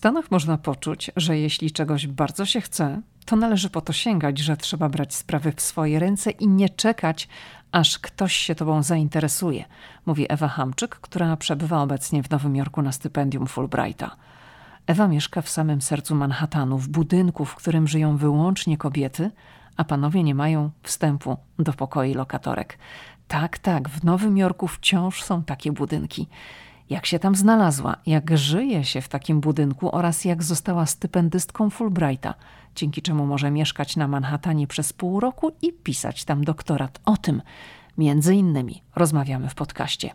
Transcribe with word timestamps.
Stanach 0.00 0.30
można 0.30 0.58
poczuć, 0.58 1.10
że 1.16 1.38
jeśli 1.38 1.70
czegoś 1.70 2.06
bardzo 2.06 2.46
się 2.46 2.60
chce, 2.60 3.02
to 3.24 3.36
należy 3.36 3.70
po 3.70 3.80
to 3.80 3.92
sięgać, 3.92 4.38
że 4.38 4.56
trzeba 4.56 4.88
brać 4.88 5.14
sprawy 5.14 5.52
w 5.52 5.60
swoje 5.60 5.98
ręce 5.98 6.30
i 6.30 6.48
nie 6.48 6.68
czekać, 6.68 7.28
aż 7.72 7.98
ktoś 7.98 8.36
się 8.36 8.54
tobą 8.54 8.82
zainteresuje, 8.82 9.64
mówi 10.06 10.26
Ewa 10.28 10.48
Hamczyk, 10.48 10.96
która 10.96 11.36
przebywa 11.36 11.82
obecnie 11.82 12.22
w 12.22 12.30
Nowym 12.30 12.56
Jorku 12.56 12.82
na 12.82 12.92
stypendium 12.92 13.46
Fulbrighta. 13.46 14.16
Ewa 14.86 15.08
mieszka 15.08 15.42
w 15.42 15.48
samym 15.48 15.82
sercu 15.82 16.14
Manhattanu, 16.14 16.78
w 16.78 16.88
budynku, 16.88 17.44
w 17.44 17.54
którym 17.54 17.88
żyją 17.88 18.16
wyłącznie 18.16 18.76
kobiety, 18.76 19.30
a 19.76 19.84
panowie 19.84 20.22
nie 20.22 20.34
mają 20.34 20.70
wstępu 20.82 21.36
do 21.58 21.72
pokoi 21.72 22.14
lokatorek. 22.14 22.78
Tak, 23.28 23.58
tak, 23.58 23.88
w 23.88 24.04
Nowym 24.04 24.38
Jorku 24.38 24.68
wciąż 24.68 25.22
są 25.22 25.42
takie 25.42 25.72
budynki. 25.72 26.28
Jak 26.90 27.06
się 27.06 27.18
tam 27.18 27.34
znalazła, 27.34 27.96
jak 28.06 28.38
żyje 28.38 28.84
się 28.84 29.00
w 29.00 29.08
takim 29.08 29.40
budynku 29.40 29.94
oraz 29.96 30.24
jak 30.24 30.42
została 30.42 30.86
stypendystką 30.86 31.70
Fulbrighta, 31.70 32.34
dzięki 32.74 33.02
czemu 33.02 33.26
może 33.26 33.50
mieszkać 33.50 33.96
na 33.96 34.08
Manhattanie 34.08 34.66
przez 34.66 34.92
pół 34.92 35.20
roku 35.20 35.52
i 35.62 35.72
pisać 35.72 36.24
tam 36.24 36.44
doktorat. 36.44 37.00
O 37.04 37.16
tym 37.16 37.42
między 37.98 38.34
innymi 38.34 38.82
rozmawiamy 38.96 39.48
w 39.48 39.54
podcaście. 39.54 40.10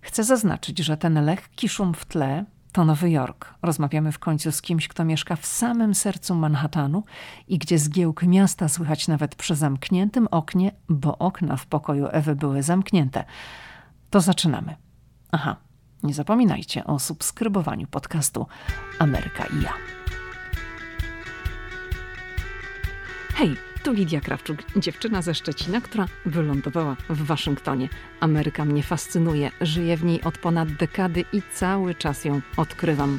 Chcę 0.00 0.24
zaznaczyć, 0.24 0.78
że 0.78 0.96
ten 0.96 1.24
lekki 1.24 1.68
szum 1.68 1.94
w 1.94 2.04
tle 2.04 2.44
to 2.72 2.84
Nowy 2.84 3.10
Jork. 3.10 3.54
Rozmawiamy 3.62 4.12
w 4.12 4.18
końcu 4.18 4.52
z 4.52 4.62
kimś, 4.62 4.88
kto 4.88 5.04
mieszka 5.04 5.36
w 5.36 5.46
samym 5.46 5.94
sercu 5.94 6.34
Manhattanu 6.34 7.04
i 7.48 7.58
gdzie 7.58 7.78
zgiełk 7.78 8.22
miasta 8.22 8.68
słychać 8.68 9.08
nawet 9.08 9.34
przy 9.34 9.54
zamkniętym 9.54 10.28
oknie, 10.30 10.72
bo 10.88 11.18
okna 11.18 11.56
w 11.56 11.66
pokoju 11.66 12.06
Ewy 12.10 12.36
były 12.36 12.62
zamknięte. 12.62 13.24
To 14.10 14.20
zaczynamy. 14.20 14.76
Aha, 15.32 15.56
nie 16.04 16.14
zapominajcie 16.14 16.84
o 16.84 16.98
subskrybowaniu 16.98 17.86
podcastu 17.86 18.46
Ameryka 18.98 19.44
i 19.44 19.62
ja. 19.62 19.72
Hej, 23.34 23.56
tu 23.82 23.92
Lidia 23.92 24.20
Krawczuk, 24.20 24.58
dziewczyna 24.76 25.22
ze 25.22 25.34
Szczecina, 25.34 25.80
która 25.80 26.06
wylądowała 26.26 26.96
w 27.08 27.22
Waszyngtonie. 27.22 27.88
Ameryka 28.20 28.64
mnie 28.64 28.82
fascynuje, 28.82 29.50
żyję 29.60 29.96
w 29.96 30.04
niej 30.04 30.22
od 30.22 30.38
ponad 30.38 30.72
dekady 30.72 31.24
i 31.32 31.42
cały 31.54 31.94
czas 31.94 32.24
ją 32.24 32.40
odkrywam. 32.56 33.18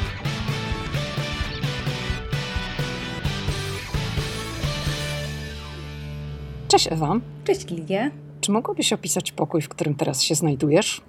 Cześć 6.71 6.91
Ewa. 6.91 7.15
Cześć 7.43 7.69
Lidia. 7.69 8.11
Czy 8.41 8.51
mogłabyś 8.51 8.93
opisać 8.93 9.31
pokój, 9.31 9.61
w 9.61 9.69
którym 9.69 9.95
teraz 9.95 10.21
się 10.21 10.35
znajdujesz? 10.35 11.01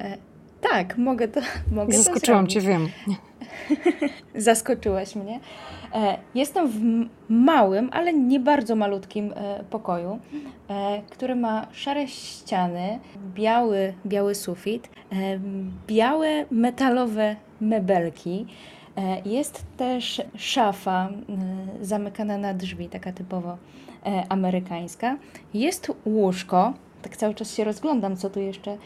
E, 0.00 0.16
tak, 0.60 0.98
mogę 0.98 1.28
to 1.28 1.40
mogę 1.76 1.96
Zaskoczyłam 1.96 2.46
to 2.46 2.52
cię, 2.52 2.60
wiem. 2.60 2.88
Zaskoczyłaś 4.34 5.16
mnie. 5.16 5.40
E, 5.94 6.18
jestem 6.34 6.68
w 6.68 6.80
małym, 7.28 7.88
ale 7.92 8.12
nie 8.12 8.40
bardzo 8.40 8.76
malutkim 8.76 9.32
e, 9.36 9.64
pokoju, 9.70 10.18
e, 10.68 11.02
który 11.10 11.34
ma 11.36 11.66
szare 11.72 12.08
ściany, 12.08 12.98
biały, 13.34 13.94
biały 14.06 14.34
sufit, 14.34 14.88
e, 15.12 15.14
białe 15.86 16.44
metalowe 16.50 17.36
mebelki. 17.60 18.46
E, 18.96 19.20
jest 19.24 19.64
też 19.76 20.22
szafa 20.36 21.08
e, 21.08 21.84
zamykana 21.84 22.38
na 22.38 22.54
drzwi, 22.54 22.88
taka 22.88 23.12
typowo 23.12 23.56
e, 24.06 24.24
amerykańska. 24.28 25.16
Jest 25.54 25.92
łóżko, 26.06 26.72
tak 27.02 27.16
cały 27.16 27.34
czas 27.34 27.54
się 27.54 27.64
rozglądam, 27.64 28.16
co 28.16 28.30
tu 28.30 28.40
jeszcze 28.40 28.78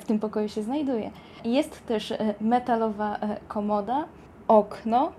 w 0.00 0.04
tym 0.04 0.18
pokoju 0.18 0.48
się 0.48 0.62
znajduje. 0.62 1.10
Jest 1.44 1.86
też 1.86 2.14
metalowa 2.40 3.18
komoda, 3.48 4.04
okno 4.48 5.12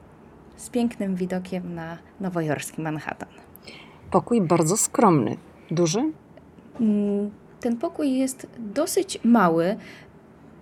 z 0.57 0.69
pięknym 0.69 1.15
widokiem 1.15 1.75
na 1.75 1.97
nowojorski 2.19 2.81
Manhattan. 2.81 3.29
Pokój 4.11 4.41
bardzo 4.41 4.77
skromny. 4.77 5.37
Duży? 5.71 6.11
Mm, 6.79 7.31
ten 7.59 7.77
pokój 7.77 8.17
jest 8.17 8.47
dosyć 8.57 9.19
mały. 9.23 9.75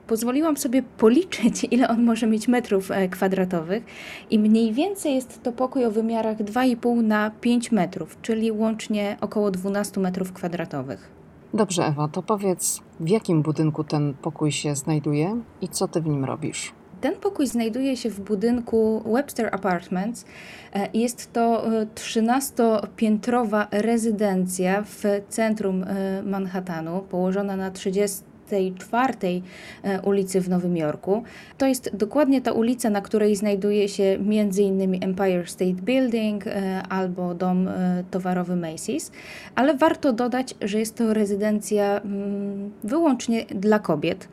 Pozwoliłam 0.07 0.57
sobie 0.57 0.83
policzyć, 0.83 1.63
ile 1.71 1.87
on 1.87 2.03
może 2.03 2.27
mieć 2.27 2.47
metrów 2.47 2.91
e, 2.91 3.09
kwadratowych, 3.09 3.83
i 4.29 4.39
mniej 4.39 4.73
więcej 4.73 5.15
jest 5.15 5.43
to 5.43 5.51
pokój 5.51 5.85
o 5.85 5.91
wymiarach 5.91 6.37
2,5 6.37 7.03
na 7.03 7.31
5 7.41 7.71
metrów, 7.71 8.17
czyli 8.21 8.51
łącznie 8.51 9.17
około 9.21 9.51
12 9.51 9.99
metrów 9.99 10.33
kwadratowych. 10.33 11.11
Dobrze, 11.53 11.85
Ewa, 11.85 12.07
to 12.07 12.23
powiedz, 12.23 12.81
w 12.99 13.09
jakim 13.09 13.41
budynku 13.41 13.83
ten 13.83 14.13
pokój 14.13 14.51
się 14.51 14.75
znajduje 14.75 15.41
i 15.61 15.67
co 15.67 15.87
ty 15.87 16.01
w 16.01 16.07
nim 16.07 16.25
robisz? 16.25 16.73
Ten 17.01 17.15
pokój 17.15 17.47
znajduje 17.47 17.97
się 17.97 18.09
w 18.09 18.19
budynku 18.19 19.03
Webster 19.13 19.55
Apartments. 19.55 20.25
E, 20.73 20.89
jest 20.93 21.33
to 21.33 21.63
13-piętrowa 21.95 23.67
rezydencja 23.71 24.83
w 24.83 25.03
centrum 25.29 25.83
e, 25.83 26.23
Manhattanu, 26.23 27.01
położona 27.01 27.55
na 27.55 27.71
30 27.71 28.26
czwartej 28.77 29.43
e, 29.83 30.01
ulicy 30.01 30.41
w 30.41 30.49
Nowym 30.49 30.77
Jorku. 30.77 31.23
To 31.57 31.65
jest 31.65 31.95
dokładnie 31.95 32.41
ta 32.41 32.51
ulica, 32.51 32.89
na 32.89 33.01
której 33.01 33.35
znajduje 33.35 33.89
się 33.89 34.03
m.in. 34.03 35.03
Empire 35.03 35.49
State 35.49 35.81
Building 35.81 36.45
albo 36.89 37.33
dom 37.33 37.69
towarowy 38.11 38.53
Macy's, 38.53 39.11
ale 39.55 39.77
warto 39.77 40.13
dodać, 40.13 40.55
że 40.61 40.79
jest 40.79 40.95
to 40.95 41.13
rezydencja 41.13 41.99
mm, 41.99 42.71
wyłącznie 42.83 43.45
dla 43.45 43.79
kobiet. 43.79 44.27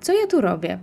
Co 0.00 0.12
ja 0.12 0.26
tu 0.26 0.40
robię? 0.40 0.78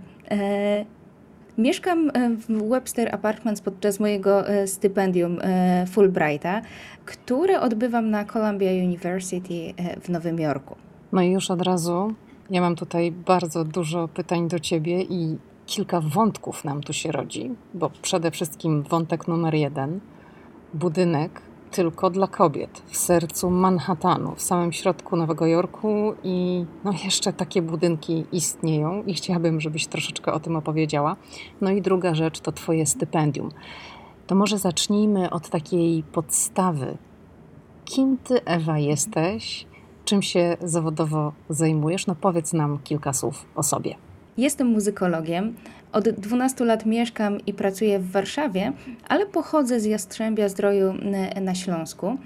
Mieszkam 1.58 2.10
e, 2.14 2.30
w 2.30 2.68
Webster 2.68 3.14
Apartments 3.14 3.60
podczas 3.60 4.00
mojego 4.00 4.48
e, 4.48 4.66
stypendium 4.66 5.38
e, 5.42 5.86
Fulbrighta, 5.86 6.62
które 7.04 7.60
odbywam 7.60 8.10
na 8.10 8.24
Columbia 8.24 8.70
University 8.70 9.74
w 10.02 10.08
Nowym 10.08 10.40
Jorku. 10.40 10.76
No 11.12 11.22
i 11.22 11.30
już 11.30 11.50
od 11.50 11.62
razu 11.62 12.14
ja 12.50 12.60
mam 12.60 12.76
tutaj 12.76 13.12
bardzo 13.12 13.64
dużo 13.64 14.08
pytań 14.08 14.48
do 14.48 14.60
Ciebie 14.60 15.02
i 15.02 15.38
kilka 15.66 16.00
wątków 16.00 16.64
nam 16.64 16.82
tu 16.82 16.92
się 16.92 17.12
rodzi, 17.12 17.50
bo 17.74 17.90
przede 18.02 18.30
wszystkim 18.30 18.82
wątek 18.82 19.28
numer 19.28 19.54
jeden 19.54 20.00
budynek 20.74 21.42
tylko 21.70 22.10
dla 22.10 22.26
kobiet 22.26 22.82
w 22.86 22.96
sercu 22.96 23.50
Manhattanu, 23.50 24.34
w 24.34 24.42
samym 24.42 24.72
środku 24.72 25.16
Nowego 25.16 25.46
Jorku 25.46 26.14
i 26.24 26.64
no 26.84 26.92
jeszcze 27.04 27.32
takie 27.32 27.62
budynki 27.62 28.24
istnieją 28.32 29.02
i 29.02 29.14
chciałabym, 29.14 29.60
żebyś 29.60 29.86
troszeczkę 29.86 30.32
o 30.32 30.40
tym 30.40 30.56
opowiedziała. 30.56 31.16
No 31.60 31.70
i 31.70 31.82
druga 31.82 32.14
rzecz 32.14 32.40
to 32.40 32.52
Twoje 32.52 32.86
stypendium. 32.86 33.50
To 34.26 34.34
może 34.34 34.58
zacznijmy 34.58 35.30
od 35.30 35.48
takiej 35.48 36.02
podstawy. 36.02 36.98
Kim 37.84 38.18
Ty, 38.18 38.44
Ewa, 38.44 38.78
jesteś? 38.78 39.66
Czym 40.04 40.22
się 40.22 40.56
zawodowo 40.62 41.32
zajmujesz? 41.48 42.06
No 42.06 42.14
powiedz 42.14 42.52
nam 42.52 42.78
kilka 42.84 43.12
słów 43.12 43.46
o 43.54 43.62
sobie. 43.62 43.94
Jestem 44.36 44.66
muzykologiem. 44.66 45.54
Od 45.92 46.08
12 46.08 46.64
lat 46.64 46.86
mieszkam 46.86 47.40
i 47.46 47.52
pracuję 47.52 47.98
w 47.98 48.10
Warszawie, 48.10 48.72
ale 49.08 49.26
pochodzę 49.26 49.80
z 49.80 49.84
Jastrzębia 49.84 50.48
Zdroju 50.48 50.94
na 51.40 51.54
Śląsku. 51.54 52.18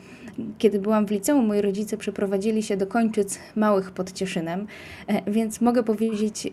Kiedy 0.59 0.78
byłam 0.78 1.06
w 1.06 1.11
liceum, 1.11 1.47
moi 1.47 1.61
rodzice 1.61 1.97
przeprowadzili 1.97 2.63
się 2.63 2.77
do 2.77 2.86
Kończyc 2.86 3.39
Małych 3.57 3.91
pod 3.91 4.13
Cieszynem, 4.13 4.66
e, 5.07 5.30
więc 5.30 5.60
mogę 5.60 5.83
powiedzieć, 5.83 6.47
e, 6.47 6.51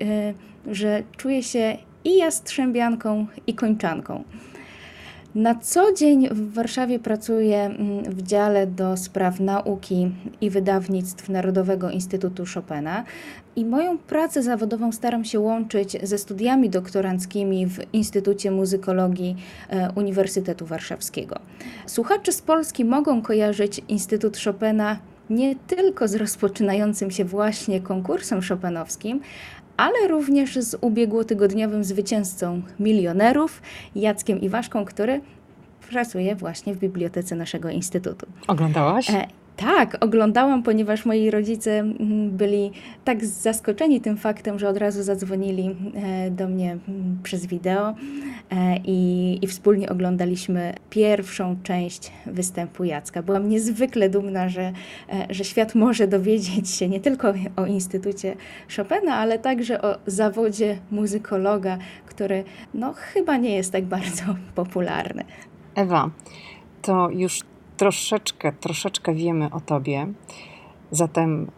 że 0.74 1.04
czuję 1.18 1.44
się 1.44 1.78
i 2.04 2.18
jastrzębianką, 2.18 3.28
i 3.48 3.54
kończanką. 3.54 4.24
Na 5.36 5.56
co 5.56 5.94
dzień 5.94 6.30
w 6.30 6.54
Warszawie 6.54 7.00
pracuję 7.00 7.62
mm, 7.62 8.04
w 8.04 8.22
dziale 8.22 8.68
do 8.68 8.98
spraw 8.98 9.40
nauki 9.40 10.12
i 10.42 10.50
wydawnictw 10.50 11.30
Narodowego 11.30 11.90
Instytutu 11.90 12.44
Chopina 12.54 13.04
i 13.56 13.66
moją 13.66 13.98
pracę 13.98 14.44
zawodową 14.44 14.92
staram 14.92 15.26
się 15.26 15.40
łączyć 15.40 15.98
ze 16.04 16.18
studiami 16.18 16.70
doktoranckimi 16.70 17.68
w 17.68 17.94
Instytucie 17.94 18.52
Muzykologii 18.52 19.36
e, 19.70 19.92
Uniwersytetu 19.96 20.66
Warszawskiego. 20.66 21.40
Słuchacze 21.86 22.32
z 22.32 22.42
Polski 22.42 22.86
mogą 22.86 23.22
kojarzyć 23.22 23.82
Instytut 23.88 24.38
Chopina 24.44 25.00
nie 25.30 25.56
tylko 25.56 26.08
z 26.08 26.16
rozpoczynającym 26.16 27.12
się 27.12 27.26
właśnie 27.26 27.82
konkursem 27.82 28.42
chopinowskim, 28.42 29.22
ale 29.78 30.08
również 30.08 30.56
z 30.56 30.78
ubiegłotygodniowym 30.82 31.84
zwycięzcą 31.84 32.62
milionerów 32.80 33.62
Jackiem 33.96 34.42
Iwaszką, 34.42 34.86
który 34.86 35.22
pracuje 35.90 36.36
właśnie 36.36 36.74
w 36.74 36.78
bibliotece 36.78 37.36
naszego 37.36 37.70
instytutu. 37.70 38.26
Oglądałaś? 38.48 39.08
Tak, 39.58 39.98
oglądałam, 40.00 40.64
ponieważ 40.64 41.06
moi 41.06 41.32
rodzice 41.32 41.80
mm, 41.80 42.30
byli 42.30 42.72
tak 43.04 43.26
zaskoczeni 43.26 44.02
tym 44.02 44.18
faktem, 44.18 44.60
że 44.60 44.70
od 44.70 44.78
razu 44.78 45.04
zadzwonili 45.04 45.76
e, 45.96 46.32
do 46.32 46.48
mnie 46.48 46.72
mm, 46.72 47.20
przez 47.24 47.46
wideo 47.46 47.90
e, 47.90 48.78
i, 48.84 49.40
i 49.42 49.48
wspólnie 49.48 49.90
oglądaliśmy 49.90 50.74
pierwszą 50.90 51.56
część 51.64 52.12
występu 52.26 52.84
Jacka. 52.84 53.24
Byłam 53.24 53.50
niezwykle 53.50 54.10
dumna, 54.10 54.50
że, 54.50 54.62
e, 54.62 54.74
że 55.30 55.44
świat 55.44 55.76
może 55.76 56.08
dowiedzieć 56.08 56.70
się 56.70 56.90
nie 56.90 57.00
tylko 57.00 57.34
o 57.56 57.66
Instytucie 57.66 58.36
Chopina, 58.78 59.16
ale 59.16 59.40
także 59.40 59.82
o 59.82 59.96
zawodzie 60.06 60.78
muzykologa, 60.92 61.78
który 62.06 62.44
no, 62.74 62.94
chyba 62.94 63.38
nie 63.38 63.56
jest 63.56 63.72
tak 63.72 63.86
bardzo 63.86 64.24
popularny. 64.56 65.24
Ewa, 65.76 66.10
to 66.82 67.10
już 67.10 67.40
troszeczkę, 67.78 68.52
troszeczkę 68.52 69.14
wiemy 69.14 69.52
o 69.52 69.62
Tobie. 69.62 70.08
Zatem 70.92 71.52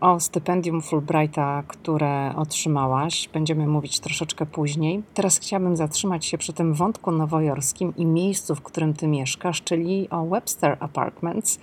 o 0.00 0.20
stypendium 0.20 0.82
Fulbrighta, 0.82 1.62
które 1.68 2.32
otrzymałaś, 2.36 3.28
będziemy 3.32 3.66
mówić 3.66 4.00
troszeczkę 4.00 4.46
później. 4.46 5.02
Teraz 5.14 5.38
chciałabym 5.38 5.76
zatrzymać 5.76 6.26
się 6.26 6.38
przy 6.38 6.52
tym 6.52 6.74
wątku 6.74 7.10
nowojorskim 7.10 7.96
i 7.96 8.06
miejscu, 8.06 8.54
w 8.54 8.62
którym 8.62 8.94
Ty 8.94 9.06
mieszkasz, 9.06 9.62
czyli 9.62 10.10
o 10.10 10.26
Webster 10.26 10.76
Apartments. 10.80 11.60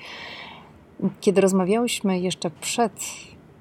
Kiedy 1.21 1.41
rozmawiałyśmy 1.41 2.19
jeszcze 2.19 2.49
przed 2.49 2.93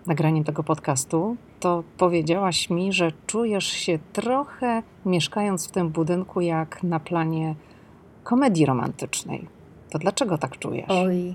nagraniem 0.06 0.44
tego 0.44 0.62
podcastu, 0.62 1.36
to 1.60 1.84
powiedziałaś 1.98 2.70
mi, 2.70 2.92
że 2.92 3.12
czujesz 3.26 3.66
się 3.66 3.98
trochę 4.12 4.82
mieszkając 5.06 5.68
w 5.68 5.70
tym 5.70 5.88
budynku 5.88 6.40
jak 6.40 6.82
na 6.82 7.00
planie 7.00 7.54
komedii 8.24 8.66
romantycznej. 8.66 9.48
To 9.94 9.98
dlaczego 9.98 10.38
tak 10.38 10.58
czujesz? 10.58 10.86
Oj, 10.88 11.34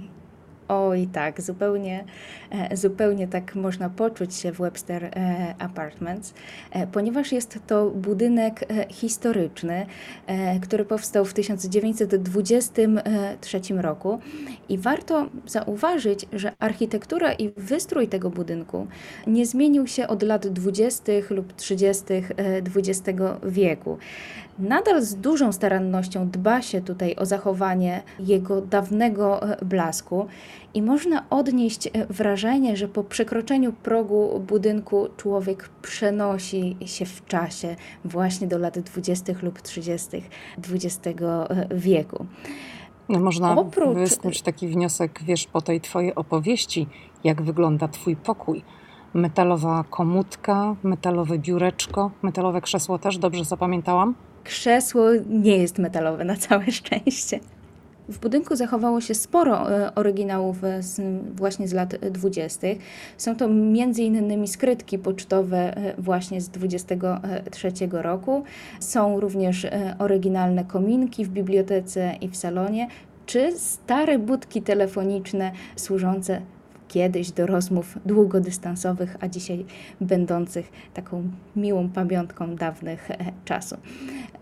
Oj, 0.69 1.07
tak, 1.07 1.41
zupełnie, 1.41 2.05
e, 2.51 2.77
zupełnie 2.77 3.27
tak 3.27 3.55
można 3.55 3.89
poczuć 3.89 4.35
się 4.35 4.51
w 4.51 4.57
Webster 4.57 5.03
e, 5.03 5.55
Apartments, 5.59 6.33
e, 6.71 6.87
ponieważ 6.87 7.31
jest 7.31 7.59
to 7.67 7.89
budynek 7.89 8.65
historyczny, 8.89 9.85
który 10.61 10.85
powstał 10.85 11.25
w 11.25 11.33
1923 11.33 13.81
roku 13.81 14.19
i 14.69 14.77
warto 14.77 15.29
zauważyć, 15.45 16.25
że 16.33 16.51
architektura 16.59 17.33
i 17.33 17.51
wystrój 17.57 18.07
tego 18.07 18.29
budynku 18.29 18.87
nie 19.27 19.45
zmienił 19.45 19.87
się 19.87 20.07
od 20.07 20.23
lat 20.23 20.47
20. 20.47 21.11
lub 21.29 21.53
30. 21.53 22.03
XX 22.75 23.19
wieku. 23.43 23.97
Nadal 24.59 25.01
z 25.01 25.15
dużą 25.15 25.51
starannością 25.51 26.29
dba 26.29 26.61
się 26.61 26.81
tutaj 26.81 27.15
o 27.15 27.25
zachowanie 27.25 28.03
jego 28.19 28.61
dawnego 28.61 29.41
blasku 29.65 30.27
i 30.73 30.81
można 30.81 31.29
odnieść 31.29 31.87
e, 31.87 31.91
wrażenie, 32.05 32.77
że 32.77 32.87
po 32.87 33.03
przekroczeniu 33.03 33.73
progu 33.73 34.39
budynku 34.47 35.07
człowiek 35.17 35.69
przenosi 35.81 36.77
się 36.85 37.05
w 37.05 37.25
czasie 37.25 37.75
właśnie 38.05 38.47
do 38.47 38.57
lat 38.57 38.79
20. 38.79 39.33
lub 39.43 39.61
30. 39.61 40.07
XX 40.57 41.07
e, 41.07 41.67
wieku. 41.75 42.25
No, 43.09 43.19
można 43.19 43.55
Oprócz... 43.55 43.97
wysnuć 43.97 44.41
taki 44.41 44.67
wniosek, 44.67 45.19
wiesz, 45.23 45.47
po 45.47 45.61
tej 45.61 45.81
twojej 45.81 46.15
opowieści, 46.15 46.87
jak 47.23 47.41
wygląda 47.41 47.87
twój 47.87 48.15
pokój. 48.15 48.63
Metalowa 49.13 49.83
komutka, 49.89 50.75
metalowe 50.83 51.37
biureczko, 51.37 52.11
metalowe 52.21 52.61
krzesło 52.61 52.99
też, 52.99 53.17
dobrze 53.17 53.45
zapamiętałam? 53.45 54.15
Krzesło 54.49 55.05
nie 55.29 55.57
jest 55.57 55.77
metalowe, 55.77 56.25
na 56.25 56.35
całe 56.35 56.71
szczęście. 56.81 57.39
W 58.09 58.19
budynku 58.19 58.55
zachowało 58.55 59.01
się 59.01 59.13
sporo 59.15 59.71
e, 59.71 59.95
oryginałów 59.95 60.57
z, 60.79 61.01
właśnie 61.35 61.67
z 61.67 61.73
lat 61.73 61.95
20. 61.95 62.67
Są 63.17 63.35
to 63.35 63.45
m.in. 63.45 64.47
skrytki 64.47 64.99
pocztowe 64.99 65.77
e, 65.77 65.93
właśnie 65.97 66.41
z 66.41 66.49
23 66.49 67.71
roku. 67.91 68.43
Są 68.79 69.19
również 69.19 69.65
e, 69.65 69.95
oryginalne 69.99 70.65
kominki 70.65 71.25
w 71.25 71.29
bibliotece 71.29 72.15
i 72.21 72.29
w 72.29 72.37
salonie, 72.37 72.87
czy 73.25 73.57
stare 73.57 74.19
budki 74.19 74.61
telefoniczne 74.61 75.51
służące 75.75 76.41
kiedyś 76.89 77.31
do 77.31 77.45
rozmów 77.45 77.97
długodystansowych, 78.05 79.17
a 79.19 79.27
dzisiaj 79.27 79.65
będących 80.01 80.71
taką 80.93 81.23
miłą 81.55 81.89
pamiątką 81.89 82.55
dawnych 82.55 83.09
czasów. 83.45 83.79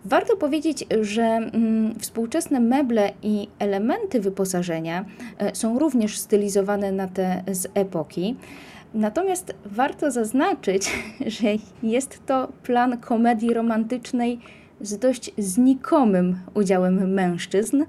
Warto 0.05 0.37
powiedzieć, 0.37 0.85
że 1.01 1.23
mm, 1.23 1.99
współczesne 1.99 2.59
meble 2.59 3.11
i 3.23 3.47
elementy 3.59 4.19
wyposażenia 4.19 5.05
e, 5.37 5.55
są 5.55 5.79
również 5.79 6.17
stylizowane 6.17 6.91
na 6.91 7.07
te 7.07 7.43
z 7.51 7.67
epoki. 7.73 8.35
Natomiast 8.93 9.55
warto 9.65 10.11
zaznaczyć, 10.11 10.89
że 11.37 11.47
jest 11.83 12.25
to 12.25 12.47
plan 12.63 12.97
komedii 12.97 13.53
romantycznej 13.53 14.39
z 14.81 14.97
dość 14.97 15.31
znikomym 15.37 16.39
udziałem 16.53 17.13
mężczyzn, 17.13 17.83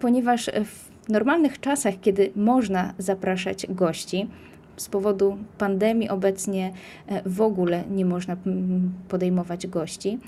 ponieważ 0.00 0.50
w 0.64 0.89
normalnych 1.10 1.60
czasach, 1.60 1.94
kiedy 2.00 2.30
można 2.36 2.94
zapraszać 2.98 3.66
gości, 3.68 4.28
z 4.80 4.88
powodu 4.88 5.38
pandemii 5.58 6.08
obecnie 6.08 6.72
e, 7.06 7.22
w 7.26 7.40
ogóle 7.40 7.84
nie 7.90 8.04
można 8.04 8.36
podejmować 9.08 9.66
gości. 9.66 10.18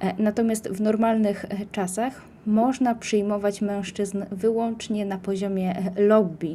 E, 0.00 0.14
natomiast 0.22 0.68
w 0.68 0.80
normalnych 0.80 1.44
e, 1.44 1.48
czasach 1.72 2.22
można 2.46 2.94
przyjmować 2.94 3.60
mężczyzn 3.60 4.24
wyłącznie 4.30 5.06
na 5.06 5.18
poziomie 5.18 5.92
lobby, 5.96 6.54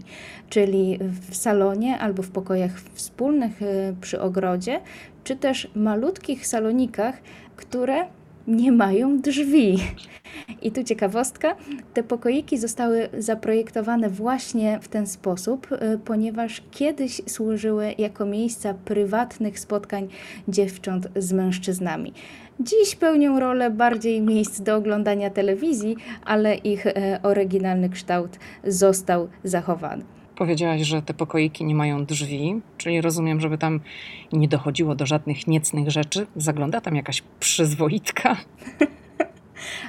czyli 0.50 1.00
w 1.30 1.36
salonie 1.36 1.98
albo 2.00 2.24
w 2.24 2.30
pokojach 2.30 2.82
wspólnych 2.94 3.60
przy 4.02 4.22
ogrodzie, 4.22 4.80
czy 5.24 5.36
też 5.36 5.72
malutkich 5.76 6.48
salonikach, 6.48 7.18
które 7.56 8.06
nie 8.48 8.72
mają 8.72 9.22
drzwi. 9.22 9.78
I 10.62 10.72
tu 10.72 10.84
ciekawostka, 10.84 11.56
te 11.94 12.04
pokoiki 12.04 12.58
zostały 12.58 13.10
zaprojektowane 13.18 14.10
właśnie 14.10 14.80
w 14.82 14.88
ten 14.88 15.08
sposób, 15.08 15.72
y, 15.72 16.00
ponieważ 16.06 16.64
kiedyś 16.72 17.22
służyły 17.28 17.96
jako 17.98 18.26
miejsca 18.26 18.74
prywatnych 18.74 19.60
spotkań 19.60 20.08
dziewcząt 20.48 21.08
z 21.16 21.34
mężczyznami. 21.34 22.14
Dziś 22.60 22.96
pełnią 22.96 23.40
rolę 23.40 23.70
bardziej 23.70 24.22
miejsc 24.22 24.62
do 24.62 24.76
oglądania 24.76 25.30
telewizji, 25.30 25.96
ale 26.26 26.56
ich 26.56 26.88
e, 26.88 27.20
oryginalny 27.24 27.90
kształt 27.90 28.40
został 28.64 29.28
zachowany. 29.44 30.17
Powiedziałaś, 30.38 30.82
że 30.82 31.02
te 31.02 31.14
pokoiki 31.14 31.66
nie 31.66 31.76
mają 31.76 32.06
drzwi, 32.06 32.62
czyli 32.78 33.02
rozumiem, 33.02 33.42
żeby 33.42 33.58
tam 33.58 33.80
nie 34.34 34.48
dochodziło 34.48 34.96
do 34.96 35.06
żadnych 35.06 35.48
niecnych 35.48 35.92
rzeczy. 35.92 36.28
Zagląda 36.36 36.82
tam 36.82 36.96
jakaś 36.96 37.24
przyzwoitka. 37.40 38.38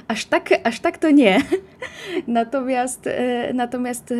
Aż 0.07 0.25
tak, 0.25 0.49
aż 0.63 0.79
tak 0.79 0.97
to 0.97 1.11
nie. 1.11 1.41
Natomiast, 2.27 3.07
e, 3.07 3.53
natomiast 3.53 4.11
e, 4.11 4.15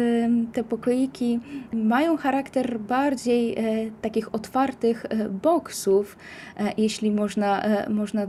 te 0.53 0.63
pokoiki 0.63 1.39
mają 1.73 2.17
charakter 2.17 2.79
bardziej 2.79 3.53
e, 3.57 3.91
takich 4.01 4.35
otwartych 4.35 5.05
boksów, 5.41 6.17
jeśli 6.77 7.11
można, 7.11 7.63
można 7.89 8.27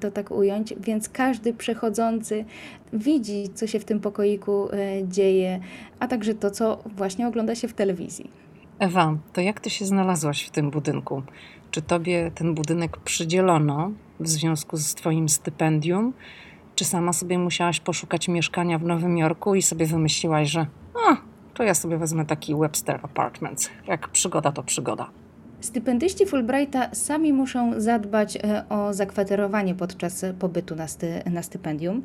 to 0.00 0.10
tak 0.10 0.30
ująć, 0.30 0.74
więc 0.80 1.08
każdy 1.08 1.54
przechodzący 1.54 2.44
widzi, 2.92 3.48
co 3.54 3.66
się 3.66 3.80
w 3.80 3.84
tym 3.84 4.00
pokoiku 4.00 4.68
dzieje, 5.02 5.60
a 5.98 6.08
także 6.08 6.34
to, 6.34 6.50
co 6.50 6.82
właśnie 6.96 7.28
ogląda 7.28 7.54
się 7.54 7.68
w 7.68 7.72
telewizji. 7.72 8.30
Ewa, 8.78 9.16
to 9.32 9.40
jak 9.40 9.60
ty 9.60 9.70
się 9.70 9.84
znalazłaś 9.84 10.42
w 10.42 10.50
tym 10.50 10.70
budynku? 10.70 11.22
Czy 11.70 11.82
tobie 11.82 12.30
ten 12.34 12.54
budynek 12.54 12.96
przydzielono 12.96 13.90
w 14.20 14.28
związku 14.28 14.76
z 14.76 14.94
twoim 14.94 15.28
stypendium? 15.28 16.12
Czy 16.74 16.84
sama 16.84 17.12
sobie 17.12 17.38
musiałaś 17.38 17.80
poszukać 17.80 18.28
mieszkania 18.28 18.78
w 18.78 18.84
Nowym 18.84 19.18
Jorku 19.18 19.54
i 19.54 19.62
sobie 19.62 19.86
wymyśliłaś, 19.86 20.50
że 20.50 20.66
a, 21.08 21.16
to 21.54 21.62
ja 21.62 21.74
sobie 21.74 21.98
wezmę 21.98 22.26
taki 22.26 22.54
Webster 22.54 23.00
Apartments. 23.02 23.70
Jak 23.88 24.08
przygoda, 24.08 24.52
to 24.52 24.62
przygoda. 24.62 25.10
Stypendyści 25.60 26.26
Fulbrighta 26.26 26.94
sami 26.94 27.32
muszą 27.32 27.80
zadbać 27.80 28.36
e, 28.36 28.64
o 28.68 28.94
zakwaterowanie 28.94 29.74
podczas 29.74 30.24
pobytu 30.38 30.76
na, 30.76 30.88
sty, 30.88 31.22
na 31.30 31.42
stypendium. 31.42 32.02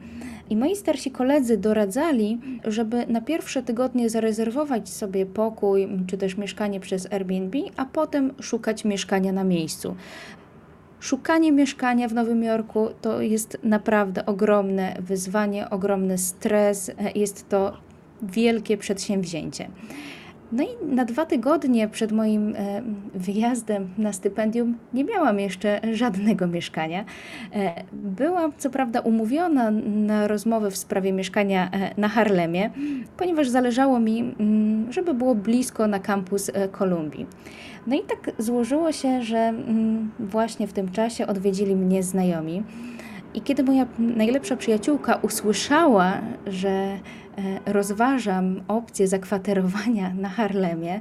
I 0.49 0.55
moi 0.55 0.75
starsi 0.75 1.11
koledzy 1.11 1.57
doradzali, 1.57 2.39
żeby 2.63 3.05
na 3.07 3.21
pierwsze 3.21 3.63
tygodnie 3.63 4.09
zarezerwować 4.09 4.89
sobie 4.89 5.25
pokój 5.25 5.87
czy 6.07 6.17
też 6.17 6.37
mieszkanie 6.37 6.79
przez 6.79 7.13
Airbnb, 7.13 7.57
a 7.77 7.85
potem 7.85 8.33
szukać 8.41 8.85
mieszkania 8.85 9.31
na 9.31 9.43
miejscu. 9.43 9.95
Szukanie 10.99 11.51
mieszkania 11.51 12.07
w 12.07 12.13
Nowym 12.13 12.43
Jorku 12.43 12.87
to 13.01 13.21
jest 13.21 13.57
naprawdę 13.63 14.25
ogromne 14.25 14.95
wyzwanie, 14.99 15.69
ogromny 15.69 16.17
stres, 16.17 16.91
jest 17.15 17.49
to 17.49 17.77
wielkie 18.23 18.77
przedsięwzięcie. 18.77 19.69
No 20.51 20.63
i 20.63 20.95
na 20.95 21.05
dwa 21.05 21.25
tygodnie 21.25 21.87
przed 21.87 22.11
moim 22.11 22.55
e, 22.55 22.81
wyjazdem 23.15 23.89
na 23.97 24.13
stypendium 24.13 24.77
nie 24.93 25.03
miałam 25.03 25.39
jeszcze 25.39 25.81
żadnego 25.93 26.47
mieszkania. 26.47 27.05
E, 27.53 27.83
byłam 27.93 28.51
co 28.57 28.69
prawda 28.69 28.99
umówiona 28.99 29.71
na 29.85 30.27
rozmowę 30.27 30.71
w 30.71 30.77
sprawie 30.77 31.13
mieszkania 31.13 31.71
e, 31.71 31.93
na 31.97 32.07
Harlemie, 32.07 32.69
ponieważ 33.17 33.49
zależało 33.49 33.99
mi, 33.99 34.19
mm, 34.19 34.91
żeby 34.91 35.13
było 35.13 35.35
blisko 35.35 35.87
na 35.87 35.99
kampus 35.99 36.51
Kolumbii. 36.71 37.25
No 37.89 37.95
i 37.95 38.01
tak 38.01 38.31
złożyło 38.37 38.91
się, 38.91 39.21
że 39.23 39.37
mm, 39.37 40.11
właśnie 40.19 40.67
w 40.67 40.73
tym 40.73 40.91
czasie 40.91 41.27
odwiedzili 41.27 41.75
mnie 41.75 42.03
znajomi. 42.03 42.63
I 43.33 43.41
kiedy 43.41 43.63
moja 43.63 43.85
najlepsza 43.99 44.57
przyjaciółka 44.57 45.15
usłyszała, 45.15 46.21
że 46.47 46.69
e, 46.69 46.99
rozważam 47.65 48.61
opcję 48.67 49.07
zakwaterowania 49.07 50.13
na 50.13 50.29
Harlemie, 50.29 50.99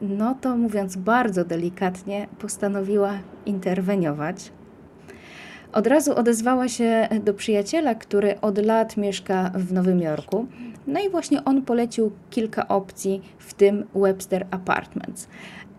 no 0.00 0.34
to 0.40 0.56
mówiąc 0.56 0.96
bardzo 0.96 1.44
delikatnie, 1.44 2.26
postanowiła 2.38 3.12
interweniować. 3.46 4.52
Od 5.72 5.86
razu 5.86 6.14
odezwała 6.14 6.68
się 6.68 7.08
do 7.24 7.34
przyjaciela, 7.34 7.94
który 7.94 8.40
od 8.40 8.58
lat 8.58 8.96
mieszka 8.96 9.50
w 9.54 9.72
Nowym 9.72 10.00
Jorku. 10.00 10.46
No 10.86 11.00
i 11.00 11.10
właśnie 11.10 11.44
on 11.44 11.62
polecił 11.62 12.12
kilka 12.30 12.68
opcji, 12.68 13.22
w 13.38 13.54
tym 13.54 13.84
Webster 13.94 14.46
Apartments. 14.50 15.28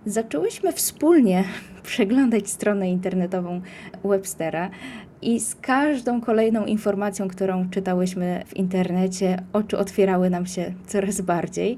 Zaczęłyśmy 0.06 0.72
wspólnie 0.72 1.44
przeglądać 1.84 2.50
stronę 2.50 2.90
internetową 2.90 3.62
Webstera. 4.04 4.70
I 5.22 5.40
z 5.40 5.56
każdą 5.56 6.22
kolejną 6.22 6.66
informacją, 6.66 7.28
którą 7.28 7.70
czytałyśmy 7.70 8.44
w 8.48 8.56
internecie, 8.58 9.44
oczy 9.54 9.78
otwierały 9.78 10.30
nam 10.30 10.46
się 10.46 10.74
coraz 10.88 11.22
bardziej. 11.22 11.78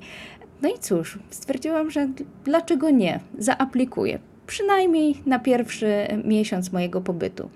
No 0.61 0.69
i 0.69 0.79
cóż, 0.79 1.19
stwierdziłam, 1.29 1.91
że 1.91 2.09
dlaczego 2.43 2.89
nie? 2.89 3.19
Zaaplikuję. 3.37 4.19
Przynajmniej 4.47 5.15
na 5.25 5.39
pierwszy 5.39 6.07
miesiąc 6.23 6.71
mojego 6.71 7.01
pobytu. 7.01 7.49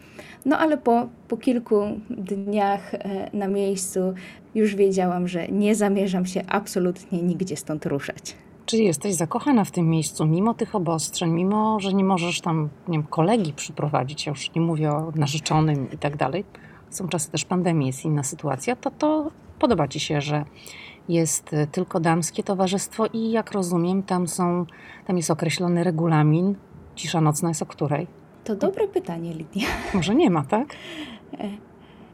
No 0.46 0.58
ale 0.58 0.78
po, 0.78 1.10
po 1.28 1.38
kilku 1.38 1.82
dniach 2.10 2.94
e, 2.94 3.30
na 3.34 3.48
miejscu 3.48 4.14
już 4.56 4.76
wiedziałam, 4.76 5.28
że 5.28 5.48
nie 5.48 5.76
zamierzam 5.76 6.26
się 6.26 6.44
absolutnie 6.48 7.22
nigdzie 7.22 7.58
stąd 7.58 7.86
ruszać. 7.86 8.36
Czyli 8.70 8.86
jesteś 8.86 9.16
zakochana 9.16 9.66
w 9.66 9.72
tym 9.72 9.90
miejscu, 9.90 10.26
mimo 10.26 10.54
tych 10.54 10.76
obostrzeń, 10.76 11.32
mimo, 11.32 11.80
że 11.80 11.94
nie 11.94 12.04
możesz 12.04 12.42
tam 12.42 12.70
nie 12.88 12.98
wiem, 12.98 13.08
kolegi 13.08 13.54
przyprowadzić, 13.54 14.26
ja 14.26 14.30
już 14.30 14.56
nie 14.56 14.62
mówię 14.62 14.92
o 14.92 15.12
narzeczonym 15.16 15.92
i 15.92 15.98
tak 15.98 16.18
dalej. 16.18 16.46
Są 16.90 17.08
czasy 17.08 17.32
też 17.32 17.46
pandemii, 17.46 17.88
jest 17.88 18.06
inna 18.06 18.24
sytuacja, 18.24 18.76
to 18.76 18.92
to 18.92 19.32
podoba 19.60 19.88
Ci 19.88 20.00
się, 20.00 20.22
że 20.22 20.46
jest 21.10 21.56
tylko 21.72 22.00
damskie 22.00 22.44
towarzystwo 22.44 23.06
i 23.14 23.32
jak 23.32 23.52
rozumiem, 23.52 24.04
tam, 24.04 24.28
są, 24.28 24.66
tam 25.08 25.18
jest 25.18 25.32
określony 25.32 25.84
regulamin. 25.84 26.56
Cisza 26.96 27.22
nocna 27.22 27.50
jest 27.50 27.62
o 27.62 27.66
której? 27.66 28.08
To 28.44 28.56
dobre 28.56 28.88
pytanie, 28.88 29.34
Lidia. 29.34 29.68
Może 29.94 30.16
nie 30.16 30.30
ma, 30.30 30.46
tak? 30.46 30.76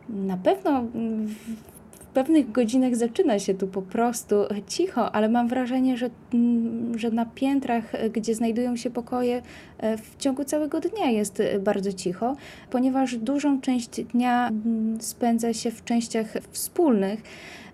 Na 0.10 0.38
pewno 0.38 0.84
pewnych 2.16 2.52
godzinach 2.52 2.96
zaczyna 2.96 3.40
się 3.40 3.54
tu 3.54 3.68
po 3.68 3.82
prostu 3.82 4.36
cicho, 4.68 5.16
ale 5.16 5.30
mam 5.30 5.48
wrażenie, 5.48 5.98
że, 5.98 6.10
mm, 6.34 6.98
że 6.98 7.12
na 7.12 7.26
piętrach, 7.26 7.84
gdzie 8.12 8.36
znajdują 8.36 8.76
się 8.76 8.90
pokoje, 8.90 9.42
e, 9.78 9.98
w 9.98 10.16
ciągu 10.18 10.44
całego 10.44 10.80
dnia 10.80 11.10
jest 11.12 11.40
e, 11.40 11.60
bardzo 11.60 11.94
cicho, 11.94 12.36
ponieważ 12.70 13.18
dużą 13.18 13.62
część 13.62 14.04
dnia 14.04 14.48
mm, 14.48 15.02
spędza 15.02 15.54
się 15.54 15.72
w 15.72 15.84
częściach 15.84 16.34
wspólnych. 16.52 17.22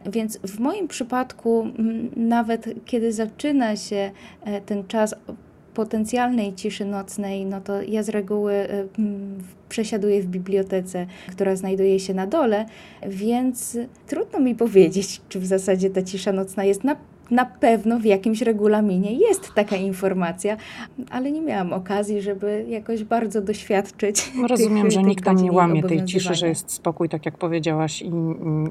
Więc 0.06 0.38
w 0.38 0.60
moim 0.60 0.88
przypadku, 0.88 1.62
mm, 1.62 2.10
nawet 2.16 2.86
kiedy 2.86 3.14
zaczyna 3.14 3.76
się 3.76 4.12
e, 4.44 4.62
ten 4.62 4.88
czas 4.88 5.16
potencjalnej 5.74 6.54
ciszy 6.54 6.86
nocnej, 6.86 7.46
no 7.46 7.62
to 7.62 7.82
ja 7.82 8.04
z 8.04 8.10
reguły 8.10 8.54
y, 8.54 8.88
przesiaduję 9.70 10.22
w 10.22 10.26
bibliotece, 10.26 11.06
która 11.28 11.56
znajduje 11.56 12.00
się 12.00 12.14
na 12.14 12.28
dole, 12.28 12.66
więc 13.08 13.78
trudno 14.08 14.40
mi 14.40 14.56
powiedzieć, 14.56 15.22
czy 15.30 15.40
w 15.40 15.46
zasadzie 15.46 15.90
ta 15.90 16.02
cisza 16.02 16.32
nocna 16.32 16.64
jest 16.64 16.84
na 16.84 16.96
na 17.32 17.46
pewno 17.46 18.00
w 18.00 18.06
jakimś 18.06 18.42
regulaminie 18.42 19.14
jest 19.14 19.54
taka 19.54 19.76
informacja, 19.76 20.58
ale 21.10 21.32
nie 21.32 21.42
miałam 21.42 21.74
okazji, 21.74 22.22
żeby 22.22 22.66
jakoś 22.70 23.04
bardzo 23.04 23.42
doświadczyć. 23.42 24.32
Rozumiem, 24.50 24.84
tych, 24.84 24.92
że 24.92 25.04
nikt 25.04 25.26
tam 25.26 25.36
nie 25.36 25.52
łamie 25.52 25.84
tej 25.84 26.06
ciszy, 26.06 26.36
że 26.36 26.48
jest 26.48 26.72
spokój, 26.72 27.10
tak 27.10 27.26
jak 27.26 27.38
powiedziałaś, 27.38 28.02
i 28.02 28.12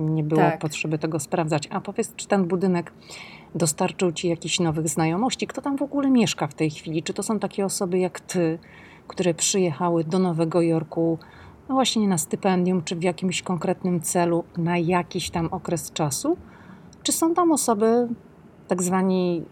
nie 0.00 0.24
było 0.24 0.40
tak. 0.40 0.58
potrzeby 0.58 0.98
tego 0.98 1.20
sprawdzać. 1.20 1.68
A 1.70 1.80
powiedz, 1.80 2.14
czy 2.16 2.28
ten 2.28 2.44
budynek 2.44 2.92
dostarczył 3.54 4.12
ci 4.12 4.28
jakichś 4.28 4.60
nowych 4.60 4.88
znajomości? 4.88 5.46
Kto 5.46 5.62
tam 5.62 5.76
w 5.78 5.82
ogóle 5.82 6.10
mieszka 6.10 6.46
w 6.46 6.54
tej 6.54 6.70
chwili? 6.70 7.02
Czy 7.02 7.14
to 7.14 7.22
są 7.22 7.38
takie 7.38 7.64
osoby 7.64 7.98
jak 7.98 8.20
ty, 8.20 8.58
które 9.08 9.34
przyjechały 9.34 10.04
do 10.04 10.18
Nowego 10.18 10.60
Jorku 10.60 11.18
no 11.68 11.74
właśnie 11.74 12.08
na 12.08 12.18
stypendium, 12.18 12.82
czy 12.82 12.96
w 12.96 13.02
jakimś 13.02 13.42
konkretnym 13.42 14.00
celu 14.00 14.44
na 14.56 14.78
jakiś 14.78 15.30
tam 15.30 15.46
okres 15.46 15.92
czasu? 15.92 16.36
Czy 17.02 17.12
są 17.12 17.34
tam 17.34 17.52
osoby, 17.52 18.08
tak 18.68 18.82
zwani, 18.82 19.42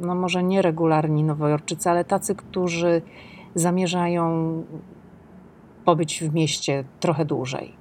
no 0.00 0.14
może 0.14 0.42
nieregularni 0.42 1.24
nowojorczycy, 1.24 1.90
ale 1.90 2.04
tacy, 2.04 2.34
którzy 2.34 3.02
zamierzają 3.54 4.62
pobyć 5.84 6.20
w 6.20 6.34
mieście 6.34 6.84
trochę 7.00 7.24
dłużej? 7.24 7.77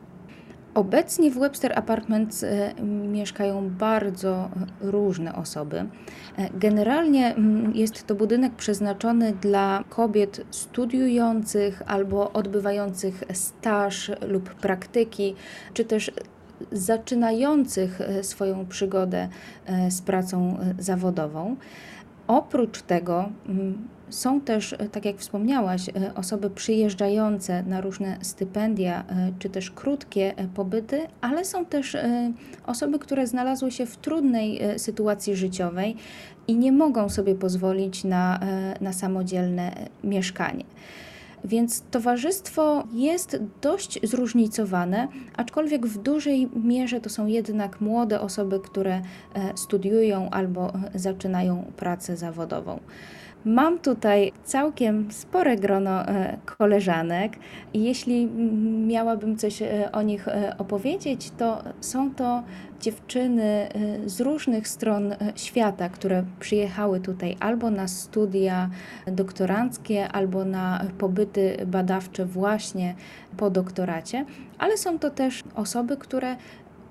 Obecnie 0.78 1.32
w 1.32 1.40
Webster 1.40 1.80
Apartments 1.80 2.44
e, 2.44 2.74
mieszkają 3.08 3.70
bardzo 3.70 4.50
różne 4.82 5.36
osoby. 5.36 5.78
E, 5.78 6.50
generalnie 6.54 7.36
mm, 7.36 7.76
jest 7.76 8.08
to 8.08 8.16
budynek 8.16 8.56
przeznaczony 8.56 9.34
dla 9.42 9.84
kobiet 9.90 10.46
studiujących 10.52 11.82
albo 11.88 12.34
odbywających 12.34 13.24
staż 13.34 14.12
lub 14.28 14.54
praktyki, 14.54 15.36
czy 15.74 15.86
też 15.86 16.12
zaczynających 16.72 18.02
e, 18.02 18.24
swoją 18.24 18.66
przygodę 18.66 19.28
z 19.90 20.02
pracą 20.02 20.58
zawodową. 20.80 21.56
Oprócz 22.28 22.82
tego 22.82 23.30
mm, 23.50 23.88
są 24.10 24.42
też, 24.42 24.74
e, 24.74 24.78
tak 24.78 25.06
jak 25.06 25.18
wspomniałaś, 25.18 25.90
e, 25.90 26.16
osoby 26.16 26.50
przyjeżdżające 26.50 27.64
na 27.64 27.82
różne 27.82 28.18
stypendia 28.22 29.04
e, 29.10 29.32
czy 29.40 29.50
też 29.50 29.72
krótkie 29.72 30.34
pobyty, 30.56 31.02
ale 31.22 31.46
są 31.46 31.66
też 31.66 31.98
osoby, 32.66 33.00
które 33.00 33.28
znalazły 33.28 33.72
się 33.72 33.86
w 33.86 33.98
trudnej 33.98 34.60
sytuacji 34.78 35.36
życiowej 35.36 35.96
i 36.48 36.56
nie 36.56 36.72
mogą 36.72 37.10
sobie 37.10 37.36
pozwolić 37.36 38.04
na, 38.04 38.40
na 38.82 38.94
samodzielne 38.94 39.72
mieszkanie. 40.04 40.64
Więc 41.44 41.84
towarzystwo 41.92 42.84
jest 42.94 43.40
dość 43.62 44.00
zróżnicowane, 44.04 45.08
aczkolwiek 45.38 45.86
w 45.86 45.98
dużej 45.98 46.50
mierze 46.64 47.02
to 47.02 47.10
są 47.10 47.26
jednak 47.26 47.82
młode 47.82 48.22
osoby, 48.22 48.60
które 48.60 49.02
studiują 49.56 50.30
albo 50.30 50.74
zaczynają 50.96 51.72
pracę 51.78 52.18
zawodową. 52.18 52.80
Mam 53.46 53.80
tutaj 53.80 54.32
całkiem 54.44 55.12
spore 55.12 55.56
grono 55.56 56.08
e, 56.08 56.38
koleżanek 56.46 57.34
i 57.74 57.84
jeśli 57.84 58.26
miałabym 58.88 59.38
coś 59.38 59.62
e, 59.62 59.92
o 59.92 60.02
nich 60.02 60.28
e, 60.28 60.56
opowiedzieć, 60.58 61.32
to 61.38 61.64
są 61.82 62.16
to 62.16 62.44
dziewczyny 62.82 63.68
z 64.06 64.22
różnych 64.22 64.68
stron 64.68 65.16
świata, 65.36 65.90
które 65.90 66.24
przyjechały 66.40 67.00
tutaj 67.00 67.38
albo 67.40 67.72
na 67.72 67.88
studia 67.88 68.70
doktoranckie, 69.08 70.08
albo 70.08 70.46
na 70.46 70.86
pobyty 70.98 71.58
badawcze 71.68 72.26
właśnie 72.26 72.96
po 73.38 73.50
doktoracie, 73.50 74.26
ale 74.58 74.78
są 74.78 75.00
to 75.00 75.10
też 75.10 75.44
osoby, 75.56 75.98
które 75.98 76.36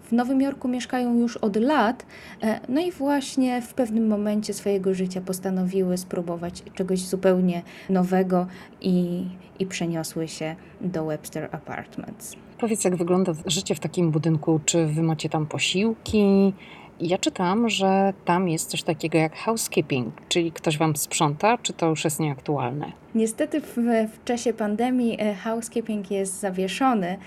w 0.06 0.12
Nowym 0.12 0.40
Jorku 0.40 0.68
mieszkają 0.68 1.18
już 1.18 1.36
od 1.36 1.56
lat, 1.56 2.06
e, 2.42 2.60
no 2.68 2.80
i 2.80 2.92
właśnie 2.92 3.62
w 3.62 3.75
pewnym 3.75 4.06
momencie 4.06 4.54
swojego 4.54 4.94
życia 4.94 5.20
postanowiły 5.20 5.98
spróbować 5.98 6.62
czegoś 6.75 7.00
zupełnie 7.00 7.62
nowego 7.90 8.46
i, 8.80 9.25
i 9.58 9.66
przeniosły 9.66 10.28
się 10.28 10.56
do 10.80 11.04
Webster 11.06 11.48
Apartments. 11.52 12.36
Powiedz, 12.58 12.84
jak 12.84 12.96
wygląda 12.96 13.32
życie 13.46 13.75
w 13.75 13.80
takim 13.80 14.10
budynku? 14.10 14.60
Czy 14.64 14.86
wy 14.86 15.02
macie 15.02 15.28
tam 15.28 15.46
posiłki? 15.46 16.52
Ja 17.00 17.18
czytam, 17.18 17.68
że 17.68 18.12
tam 18.25 18.48
jest 18.48 18.70
coś 18.70 18.82
takiego 18.82 19.18
jak 19.18 19.36
housekeeping, 19.36 20.14
czyli 20.28 20.52
ktoś 20.52 20.78
wam 20.78 20.96
sprząta, 20.96 21.58
czy 21.58 21.72
to 21.72 21.88
już 21.88 22.04
jest 22.04 22.20
nieaktualne? 22.20 22.92
Niestety 23.16 23.61
w, 23.61 23.76
w 24.12 24.25
czasie 24.25 24.52
pandemii 24.52 25.18
housekeeping 25.44 26.11
jest 26.11 26.40
zawieszony, 26.40 27.18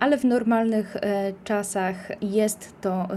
ale 0.00 0.18
w 0.18 0.24
normalnych 0.24 0.96
czasach 1.44 2.22
jest 2.22 2.74
to 2.80 3.08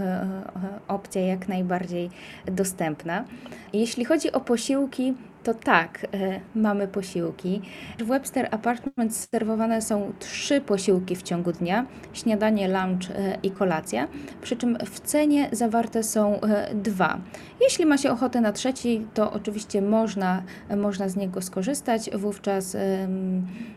opcja 0.88 1.22
jak 1.22 1.48
najbardziej 1.48 2.10
dostępna. 2.46 3.24
Jeśli 3.72 4.04
chodzi 4.04 4.32
o 4.32 4.40
posiłki, 4.40 5.14
to 5.42 5.54
tak, 5.54 6.06
e, 6.14 6.40
mamy 6.54 6.88
posiłki. 6.88 7.62
W 7.98 8.06
Webster 8.06 8.48
Apartments 8.50 9.28
serwowane 9.32 9.82
są 9.82 10.12
trzy 10.18 10.60
posiłki 10.60 11.16
w 11.16 11.22
ciągu 11.22 11.52
dnia: 11.52 11.86
śniadanie, 12.12 12.68
lunch 12.68 13.10
e, 13.10 13.38
i 13.42 13.50
kolacja. 13.50 14.08
Przy 14.42 14.56
czym 14.56 14.78
w 14.86 15.00
cenie 15.00 15.48
zawarte 15.52 16.02
są 16.02 16.40
e, 16.40 16.74
dwa. 16.74 17.18
Jeśli 17.60 17.86
ma 17.86 17.98
się 17.98 18.10
ochotę 18.10 18.40
na 18.40 18.52
trzeci, 18.52 19.06
to 19.14 19.32
oczywiście 19.32 19.82
można, 19.82 20.42
można 20.76 21.08
z 21.08 21.16
niego 21.16 21.42
skorzystać. 21.42 22.10
Wówczas 22.20 22.76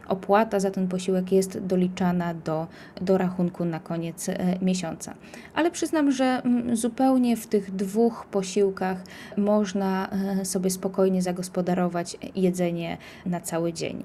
opłata 0.07 0.59
za 0.59 0.71
ten 0.71 0.87
posiłek 0.87 1.31
jest 1.31 1.59
doliczana 1.59 2.33
do, 2.33 2.67
do 3.01 3.17
rachunku 3.17 3.65
na 3.65 3.79
koniec 3.79 4.27
miesiąca. 4.61 5.13
Ale 5.55 5.71
przyznam, 5.71 6.11
że 6.11 6.25
mm, 6.25 6.75
zupełnie 6.75 7.37
w 7.37 7.47
tych 7.47 7.71
dwóch 7.75 8.25
posiłkach 8.31 8.97
można 9.37 10.09
sobie 10.43 10.69
spokojnie 10.69 11.21
zagospodarować 11.21 11.63
zagospodarować 11.63 12.17
jedzenie 12.35 12.97
na 13.25 13.41
cały 13.41 13.73
dzień. 13.73 14.03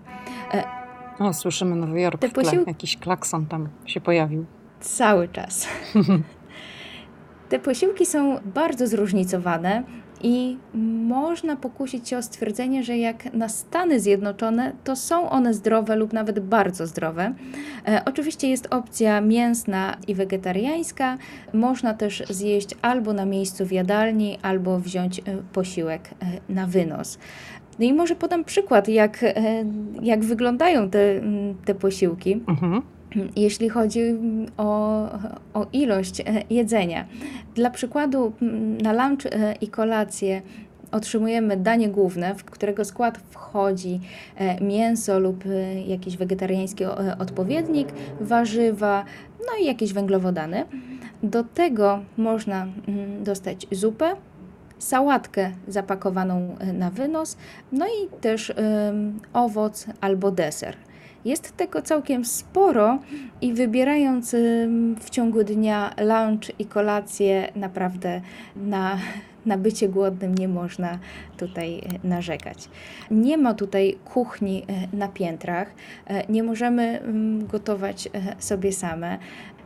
E, 0.54 0.64
o, 1.18 1.32
słyszymy 1.32 1.76
Nowy 1.76 2.00
Jork 2.00 2.20
Te 2.20 2.28
posił... 2.28 2.64
Jakiś 2.66 2.96
klakson 2.96 3.46
tam 3.46 3.68
się 3.86 4.00
pojawił. 4.00 4.44
Cały 4.80 5.28
czas. 5.28 5.66
Te 7.48 7.58
posiłki 7.58 8.06
są 8.06 8.40
bardzo 8.54 8.86
zróżnicowane 8.86 9.82
i 10.22 10.56
można 11.08 11.56
pokusić 11.56 12.08
się 12.08 12.18
o 12.18 12.22
stwierdzenie, 12.22 12.82
że 12.82 12.98
jak 12.98 13.34
na 13.34 13.48
Stany 13.48 14.00
Zjednoczone, 14.00 14.72
to 14.84 14.96
są 14.96 15.30
one 15.30 15.54
zdrowe 15.54 15.96
lub 15.96 16.12
nawet 16.12 16.40
bardzo 16.40 16.86
zdrowe. 16.86 17.34
E, 17.88 18.02
oczywiście 18.04 18.48
jest 18.48 18.68
opcja 18.70 19.20
mięsna 19.20 19.96
i 20.06 20.14
wegetariańska. 20.14 21.18
Można 21.52 21.94
też 21.94 22.22
zjeść 22.30 22.74
albo 22.82 23.12
na 23.12 23.24
miejscu 23.24 23.66
w 23.66 23.72
jadalni, 23.72 24.38
albo 24.42 24.78
wziąć 24.78 25.18
e, 25.18 25.22
posiłek 25.52 26.10
e, 26.10 26.52
na 26.52 26.66
wynos. 26.66 27.18
No 27.78 27.84
i 27.84 27.92
może 27.92 28.16
podam 28.16 28.44
przykład, 28.44 28.88
jak, 28.88 29.22
e, 29.22 29.34
jak 30.02 30.24
wyglądają 30.24 30.90
te, 30.90 31.20
te 31.64 31.74
posiłki. 31.74 32.32
Mhm 32.48 32.82
jeśli 33.36 33.68
chodzi 33.68 34.02
o, 34.56 35.04
o 35.54 35.66
ilość 35.72 36.20
e, 36.20 36.24
jedzenia. 36.50 37.06
Dla 37.54 37.70
przykładu, 37.70 38.32
na 38.82 38.92
lunch 38.92 39.26
e, 39.26 39.54
i 39.60 39.68
kolację 39.68 40.42
otrzymujemy 40.92 41.56
danie 41.56 41.88
główne, 41.88 42.34
w 42.34 42.44
którego 42.44 42.84
skład 42.84 43.18
wchodzi 43.30 44.00
e, 44.36 44.60
mięso 44.60 45.18
lub 45.18 45.44
jakiś 45.86 46.16
wegetariański 46.16 46.84
odpowiednik, 47.18 47.88
warzywa, 48.20 49.04
no 49.38 49.62
i 49.62 49.66
jakieś 49.66 49.92
węglowodany. 49.92 50.64
Do 51.22 51.44
tego 51.44 52.00
można 52.16 52.66
dostać 53.20 53.66
zupę, 53.72 54.16
sałatkę 54.78 55.50
zapakowaną 55.68 56.56
na 56.74 56.90
wynos, 56.90 57.36
no 57.72 57.86
i 57.86 58.20
też 58.20 58.52
owoc 59.32 59.86
albo 60.00 60.30
deser. 60.30 60.76
Jest 61.28 61.56
tego 61.56 61.82
całkiem 61.82 62.24
sporo 62.24 62.98
i 63.40 63.52
wybierając 63.52 64.36
w 65.00 65.10
ciągu 65.10 65.44
dnia 65.44 65.94
lunch 65.98 66.60
i 66.60 66.66
kolację, 66.66 67.52
naprawdę 67.56 68.20
na, 68.56 68.98
na 69.46 69.58
bycie 69.58 69.88
głodnym 69.88 70.34
nie 70.34 70.48
można 70.48 70.98
tutaj 71.36 71.78
e, 71.78 72.08
narzekać. 72.08 72.68
Nie 73.10 73.38
ma 73.38 73.54
tutaj 73.54 73.98
kuchni 74.04 74.62
e, 74.62 74.96
na 74.96 75.08
piętrach, 75.08 75.74
e, 76.06 76.32
nie 76.32 76.42
możemy 76.42 77.02
gotować 77.40 78.08
sobie 78.38 78.72
same. 78.72 79.18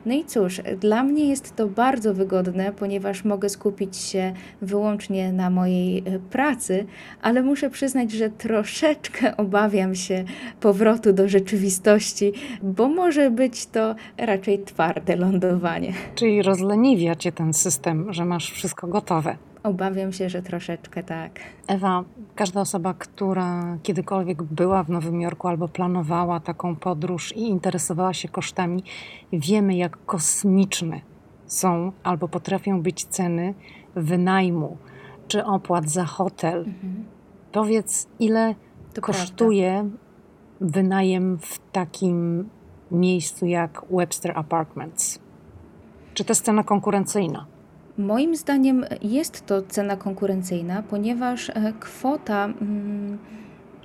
No 0.07 0.15
i 0.15 0.25
cóż, 0.25 0.61
dla 0.81 1.03
mnie 1.03 1.29
jest 1.29 1.57
to 1.57 1.69
bardzo 1.69 2.15
wygodne, 2.15 2.73
ponieważ 2.73 3.25
mogę 3.25 3.49
skupić 3.49 3.97
się 3.97 4.33
wyłącznie 4.63 5.33
na 5.33 5.51
mojej 5.51 5.99
e, 5.99 6.19
pracy, 6.19 6.87
ale 7.23 7.43
muszę 7.43 7.71
przyznać, 7.71 8.13
że 8.13 8.31
troszeczkę 8.31 9.37
obawiam 9.37 9.95
się 9.95 10.25
powrotu 10.61 11.13
do 11.13 11.29
rzeczywistości, 11.29 12.33
bo 12.63 12.89
może 12.89 13.31
być 13.31 13.67
to 13.67 13.95
raczej 14.19 14.65
twarde 14.65 15.17
lądowanie. 15.17 15.93
Czyli 16.15 16.43
rozleniwia 16.43 17.15
cię 17.15 17.33
ten 17.33 17.53
system, 17.53 18.13
że 18.13 18.25
masz 18.25 18.51
wszystko 18.51 18.87
gotowe. 18.87 19.37
Obawiam 19.63 20.13
się, 20.13 20.29
że 20.29 20.43
troszeczkę 20.43 21.03
tak. 21.03 21.41
Ewa, 21.67 22.05
każda 22.35 22.61
osoba, 22.61 22.95
która 22.95 23.79
kiedykolwiek 23.83 24.43
była 24.43 24.83
w 24.83 24.91
Nowym 24.91 25.21
Jorku 25.21 25.49
albo 25.49 25.69
planowała 25.69 26.41
taką 26.41 26.77
podróż 26.77 27.37
i 27.37 27.41
interesowała 27.41 28.15
się 28.15 28.29
kosztami, 28.29 28.83
wiemy, 29.33 29.77
jak 29.77 30.05
kosmiczne 30.07 31.01
są 31.47 31.93
albo 32.03 32.29
potrafią 32.29 32.83
być 32.83 33.05
ceny 33.05 33.55
wynajmu 33.95 34.77
czy 35.29 35.45
opłat 35.45 35.91
za 35.91 36.05
hotel. 36.05 36.59
Mhm. 36.59 37.05
Powiedz, 37.53 38.09
ile 38.19 38.55
to 38.95 39.01
kosztuje 39.01 39.73
prawda. 39.73 39.99
wynajem 40.61 41.39
w 41.39 41.59
takim 41.73 42.49
miejscu 42.91 43.47
jak 43.47 43.83
Webster 43.91 44.39
Apartments? 44.39 45.19
Czy 46.15 46.25
to 46.25 46.31
jest 46.31 46.45
cena 46.45 46.65
konkurencyjna? 46.65 47.47
Moim 48.03 48.37
zdaniem 48.37 48.85
jest 49.03 49.47
to 49.47 49.63
cena 49.63 49.97
konkurencyjna, 49.97 50.83
ponieważ 50.83 51.51
e, 51.51 51.73
kwota, 51.81 52.45
mm, 52.45 53.19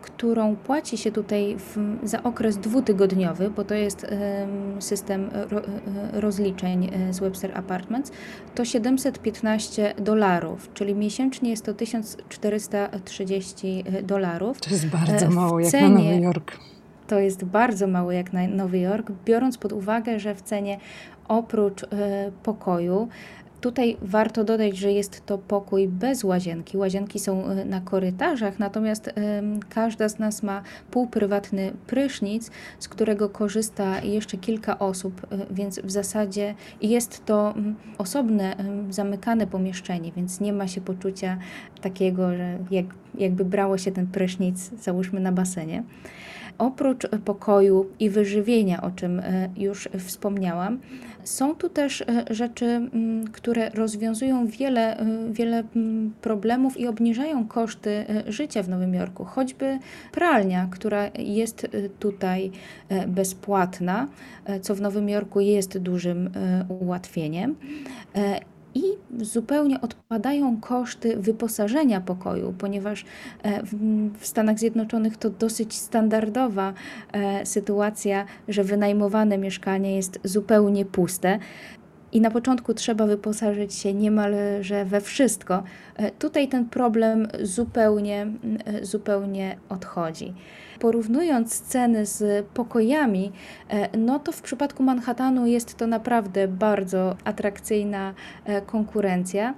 którą 0.01 0.55
płaci 0.55 0.97
się 0.97 1.11
tutaj 1.11 1.55
w, 1.57 1.77
za 2.03 2.23
okres 2.23 2.57
dwutygodniowy, 2.57 3.49
bo 3.49 3.63
to 3.63 3.73
jest 3.73 4.07
system 4.79 5.29
e, 5.33 5.47
rozliczeń 6.21 6.89
e, 6.93 7.13
z 7.13 7.19
Webster 7.19 7.57
Apartments, 7.57 8.11
to 8.55 8.65
715 8.65 9.93
dolarów, 9.97 10.73
czyli 10.73 10.95
miesięcznie 10.95 11.49
jest 11.49 11.65
to 11.65 11.73
1430 11.73 13.83
dolarów. 14.03 14.61
To 14.61 14.69
jest 14.69 14.87
bardzo 14.87 15.29
mało 15.29 15.59
jak 15.59 15.73
na 15.73 15.89
Nowy 15.89 16.21
Jork. 16.21 16.51
To 17.07 17.19
jest 17.19 17.43
bardzo 17.43 17.87
mało 17.87 18.11
jak 18.11 18.33
na 18.33 18.47
Nowy 18.47 18.79
Jork, 18.79 19.11
biorąc 19.25 19.57
pod 19.57 19.73
uwagę, 19.73 20.19
że 20.19 20.35
w 20.35 20.41
cenie 20.41 20.77
oprócz 21.27 21.85
pokoju 22.43 23.07
Tutaj 23.61 23.97
warto 24.01 24.43
dodać, 24.43 24.77
że 24.77 24.91
jest 24.91 25.25
to 25.25 25.37
pokój 25.37 25.87
bez 25.87 26.23
łazienki. 26.23 26.77
Łazienki 26.77 27.19
są 27.19 27.45
e, 27.45 27.65
na 27.65 27.81
korytarzach, 27.81 28.59
natomiast 28.59 29.13
każda 29.69 30.09
z 30.09 30.19
nas 30.19 30.43
ma 30.43 30.61
półprywatny 30.91 31.73
prysznic, 31.87 32.51
z 32.79 32.87
którego 32.87 33.29
korzysta 33.29 34.01
jeszcze 34.01 34.37
kilka 34.37 34.79
osób, 34.79 35.27
e, 35.31 35.37
więc 35.51 35.79
w 35.79 35.91
zasadzie 35.91 36.55
jest 36.81 37.25
to 37.25 37.53
osobne, 37.97 38.55
zamykane 38.89 39.47
pomieszczenie, 39.47 40.11
więc 40.11 40.39
nie 40.39 40.53
ma 40.53 40.67
się 40.67 40.81
poczucia 40.81 41.37
takiego, 41.81 42.35
że 42.35 42.57
jak, 42.71 42.85
jakby 43.17 43.45
brało 43.45 43.77
się 43.77 43.91
ten 43.91 44.07
prysznic, 44.07 44.71
załóżmy 44.81 45.19
na 45.19 45.31
basenie. 45.31 45.83
Oprócz 46.57 47.07
pokoju 47.25 47.85
i 47.99 48.09
wyżywienia, 48.09 48.81
o 48.81 48.91
czym 48.91 49.19
e, 49.19 49.49
już 49.57 49.89
wspomniałam, 49.99 50.79
są 51.23 51.55
tu 51.55 51.69
też 51.69 52.01
e, 52.01 52.05
rzeczy, 52.29 52.89
które 53.31 53.69
rozwiązują 53.69 54.47
wiele, 54.47 54.97
e, 54.99 55.05
wiele 55.31 55.63
problemów 56.21 56.79
i 56.79 56.87
obniżają 56.87 57.47
koszty 57.47 58.05
życia 58.27 58.63
w 58.63 58.69
Nowym 58.69 58.93
Jorku. 58.93 59.25
Choćby 59.25 59.79
pralnia, 60.11 60.67
która 60.71 61.09
jest 61.19 61.67
tutaj 61.99 62.51
bezpłatna, 63.07 64.07
co 64.61 64.75
w 64.75 64.81
Nowym 64.81 65.09
Jorku 65.09 65.39
jest 65.39 65.77
dużym 65.77 66.29
ułatwieniem 66.69 67.55
i 68.77 68.83
zupełnie 69.21 69.81
odpadają 69.81 70.61
koszty 70.61 71.17
wyposażenia 71.17 72.01
pokoju, 72.01 72.53
ponieważ 72.57 73.05
e, 73.43 73.63
w 74.19 74.27
Stanach 74.27 74.59
Zjednoczonych 74.59 75.17
to 75.17 75.29
dosyć 75.29 75.73
standardowa 75.75 76.73
e, 77.11 77.45
sytuacja, 77.45 78.25
że 78.47 78.63
wynajmowane 78.63 79.37
mieszkanie 79.37 79.95
jest 79.95 80.19
zupełnie 80.23 80.85
puste 80.85 81.39
i 82.17 82.21
na 82.21 82.31
początku 82.31 82.73
trzeba 82.73 83.05
wyposażyć 83.05 83.73
się 83.73 83.93
niemalże 83.93 84.85
we 84.85 85.01
wszystko. 85.01 85.63
E, 85.95 86.11
tutaj 86.11 86.47
ten 86.47 86.65
problem 86.65 87.27
zupełnie, 87.41 88.27
e, 88.65 88.85
zupełnie 88.85 89.57
odchodzi. 89.69 90.33
Porównując 90.79 91.61
ceny 91.61 92.05
z 92.05 92.45
pokojami, 92.45 93.31
e, 93.69 93.97
no 93.97 94.19
to 94.19 94.31
w 94.31 94.41
przypadku 94.41 94.83
Manhattanu 94.83 95.47
jest 95.47 95.77
to 95.77 95.87
naprawdę 95.87 96.47
bardzo 96.47 97.15
atrakcyjna 97.23 98.13
konkurencja. 98.65 99.53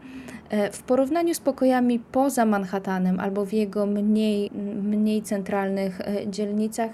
W 0.72 0.84
porównaniu 0.84 1.34
z 1.34 1.40
pokojami 1.40 2.00
poza 2.00 2.46
Manhattanem 2.46 3.20
albo 3.20 3.46
w 3.46 3.54
jego 3.54 3.86
mniej, 3.86 4.52
mniej 4.82 5.22
centralnych 5.22 6.00
dzielnicach, 6.28 6.92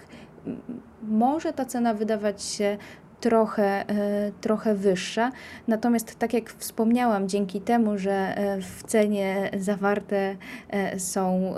może 1.04 1.54
ta 1.54 1.66
cena 1.66 1.94
wydawać 1.94 2.44
się 2.44 2.78
trochę, 3.20 3.90
e, 3.90 4.32
trochę 4.42 4.76
wyższa. 4.76 5.32
Natomiast, 5.68 6.20
tak 6.20 6.34
jak 6.34 6.50
wspomniałam, 6.50 7.30
dzięki 7.30 7.62
temu, 7.62 7.98
że 7.98 8.12
e, 8.12 8.62
w 8.62 8.84
cenie 8.84 9.52
zawarte 9.58 10.36
e, 10.70 11.00
są 11.00 11.54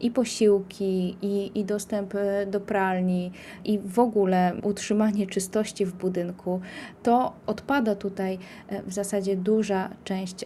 i 0.00 0.10
posiłki, 0.10 1.16
i, 1.22 1.58
i 1.60 1.64
dostęp 1.64 2.14
do 2.46 2.60
pralni, 2.60 3.32
i 3.64 3.78
w 3.78 3.98
ogóle 3.98 4.52
utrzymanie 4.62 5.26
czystości 5.26 5.86
w 5.86 5.92
budynku, 5.92 6.60
to 7.02 7.32
odpada 7.46 7.94
tutaj 7.94 8.38
w 8.86 8.92
zasadzie 8.92 9.36
duża 9.36 9.90
część 10.04 10.44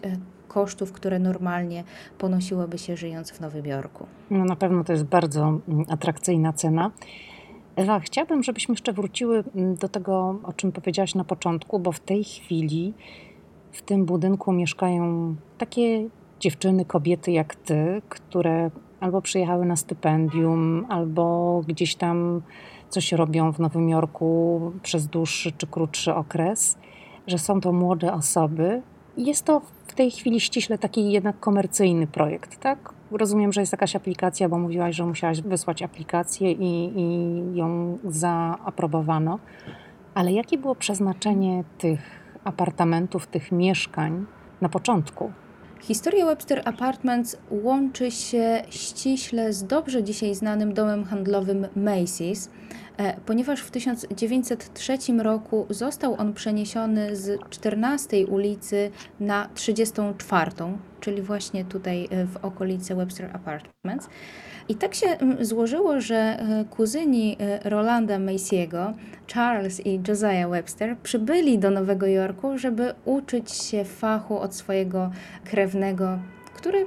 kosztów, 0.49 0.93
które 0.93 1.19
normalnie 1.19 1.85
ponosiłoby 2.19 2.79
się 2.79 2.97
żyjąc 2.97 3.31
w 3.31 3.41
Nowym 3.41 3.67
Jorku. 3.67 4.07
No 4.31 4.45
na 4.45 4.57
pewno 4.57 4.85
to 4.85 4.93
jest 4.93 5.05
bardzo 5.05 5.61
mm, 5.69 5.85
atrakcyjna 5.89 6.53
cena. 6.53 6.91
Ewa, 7.77 8.01
chciałabym, 8.01 8.43
żebyśmy 8.43 8.73
jeszcze 8.73 8.93
wróciły 8.93 9.45
mm, 9.55 9.75
do 9.75 9.89
tego, 9.89 10.39
o 10.43 10.53
czym 10.53 10.73
powiedziałaś 10.73 11.15
na 11.15 11.25
początku, 11.25 11.79
bo 11.79 11.93
w 11.93 12.01
tej 12.01 12.25
chwili 12.25 12.95
w 13.73 13.83
tym 13.83 14.05
budynku 14.05 14.53
mieszkają 14.53 15.35
takie 15.59 16.09
dziewczyny, 16.41 16.85
kobiety 16.85 17.33
jak 17.33 17.55
ty, 17.55 18.03
które 18.09 18.71
albo 19.01 19.23
przyjechały 19.23 19.67
na 19.67 19.77
stypendium, 19.77 20.87
albo 20.89 21.61
gdzieś 21.67 21.95
tam 21.95 22.43
coś 22.89 23.13
robią 23.13 23.53
w 23.53 23.59
Nowym 23.59 23.89
Jorku 23.89 24.61
przez 24.83 25.07
dłuższy 25.07 25.53
czy 25.53 25.67
krótszy 25.67 26.15
okres, 26.15 26.79
że 27.27 27.39
są 27.39 27.61
to 27.61 27.73
młode 27.73 28.13
osoby. 28.13 28.83
Jest 29.17 29.45
to 29.45 29.61
w 29.87 29.95
tej 29.95 30.11
chwili 30.11 30.41
ściśle 30.41 30.79
taki 30.79 31.13
jednak 31.13 31.41
komercyjny 31.41 32.07
projekt, 32.07 32.61
tak? 32.61 32.95
Rozumiem, 33.11 33.53
że 33.53 33.61
jest 33.61 33.73
jakaś 33.73 33.97
aplikacja, 33.97 34.49
bo 34.49 34.59
mówiłaś, 34.59 34.97
że 34.97 35.07
musiałaś 35.07 35.41
wysłać 35.41 35.83
aplikację 35.83 36.53
i, 36.53 36.93
i 36.97 37.57
ją 37.57 37.99
zaaprobowano. 38.05 39.39
Ale 40.15 40.33
jakie 40.33 40.59
było 40.59 40.75
przeznaczenie 40.75 41.65
tych 41.79 42.01
apartamentów, 42.45 43.27
tych 43.27 43.53
mieszkań 43.53 44.27
na 44.61 44.69
początku? 44.69 45.33
Historia 45.81 46.27
Webster 46.27 46.63
Apartments 46.65 47.37
łączy 47.51 48.11
się 48.11 48.63
ściśle 48.71 49.53
z 49.53 49.67
dobrze 49.67 50.05
dzisiaj 50.05 50.35
znanym 50.35 50.75
domem 50.75 51.05
handlowym 51.05 51.67
Macy's, 51.77 52.49
e, 52.97 53.21
ponieważ 53.27 53.61
w 53.61 53.71
1903 53.71 54.99
roku 55.19 55.67
został 55.71 56.15
on 56.15 56.33
przeniesiony 56.33 57.17
z 57.17 57.41
14 57.51 58.27
ulicy 58.27 58.91
na 59.21 59.49
34, 59.55 60.51
czyli 61.05 61.23
właśnie 61.23 61.65
tutaj 61.65 62.09
e, 62.11 62.27
w 62.27 62.37
okolicy 62.37 62.95
Webster 62.95 63.31
Apartments. 63.33 64.09
I 64.69 64.75
tak 64.75 64.95
się 64.95 65.07
mm, 65.07 65.45
złożyło, 65.45 66.01
że 66.01 66.17
e, 66.17 66.65
kuzyni 66.71 67.37
e, 67.41 67.71
Rolanda 67.71 68.19
Macy'ego, 68.19 68.93
Charles 69.35 69.87
i 69.87 70.01
Josiah 70.09 70.51
Webster, 70.51 70.97
przybyli 70.99 71.59
do 71.59 71.71
Nowego 71.71 72.07
Jorku, 72.07 72.59
żeby 72.59 72.95
uczyć 73.05 73.51
się 73.51 73.85
fachu 73.85 74.39
od 74.39 74.55
swojego 74.55 75.11
krewnego, 75.45 76.19
który, 76.55 76.87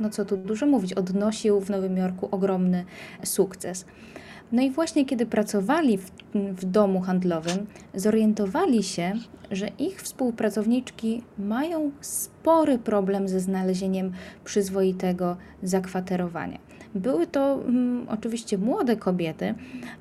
no 0.00 0.10
co 0.10 0.24
tu 0.24 0.36
dużo 0.36 0.66
mówić, 0.66 0.92
odnosił 0.92 1.60
w 1.60 1.70
Nowym 1.70 1.96
Jorku 1.96 2.28
ogromny 2.30 2.84
sukces. 3.24 3.86
No 4.54 4.62
i 4.62 4.70
właśnie 4.70 5.04
kiedy 5.04 5.26
pracowali 5.26 5.98
w, 5.98 6.10
w, 6.34 6.64
domu 6.64 7.00
handlowym, 7.00 7.66
zorientowali 7.94 8.82
się, 8.82 9.12
że 9.50 9.68
ich 9.78 10.02
współpracowniczki 10.02 11.22
mają 11.38 11.90
spory 12.00 12.78
problem 12.78 13.28
ze 13.28 13.40
znalezieniem 13.40 14.12
przyzwoitego 14.44 15.36
zakwaterowania. 15.62 16.58
Były 16.94 17.26
to 17.26 17.54
mm, 17.54 18.06
oczywiście 18.08 18.58
młode 18.58 18.96
kobiety, 18.96 19.54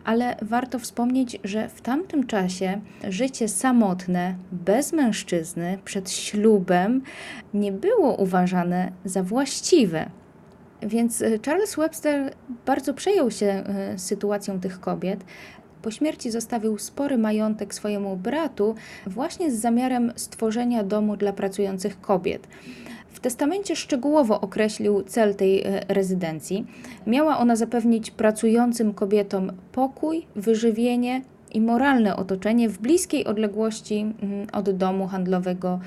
ale 0.04 0.36
warto 0.42 0.80
wspomnieć, 0.80 1.39
że 1.44 1.70
w 1.70 1.82
tamtym 1.82 2.28
czasie 2.28 2.82
życie 3.10 3.48
samotne, 3.48 4.36
bez 4.52 4.94
mężczyzny, 4.94 5.78
przed 5.86 6.12
ślubem 6.12 7.02
nie 7.54 7.72
było 7.72 8.16
uważane 8.16 8.92
za 9.06 9.24
właściwe. 9.24 10.10
Więc 10.86 11.22
e, 11.22 11.39
Charles 11.46 11.76
Webster 11.76 12.34
bardzo 12.65 12.93
przejął 12.93 13.32
się 13.32 13.46
e, 13.46 14.00
sytuacją 14.00 14.60
tych 14.60 14.80
kobiet. 14.80 15.24
Po 15.82 15.91
śmierci 15.91 16.32
zostawił 16.32 16.78
spory 16.78 17.17
majątek 17.17 17.74
swojemu 17.74 18.17
bratu, 18.17 18.76
właśnie 19.08 19.52
z 19.52 19.60
zamiarem 19.60 20.13
stworzenia 20.15 20.84
domu 20.84 21.17
dla 21.17 21.34
pracujących 21.34 22.02
kobiet. 22.02 22.48
W 23.10 23.19
testamencie 23.19 23.76
szczegółowo 23.76 24.41
określił 24.41 25.04
cel 25.04 25.36
tej 25.36 25.62
e, 25.62 25.86
rezydencji. 25.88 26.65
Miała 27.08 27.38
ona 27.38 27.56
zapewnić 27.56 28.12
pracującym 28.12 28.93
kobietom 28.93 29.52
pokój, 29.72 30.28
wyżywienie 30.36 31.22
i 31.54 31.62
moralne 31.62 32.15
otoczenie 32.15 32.69
w 32.69 32.80
bliskiej 32.80 33.26
odległości 33.26 34.00
mm, 34.00 34.48
od 34.54 34.69
domu 34.69 35.08
handlowego 35.08 35.80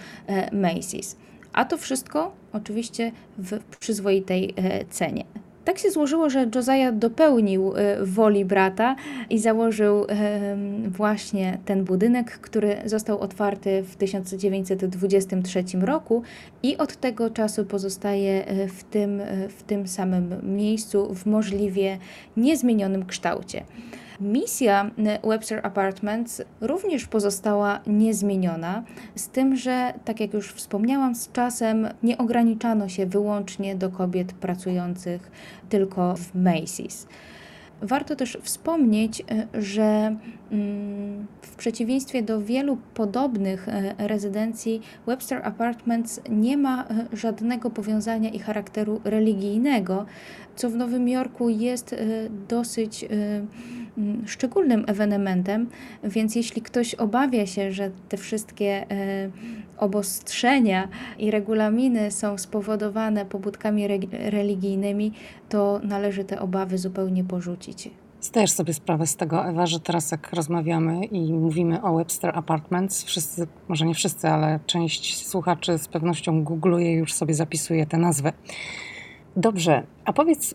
Macy's. 0.53 1.17
A 1.57 1.64
to 1.64 1.79
wszystko 1.79 2.33
oczywiście 2.53 3.12
w 3.38 3.77
przyzwoitej 3.79 4.55
e, 4.57 4.85
cenie. 4.85 5.25
Tak 5.64 5.79
się 5.79 5.90
złożyło, 5.90 6.31
że 6.31 6.47
Josiah 6.55 6.95
dopełnił 6.95 7.73
e, 7.77 8.05
woli 8.05 8.45
brata 8.45 8.97
i 9.31 9.38
założył 9.38 10.07
właśnie 10.88 11.59
ten 11.64 11.85
budynek, 11.85 12.38
który 12.38 12.77
został 12.85 13.19
otwarty 13.19 13.83
w 13.83 13.97
1923 13.97 15.64
roku 15.81 16.23
i 16.62 16.77
od 16.77 16.97
tego 16.97 17.31
czasu 17.31 17.64
pozostaje 17.64 18.47
e, 18.47 18.69
w 18.69 18.85
tym, 18.85 19.23
w 19.49 19.62
tym 19.62 19.88
samym 19.88 20.57
miejscu 20.57 21.14
w 21.14 21.27
możliwie 21.27 21.99
niezmienionym 22.37 23.07
kształcie. 23.07 23.64
Misja 24.21 24.91
Webster 25.25 25.61
Apartments 25.63 26.43
również 26.61 27.07
pozostała 27.07 27.81
niezmieniona, 27.87 28.83
z 29.15 29.29
tym, 29.29 29.57
że, 29.57 29.93
tak 30.05 30.21
jak 30.21 30.35
już 30.35 30.53
wspomniałam, 30.53 31.15
z 31.15 31.33
czasem 31.33 31.89
nie 32.03 32.19
ograniczano 32.19 32.89
się 32.89 33.07
wyłącznie 33.07 33.77
do 33.77 33.91
kobiet 33.91 34.33
pracujących 34.33 35.31
tylko 35.69 36.17
w 36.17 36.35
Macy's. 36.35 37.07
Warto 37.83 38.17
też 38.17 38.39
wspomnieć, 38.43 39.21
e, 39.21 39.63
że 39.63 40.17
w 41.43 41.57
przeciwieństwie 41.57 42.23
do 42.23 42.41
wielu 42.41 42.79
podobnych 42.95 43.69
e, 43.69 43.95
rezydencji, 43.99 44.81
Webster 45.07 45.41
Apartments 45.45 46.21
nie 46.29 46.57
ma 46.57 46.85
e, 46.85 47.07
żadnego 47.13 47.71
powiązania 47.71 48.31
i 48.31 48.39
charakteru 48.39 49.01
religijnego, 49.05 50.07
co 50.57 50.71
w 50.71 50.77
Nowym 50.77 51.09
Jorku 51.09 51.49
jest 51.49 51.95
dosyć 52.49 53.07
Mm, 53.99 54.29
szczególnym 54.29 54.85
ewenementem, 54.87 55.69
więc 56.05 56.37
jeśli 56.37 56.63
ktoś 56.63 56.95
obawia 56.95 57.47
się, 57.47 57.73
że 57.73 57.91
te 58.09 58.17
wszystkie 58.17 58.91
e, 58.91 59.31
obostrzenia 59.79 60.89
i 61.19 61.31
regulaminy 61.31 62.11
są 62.11 62.39
spowodowane 62.39 63.27
pobudkami 63.27 63.89
religijnymi, 64.13 65.13
to 65.49 65.81
należy 65.83 66.25
te 66.25 66.41
obawy 66.41 66.79
zupełnie 66.79 67.25
porzucić. 67.25 67.91
Zdajesz 68.27 68.51
sobie 68.51 68.75
sprawę 68.75 69.07
z 69.07 69.17
tego, 69.17 69.45
Ewa, 69.45 69.67
że 69.67 69.81
teraz 69.81 70.11
jak 70.11 70.33
rozmawiamy 70.33 71.05
i 71.05 71.33
mówimy 71.33 71.83
o 71.83 71.97
Webster 71.97 72.39
Apartments, 72.39 73.05
wszyscy, 73.05 73.47
może 73.69 73.87
nie 73.87 73.95
wszyscy, 73.95 74.29
ale 74.29 74.61
część 74.67 75.27
słuchaczy 75.27 75.79
z 75.79 75.89
pewnością 75.89 76.45
googluje 76.45 76.93
już 76.93 77.12
sobie 77.12 77.35
zapisuje 77.35 77.87
tę 77.87 77.99
nazwę. 77.99 78.33
Dobrze, 79.37 79.83
a 80.05 80.12
powiedz, 80.12 80.55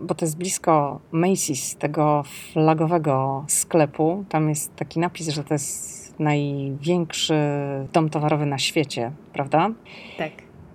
bo 0.00 0.14
to 0.14 0.24
jest 0.24 0.36
blisko 0.36 1.00
Macy's, 1.12 1.76
tego 1.78 2.22
flagowego 2.52 3.44
sklepu, 3.48 4.24
tam 4.28 4.48
jest 4.48 4.76
taki 4.76 5.00
napis, 5.00 5.28
że 5.28 5.44
to 5.44 5.54
jest 5.54 6.14
największy 6.20 7.34
dom 7.92 8.10
towarowy 8.10 8.46
na 8.46 8.58
świecie, 8.58 9.12
prawda? 9.32 9.70
Tak, 10.18 10.32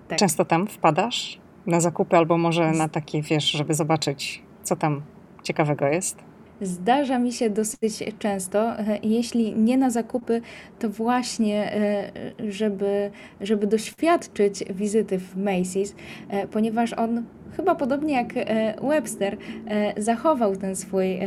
tak. 0.08 0.18
Często 0.18 0.44
tam 0.44 0.66
wpadasz 0.66 1.40
na 1.66 1.80
zakupy 1.80 2.16
albo 2.16 2.38
może 2.38 2.72
na 2.72 2.88
takie, 2.88 3.22
wiesz, 3.22 3.50
żeby 3.50 3.74
zobaczyć, 3.74 4.42
co 4.62 4.76
tam 4.76 5.02
ciekawego 5.42 5.86
jest? 5.86 6.27
Zdarza 6.60 7.18
mi 7.18 7.32
się 7.32 7.50
dosyć 7.50 8.04
często, 8.18 8.72
jeśli 9.02 9.54
nie 9.56 9.76
na 9.76 9.90
zakupy, 9.90 10.40
to 10.78 10.88
właśnie, 10.88 11.72
e, 11.72 12.12
żeby, 12.48 13.10
żeby 13.40 13.66
doświadczyć 13.66 14.64
wizyty 14.70 15.18
w 15.18 15.36
Macy's, 15.36 15.94
e, 16.28 16.48
ponieważ 16.48 16.92
on 16.92 17.24
chyba 17.58 17.74
podobnie 17.74 18.14
jak 18.14 18.36
e, 18.36 18.74
Webster, 18.88 19.36
e, 19.66 20.02
zachował 20.02 20.56
ten 20.56 20.76
swój 20.76 21.12
e, 21.12 21.26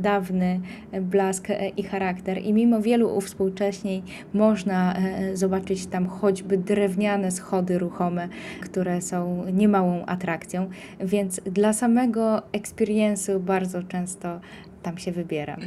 dawny 0.00 0.60
blask 1.00 1.48
i 1.76 1.82
charakter. 1.82 2.38
I 2.38 2.52
mimo 2.52 2.80
wielu 2.80 3.16
uwspółcześnień 3.16 4.02
można 4.34 4.94
zobaczyć 5.34 5.86
tam 5.86 6.06
choćby 6.06 6.58
drewniane 6.58 7.30
schody 7.30 7.78
ruchome, 7.78 8.28
które 8.60 9.02
są 9.02 9.44
niemałą 9.52 10.06
atrakcją. 10.06 10.68
Więc 11.00 11.40
dla 11.40 11.72
samego 11.72 12.42
experience'u 12.52 13.40
bardzo 13.40 13.82
często 13.82 14.40
tam 14.82 14.98
się 14.98 15.12
wybieram. 15.12 15.60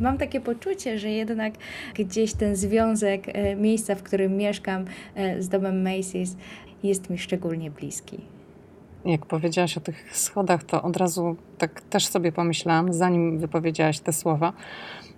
Mam 0.00 0.18
takie 0.18 0.40
poczucie, 0.40 0.98
że 0.98 1.10
jednak 1.10 1.54
gdzieś 1.94 2.34
ten 2.34 2.56
związek 2.56 3.26
miejsca, 3.56 3.94
w 3.94 4.02
którym 4.02 4.36
mieszkam 4.36 4.84
z 5.38 5.48
domem 5.48 5.84
Macy's 5.84 6.34
jest 6.82 7.10
mi 7.10 7.18
szczególnie 7.18 7.70
bliski. 7.70 8.31
Jak 9.04 9.26
powiedziałaś 9.26 9.76
o 9.76 9.80
tych 9.80 10.16
schodach, 10.16 10.64
to 10.64 10.82
od 10.82 10.96
razu 10.96 11.36
tak 11.58 11.80
też 11.80 12.06
sobie 12.06 12.32
pomyślałam, 12.32 12.92
zanim 12.92 13.38
wypowiedziałaś 13.38 14.00
te 14.00 14.12
słowa, 14.12 14.52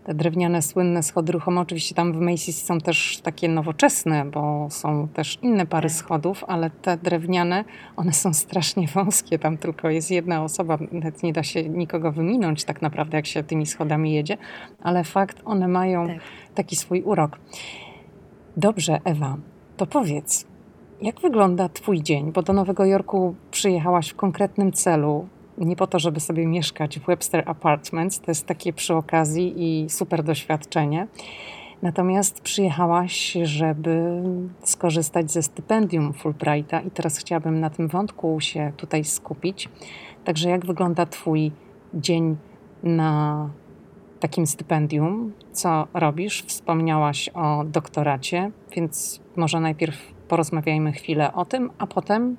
te 0.04 0.14
drewniane, 0.14 0.62
słynne 0.62 1.02
schody 1.02 1.32
ruchome. 1.32 1.60
Oczywiście 1.60 1.94
tam 1.94 2.12
w 2.12 2.16
Macy's 2.16 2.64
są 2.64 2.78
też 2.78 3.20
takie 3.22 3.48
nowoczesne, 3.48 4.24
bo 4.24 4.66
są 4.70 5.08
też 5.08 5.38
inne 5.42 5.66
pary 5.66 5.88
tak. 5.88 5.96
schodów, 5.96 6.44
ale 6.48 6.70
te 6.70 6.96
drewniane, 6.96 7.64
one 7.96 8.12
są 8.12 8.34
strasznie 8.34 8.88
wąskie. 8.88 9.38
Tam 9.38 9.58
tylko 9.58 9.90
jest 9.90 10.10
jedna 10.10 10.44
osoba, 10.44 10.78
nawet 10.92 11.22
nie 11.22 11.32
da 11.32 11.42
się 11.42 11.68
nikogo 11.68 12.12
wyminąć 12.12 12.64
tak 12.64 12.82
naprawdę, 12.82 13.16
jak 13.16 13.26
się 13.26 13.42
tymi 13.42 13.66
schodami 13.66 14.12
jedzie, 14.12 14.36
ale 14.82 15.04
fakt, 15.04 15.42
one 15.44 15.68
mają 15.68 16.06
tak. 16.06 16.18
taki 16.54 16.76
swój 16.76 17.02
urok. 17.02 17.38
Dobrze, 18.56 19.00
Ewa, 19.04 19.36
to 19.76 19.86
powiedz, 19.86 20.46
jak 21.04 21.20
wygląda 21.20 21.68
Twój 21.68 22.02
dzień? 22.02 22.32
Bo 22.32 22.42
do 22.42 22.52
Nowego 22.52 22.84
Jorku 22.84 23.34
przyjechałaś 23.50 24.08
w 24.08 24.16
konkretnym 24.16 24.72
celu 24.72 25.28
nie 25.58 25.76
po 25.76 25.86
to, 25.86 25.98
żeby 25.98 26.20
sobie 26.20 26.46
mieszkać 26.46 26.98
w 26.98 27.06
Webster 27.06 27.42
Apartments, 27.46 28.20
to 28.20 28.30
jest 28.30 28.46
takie 28.46 28.72
przy 28.72 28.94
okazji 28.94 29.54
i 29.56 29.90
super 29.90 30.22
doświadczenie. 30.22 31.06
Natomiast 31.82 32.40
przyjechałaś, 32.40 33.36
żeby 33.42 34.22
skorzystać 34.62 35.32
ze 35.32 35.42
stypendium 35.42 36.12
Fulbrighta 36.12 36.80
i 36.80 36.90
teraz 36.90 37.16
chciałabym 37.16 37.60
na 37.60 37.70
tym 37.70 37.88
wątku 37.88 38.40
się 38.40 38.72
tutaj 38.76 39.04
skupić. 39.04 39.68
Także 40.24 40.48
jak 40.48 40.66
wygląda 40.66 41.06
Twój 41.06 41.52
dzień 41.94 42.36
na 42.82 43.50
takim 44.20 44.46
stypendium? 44.46 45.32
Co 45.52 45.86
robisz? 45.94 46.42
Wspomniałaś 46.42 47.28
o 47.28 47.64
doktoracie, 47.64 48.50
więc 48.76 49.20
może 49.36 49.60
najpierw 49.60 50.13
porozmawiajmy 50.28 50.92
chwilę 50.92 51.32
o 51.32 51.44
tym, 51.44 51.70
a 51.78 51.86
potem 51.86 52.36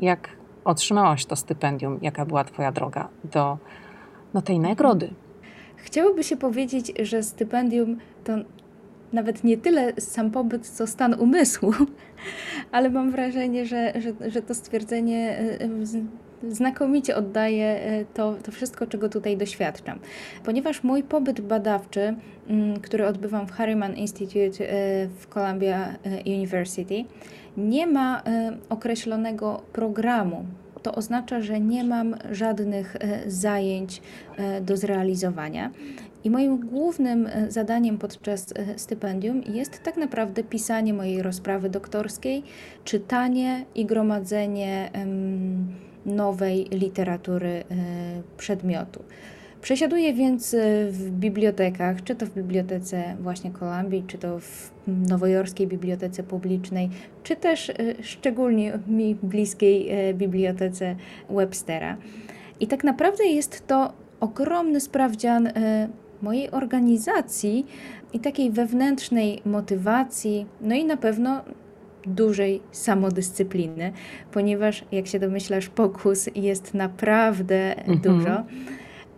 jak 0.00 0.28
otrzymałaś 0.64 1.26
to 1.26 1.36
stypendium, 1.36 1.98
jaka 2.02 2.26
była 2.26 2.44
Twoja 2.44 2.72
droga 2.72 3.08
do 3.24 3.58
no, 4.34 4.42
tej 4.42 4.58
nagrody? 4.58 5.10
Chciałoby 5.76 6.24
się 6.24 6.36
powiedzieć, 6.36 6.92
że 7.02 7.22
stypendium 7.22 7.96
to 8.24 8.32
nawet 9.12 9.44
nie 9.44 9.56
tyle 9.56 9.92
sam 9.98 10.30
pobyt, 10.30 10.68
co 10.68 10.86
stan 10.86 11.14
umysłu, 11.14 11.72
ale 12.72 12.90
mam 12.90 13.10
wrażenie, 13.10 13.66
że, 13.66 13.92
że, 14.00 14.30
że 14.30 14.42
to 14.42 14.54
stwierdzenie 14.54 15.38
e, 15.38 15.68
znakomicie 16.48 17.16
oddaje 17.16 17.66
e, 17.66 18.04
to, 18.04 18.34
to 18.44 18.52
wszystko, 18.52 18.86
czego 18.86 19.08
tutaj 19.08 19.36
doświadczam. 19.36 19.98
Ponieważ 20.44 20.82
mój 20.82 21.02
pobyt 21.02 21.40
badawczy, 21.40 22.16
który 22.82 23.06
odbywam 23.06 23.46
w 23.46 23.50
Harriman 23.50 23.94
Institute 23.96 24.70
e, 24.70 25.08
w 25.08 25.26
Columbia 25.28 25.94
University, 26.26 27.04
nie 27.58 27.86
ma 27.86 28.22
e, 28.22 28.56
określonego 28.68 29.62
programu. 29.72 30.44
To 30.82 30.94
oznacza, 30.94 31.40
że 31.40 31.60
nie 31.60 31.84
mam 31.84 32.16
żadnych 32.30 32.96
e, 32.96 33.30
zajęć 33.30 34.02
e, 34.36 34.60
do 34.60 34.76
zrealizowania. 34.76 35.70
I 36.24 36.30
moim 36.30 36.58
głównym 36.66 37.28
zadaniem 37.48 37.98
podczas 37.98 38.54
stypendium 38.76 39.42
jest 39.42 39.82
tak 39.82 39.96
naprawdę 39.96 40.44
pisanie 40.44 40.94
mojej 40.94 41.22
rozprawy 41.22 41.70
doktorskiej, 41.70 42.42
czytanie 42.84 43.64
i 43.74 43.86
gromadzenie 43.86 44.90
nowej 46.06 46.64
literatury 46.70 47.64
przedmiotu. 48.36 49.02
Przesiaduję 49.62 50.14
więc 50.14 50.54
e, 50.54 50.58
w 50.90 51.10
bibliotekach, 51.10 52.04
czy 52.04 52.14
to 52.14 52.26
w 52.26 52.34
bibliotece 52.34 53.16
właśnie 53.20 53.50
Kolumbii, 53.50 54.04
czy 54.06 54.18
to 54.18 54.40
w 54.40 54.70
nowojorskiej 54.86 55.66
bibliotece 55.66 56.22
publicznej, 56.22 56.90
czy 57.22 57.36
też 57.36 57.70
e, 57.70 57.74
szczególnie 58.02 58.78
mi 58.86 59.14
bliskiej 59.14 59.88
e, 59.90 60.14
bibliotece 60.14 60.96
Webstera. 61.30 61.96
I 62.60 62.66
tak 62.66 62.84
naprawdę 62.84 63.24
jest 63.24 63.66
to 63.66 63.92
ogromny 64.20 64.80
sprawdzian 64.80 65.48
mojej 66.22 66.50
organizacji 66.50 67.66
i 68.12 68.20
takiej 68.20 68.50
wewnętrznej 68.50 69.42
motywacji, 69.44 70.46
no 70.60 70.74
i 70.74 70.84
na 70.84 70.96
pewno 70.96 71.44
dużej 72.06 72.62
samodyscypliny, 72.72 73.92
ponieważ 74.32 74.84
jak 74.92 75.06
się 75.06 75.18
domyślasz, 75.18 75.68
pokus 75.68 76.28
jest 76.34 76.74
naprawdę 76.74 77.76
mhm. 77.76 77.98
dużo. 78.00 78.44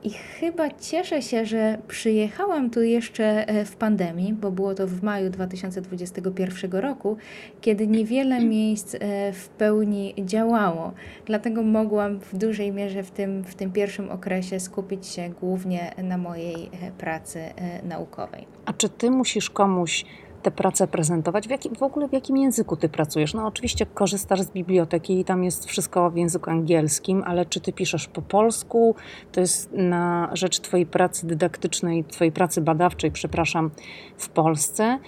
I 0.05 0.11
chyba 0.11 0.71
cieszę 0.71 1.23
się, 1.23 1.47
że 1.47 1.79
przyjechałam 1.89 2.71
tu 2.71 2.83
jeszcze 2.83 3.49
e, 3.49 3.65
w 3.65 3.77
pandemii, 3.77 4.33
bo 4.33 4.51
było 4.51 4.75
to 4.75 4.87
w 4.87 5.03
maju 5.03 5.31
2021 5.31 6.73
roku, 6.73 7.17
kiedy 7.61 7.87
niewiele 7.87 8.45
miejsc 8.45 8.95
e, 8.95 9.33
w 9.33 9.49
pełni 9.49 10.15
działało. 10.19 10.93
Dlatego 11.27 11.63
mogłam 11.63 12.21
w 12.21 12.37
dużej 12.37 12.73
mierze 12.73 13.03
w 13.03 13.11
tym, 13.11 13.45
w 13.45 13.55
tym 13.55 13.73
pierwszym 13.73 14.11
okresie 14.11 14.61
skupić 14.61 15.07
się 15.07 15.31
głównie 15.41 15.95
na 16.03 16.19
mojej 16.19 16.55
e, 16.55 16.91
pracy 16.99 17.41
naukowej. 17.85 18.47
A 18.65 18.73
czy 18.73 18.89
ty 18.89 19.11
musisz 19.11 19.51
komuś 19.51 20.05
te 20.43 20.51
prace 20.51 20.87
prezentować? 20.87 21.49
W, 21.49 21.51
jakim, 21.51 21.75
w 21.75 21.83
ogóle 21.83 22.09
w 22.09 22.13
jakim 22.13 22.37
języku 22.37 22.77
ty 22.77 22.89
pracujesz? 22.89 23.35
No 23.35 23.47
oczywiście 23.47 23.87
korzystasz 23.87 24.41
z 24.41 24.51
biblioteki 24.51 25.21
i 25.21 25.25
tam 25.25 25.45
jest 25.45 25.67
wszystko 25.67 26.11
w 26.11 26.17
języku 26.17 26.51
angielskim, 26.51 27.23
ale 27.27 27.47
czy 27.47 27.61
ty 27.61 27.73
piszesz 27.73 28.09
po 28.09 28.23
polsku? 28.23 28.95
To 29.33 29.41
jest 29.41 29.73
na 29.73 30.31
rzecz 30.33 30.61
twojej 30.61 30.87
pracy 30.87 31.27
dydaktycznej, 31.27 32.05
twojej 32.05 32.33
pracy 32.33 32.61
badawczej, 32.61 33.11
przepraszam, 33.11 33.71
w 34.17 34.29
Polsce. 34.29 34.99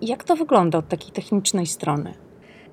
Jak 0.00 0.24
to 0.24 0.36
wygląda 0.36 0.78
od 0.78 0.88
takiej 0.88 1.12
technicznej 1.12 1.66
strony? 1.66 2.14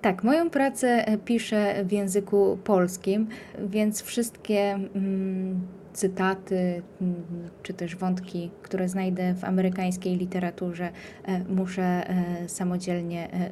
Tak, 0.02 0.24
moją 0.24 0.50
pracę 0.50 1.06
piszę 1.26 1.86
w 1.86 1.92
języku 1.92 2.58
polskim, 2.64 3.28
więc 3.60 4.02
wszystkie 4.02 4.60
mm, 4.96 5.62
cytaty 5.94 6.82
mm, 7.02 7.16
czy 7.64 7.74
też 7.74 7.96
wątki, 7.96 8.52
które 8.62 8.90
znajdę 8.90 9.34
w 9.34 9.44
amerykańskiej 9.44 10.18
literaturze, 10.18 10.90
e, 11.26 11.44
muszę 11.44 11.84
e, 11.84 12.50
samodzielnie 12.50 13.32
e, 13.32 13.50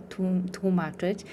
tłumaczyć. 0.52 1.26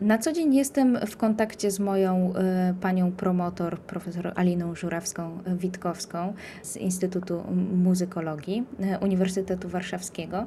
Na 0.00 0.18
co 0.18 0.32
dzień 0.32 0.54
jestem 0.54 0.98
w 1.06 1.16
kontakcie 1.16 1.70
z 1.70 1.80
moją 1.80 2.32
panią 2.80 3.12
promotor, 3.12 3.78
profesor 3.78 4.32
Aliną 4.36 4.74
Żurawską-Witkowską 4.74 6.32
z 6.62 6.76
Instytutu 6.76 7.42
Muzykologii 7.74 8.64
Uniwersytetu 9.00 9.68
Warszawskiego, 9.68 10.46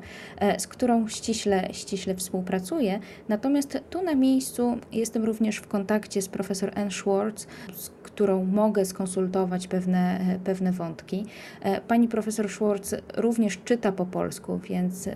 z 0.57 0.67
którą 0.67 1.07
ściśle, 1.07 1.67
ściśle 1.71 2.15
współpracuję. 2.15 2.99
Natomiast 3.29 3.79
tu 3.89 4.01
na 4.03 4.15
miejscu 4.15 4.77
jestem 4.91 5.25
również 5.25 5.57
w 5.57 5.67
kontakcie 5.67 6.21
z 6.21 6.27
profesor 6.27 6.71
Anne 6.75 6.91
Schwartz, 6.91 7.47
z 7.73 7.89
którą 8.17 8.45
mogę 8.45 8.85
skonsultować 8.85 9.67
pewne, 9.67 10.06
pewne 10.43 10.71
wątki. 10.71 11.25
E, 11.61 11.81
pani 11.81 12.07
profesor 12.07 12.49
Schwartz 12.49 12.95
również 13.17 13.59
czyta 13.65 13.91
po 13.91 14.05
polsku, 14.05 14.59
więc 14.59 15.09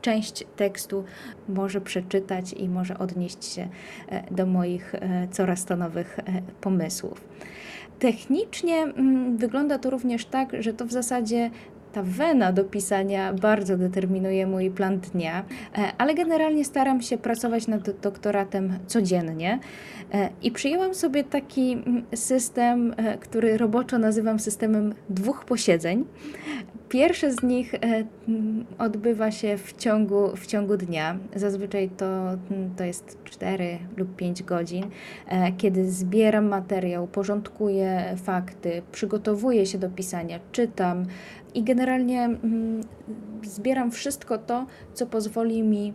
część 0.00 0.44
tekstu 0.56 1.04
może 1.48 1.80
przeczytać 1.80 2.52
i 2.52 2.68
może 2.68 2.98
odnieść 2.98 3.44
się 3.44 3.68
e, 4.08 4.34
do 4.34 4.46
moich 4.46 4.94
e, 4.94 5.28
coraz 5.30 5.64
to 5.64 5.76
nowych 5.76 6.18
pomysłów. 6.60 7.24
Technicznie 7.98 8.82
mm, 8.82 9.36
wygląda 9.36 9.78
to 9.78 9.90
również 9.90 10.24
tak, 10.24 10.52
że 10.60 10.72
to 10.72 10.86
w 10.86 10.92
zasadzie 10.92 11.50
ta 11.92 12.02
wena 12.02 12.52
do 12.52 12.64
pisania 12.64 13.32
bardzo 13.32 13.76
determinuje 13.76 14.46
mój 14.46 14.70
plan 14.70 14.98
dnia, 14.98 15.44
e, 15.78 15.92
ale 15.98 16.14
generalnie 16.14 16.64
staram 16.64 17.02
się 17.02 17.18
pracować 17.18 17.66
nad 17.66 18.00
doktoratem 18.00 18.78
codziennie 18.86 19.58
e, 20.12 20.28
i 20.42 20.50
przyjęłam 20.50 20.94
sobie 20.94 21.24
taki 21.24 21.72
mm, 21.72 22.04
system, 22.14 22.94
e, 22.96 23.18
który 23.18 23.58
roboczo 23.58 23.98
nazywam 23.98 24.38
systemem 24.38 24.94
dwóch 25.10 25.44
posiedzeń. 25.44 26.04
Pierwsze 26.88 27.32
z 27.32 27.42
nich 27.42 27.74
mm, 27.74 28.64
odbywa 28.78 29.30
się 29.30 29.58
w 29.58 29.76
ciągu, 29.76 30.36
w 30.36 30.46
ciągu 30.46 30.76
dnia. 30.76 31.16
Zazwyczaj 31.34 31.90
to, 31.96 32.06
mm, 32.06 32.74
to 32.76 32.84
jest 32.84 33.18
4 33.24 33.78
lub 33.96 34.16
5 34.16 34.42
godzin, 34.42 34.84
kiedy 35.58 35.90
zbieram 35.90 36.48
materiał, 36.48 37.06
porządkuję 37.06 38.16
fakty, 38.24 38.82
przygotowuję 38.92 39.66
się 39.66 39.78
do 39.78 39.90
pisania, 39.90 40.38
czytam, 40.52 41.06
i 41.54 41.62
generalnie 41.62 42.24
mm, 42.24 42.80
zbieram 43.44 43.90
wszystko 43.90 44.38
to, 44.38 44.66
co 44.94 45.06
pozwoli 45.06 45.62
mi 45.62 45.92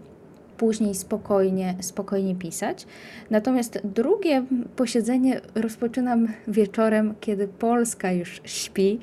później 0.57 0.95
spokojnie, 0.95 1.75
spokojnie 1.81 2.35
pisać. 2.35 2.85
Natomiast 3.29 3.81
drugie 3.83 4.45
posiedzenie 4.75 5.41
rozpoczynam 5.55 6.27
wieczorem, 6.47 7.13
kiedy 7.19 7.47
Polska 7.47 8.11
już 8.11 8.41
śpi 8.43 8.99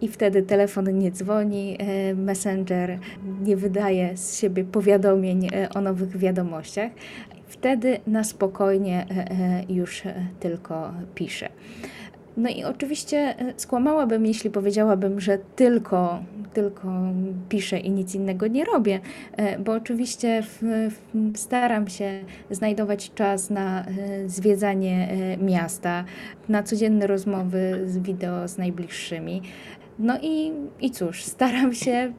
i 0.00 0.08
wtedy 0.08 0.42
telefon 0.42 0.98
nie 0.98 1.10
dzwoni, 1.10 1.76
e, 1.78 2.14
messenger 2.14 2.98
nie 3.42 3.56
wydaje 3.56 4.16
z 4.16 4.38
siebie 4.38 4.64
powiadomień 4.64 5.46
e, 5.46 5.68
o 5.74 5.80
nowych 5.80 6.16
wiadomościach. 6.16 6.90
Wtedy 7.46 8.00
na 8.06 8.24
spokojnie 8.24 9.06
e, 9.10 9.72
już 9.72 10.02
tylko 10.40 10.92
piszę. 11.14 11.48
No 12.36 12.48
i 12.50 12.64
oczywiście 12.64 13.18
e, 13.18 13.54
skłamałabym, 13.56 14.26
jeśli 14.26 14.50
powiedziałabym, 14.50 15.20
że 15.20 15.38
tylko, 15.56 16.22
tylko 16.54 16.88
piszę 17.48 17.78
i 17.78 17.90
nic 17.90 18.14
innego 18.14 18.46
nie 18.46 18.64
robię, 18.64 19.00
bo 19.64 19.72
oczywiście 19.72 20.42
w, 20.42 20.62
w, 20.62 21.38
staram 21.38 21.88
się 21.88 22.20
znajdować 22.50 23.14
czas 23.14 23.50
na 23.50 23.84
zwiedzanie 24.26 25.08
miasta, 25.40 26.04
na 26.48 26.62
codzienne 26.62 27.06
rozmowy 27.06 27.82
z 27.86 27.98
wideo 27.98 28.48
z 28.48 28.58
najbliższymi. 28.58 29.42
No 29.98 30.18
i, 30.22 30.52
i 30.80 30.90
cóż, 30.90 31.24
staram 31.24 31.74
się 31.74 32.12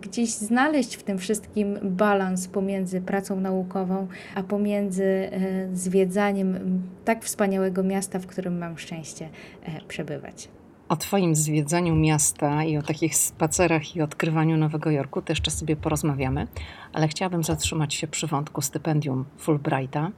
gdzieś 0.00 0.30
znaleźć 0.30 0.96
w 0.96 1.02
tym 1.02 1.18
wszystkim 1.18 1.78
balans 1.82 2.48
pomiędzy 2.48 3.00
pracą 3.00 3.40
naukową, 3.40 4.06
a 4.34 4.42
pomiędzy 4.42 5.04
e, 5.04 5.30
zwiedzaniem 5.76 6.82
tak 7.04 7.24
wspaniałego 7.24 7.82
miasta, 7.82 8.18
w 8.18 8.26
którym 8.26 8.58
mam 8.58 8.78
szczęście 8.78 9.28
e, 9.62 9.80
przebywać. 9.88 10.48
O 10.88 10.96
Twoim 10.96 11.34
zwiedzaniu 11.34 11.94
miasta 11.94 12.64
i 12.64 12.76
o 12.76 12.82
takich 12.82 13.16
spacerach 13.16 13.96
i 13.96 14.02
odkrywaniu 14.02 14.56
Nowego 14.56 14.90
Jorku 14.90 15.22
też 15.22 15.38
jeszcze 15.38 15.50
sobie 15.50 15.76
porozmawiamy, 15.76 16.46
ale 16.92 17.08
chciałabym 17.08 17.44
zatrzymać 17.44 17.94
się 17.94 18.06
przy 18.06 18.26
wątku 18.26 18.62
stypendium 18.62 19.24
Fulbrighta, 19.38 20.10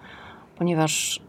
ponieważ 0.57 1.23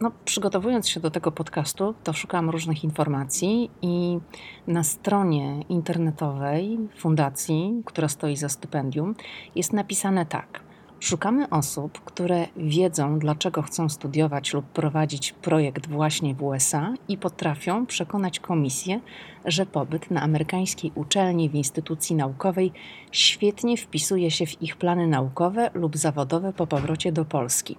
no, 0.00 0.10
przygotowując 0.24 0.88
się 0.88 1.00
do 1.00 1.10
tego 1.10 1.32
podcastu, 1.32 1.94
to 2.04 2.12
szukałam 2.12 2.50
różnych 2.50 2.84
informacji 2.84 3.70
i 3.82 4.18
na 4.66 4.84
stronie 4.84 5.62
internetowej 5.68 6.78
fundacji, 6.96 7.82
która 7.84 8.08
stoi 8.08 8.36
za 8.36 8.48
stypendium, 8.48 9.14
jest 9.54 9.72
napisane 9.72 10.26
tak. 10.26 10.66
Szukamy 11.00 11.48
osób, 11.48 12.00
które 12.04 12.46
wiedzą, 12.56 13.18
dlaczego 13.18 13.62
chcą 13.62 13.88
studiować 13.88 14.54
lub 14.54 14.66
prowadzić 14.66 15.32
projekt 15.32 15.88
właśnie 15.88 16.34
w 16.34 16.42
USA 16.42 16.94
i 17.08 17.18
potrafią 17.18 17.86
przekonać 17.86 18.40
komisję, 18.40 19.00
że 19.44 19.66
pobyt 19.66 20.10
na 20.10 20.22
amerykańskiej 20.22 20.92
uczelni 20.94 21.48
w 21.48 21.54
instytucji 21.54 22.16
naukowej 22.16 22.72
świetnie 23.12 23.76
wpisuje 23.76 24.30
się 24.30 24.46
w 24.46 24.62
ich 24.62 24.76
plany 24.76 25.06
naukowe 25.06 25.70
lub 25.74 25.96
zawodowe 25.96 26.52
po 26.52 26.66
powrocie 26.66 27.12
do 27.12 27.24
Polski 27.24 27.76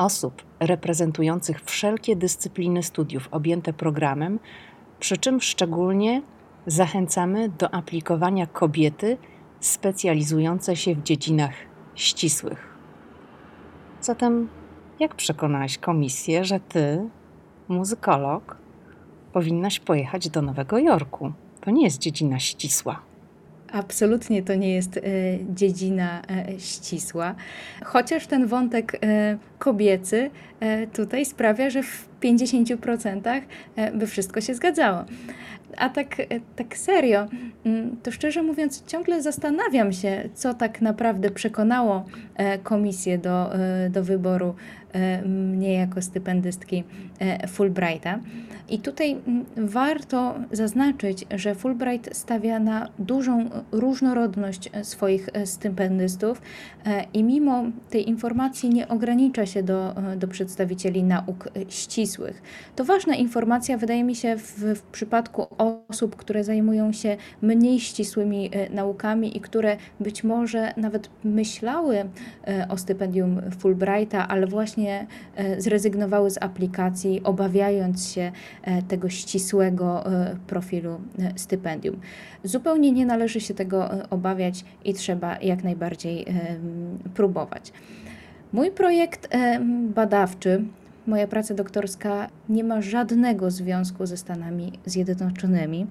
osób 0.00 0.42
reprezentujących 0.60 1.60
wszelkie 1.64 2.16
dyscypliny 2.16 2.82
studiów 2.82 3.28
objęte 3.30 3.72
programem, 3.72 4.38
przy 5.00 5.16
czym 5.16 5.40
szczególnie 5.40 6.22
zachęcamy 6.66 7.48
do 7.48 7.74
aplikowania 7.74 8.46
kobiety 8.46 9.18
specjalizujące 9.60 10.76
się 10.76 10.94
w 10.94 11.02
dziedzinach 11.02 11.52
ścisłych. 11.94 12.76
Zatem, 14.00 14.48
jak 15.00 15.14
przekonałaś 15.14 15.78
komisję, 15.78 16.44
że 16.44 16.60
ty, 16.60 17.08
muzykolog, 17.68 18.56
powinnaś 19.32 19.80
pojechać 19.80 20.30
do 20.30 20.42
Nowego 20.42 20.78
Jorku? 20.78 21.32
To 21.60 21.70
nie 21.70 21.84
jest 21.84 21.98
dziedzina 21.98 22.38
ścisła. 22.38 23.09
Absolutnie 23.72 24.42
to 24.42 24.54
nie 24.54 24.74
jest 24.74 24.96
e, 24.96 25.00
dziedzina 25.54 26.22
e, 26.22 26.60
ścisła, 26.60 27.34
chociaż 27.84 28.26
ten 28.26 28.46
wątek 28.46 28.98
e, 29.02 29.38
kobiecy 29.58 30.30
tutaj 30.92 31.24
sprawia, 31.24 31.70
że 31.70 31.82
w 31.82 32.08
50% 32.22 33.40
by 33.94 34.06
wszystko 34.06 34.40
się 34.40 34.54
zgadzało. 34.54 35.04
A 35.76 35.88
tak, 35.88 36.16
tak 36.56 36.76
serio, 36.76 37.26
mm, 37.64 37.96
to 38.02 38.10
szczerze 38.10 38.42
mówiąc, 38.42 38.84
ciągle 38.86 39.22
zastanawiam 39.22 39.92
się, 39.92 40.28
co 40.34 40.54
tak 40.54 40.80
naprawdę 40.80 41.30
przekonało 41.30 42.04
komisję 42.62 43.18
do, 43.18 43.50
do 43.90 44.04
wyboru 44.04 44.54
mnie 45.26 45.74
jako 45.74 46.02
stypendystki 46.02 46.84
Fulbrighta. 47.48 48.18
I 48.70 48.78
tutaj 48.78 49.16
warto 49.56 50.34
zaznaczyć, 50.52 51.26
że 51.30 51.54
Fulbright 51.54 52.16
stawia 52.16 52.58
na 52.58 52.88
dużą 52.98 53.50
różnorodność 53.72 54.70
e, 54.72 54.84
swoich 54.84 55.28
e, 55.32 55.46
stypendystów 55.46 56.42
e, 56.86 57.04
i 57.14 57.24
mimo 57.24 57.64
tej 57.90 58.08
informacji 58.08 58.68
nie 58.68 58.88
ogranicza 58.88 59.46
się 59.46 59.62
do, 59.62 59.94
do 60.16 60.28
przedstawicieli 60.28 61.02
nauk 61.02 61.48
ścisłych. 61.68 62.42
To 62.76 62.84
ważna 62.84 63.14
informacja, 63.14 63.78
wydaje 63.78 64.04
mi 64.04 64.14
się, 64.14 64.36
w, 64.36 64.58
w 64.74 64.82
przypadku 64.82 65.46
osób, 65.88 66.16
które 66.16 66.44
zajmują 66.44 66.92
się 66.92 67.16
mniej 67.42 67.80
ścisłymi 67.80 68.50
naukami 68.70 69.36
i 69.36 69.40
które 69.40 69.76
być 70.00 70.24
może 70.24 70.74
nawet 70.76 71.10
myślały 71.24 72.08
o 72.68 72.76
stypendium 72.76 73.40
Fulbrighta, 73.58 74.28
ale 74.28 74.46
właśnie 74.80 75.06
zrezygnowały 75.58 76.30
z 76.30 76.42
aplikacji, 76.42 77.20
obawiając 77.24 78.08
się 78.08 78.32
E, 78.62 78.82
tego 78.82 79.08
ścisłego 79.08 80.06
e, 80.06 80.36
profilu 80.46 81.00
e, 81.18 81.32
stypendium. 81.36 82.00
Zupełnie 82.44 82.92
nie 82.92 83.06
należy 83.06 83.40
się 83.40 83.54
tego 83.54 83.90
obawiać 84.10 84.64
i 84.84 84.94
trzeba 84.94 85.38
jak 85.42 85.64
najbardziej 85.64 86.26
próbować. 87.14 87.72
Mój 88.52 88.70
projekt 88.70 89.28
badawczy, 89.94 90.64
moja 91.06 91.26
praca 91.26 91.54
doktorska 91.54 92.28
nie 92.48 92.64
ma 92.64 92.82
żadnego 92.82 93.50
związku 93.50 94.06
ze 94.06 94.16
Stanami 94.16 94.72
Zjednoczonymi. 94.86 95.86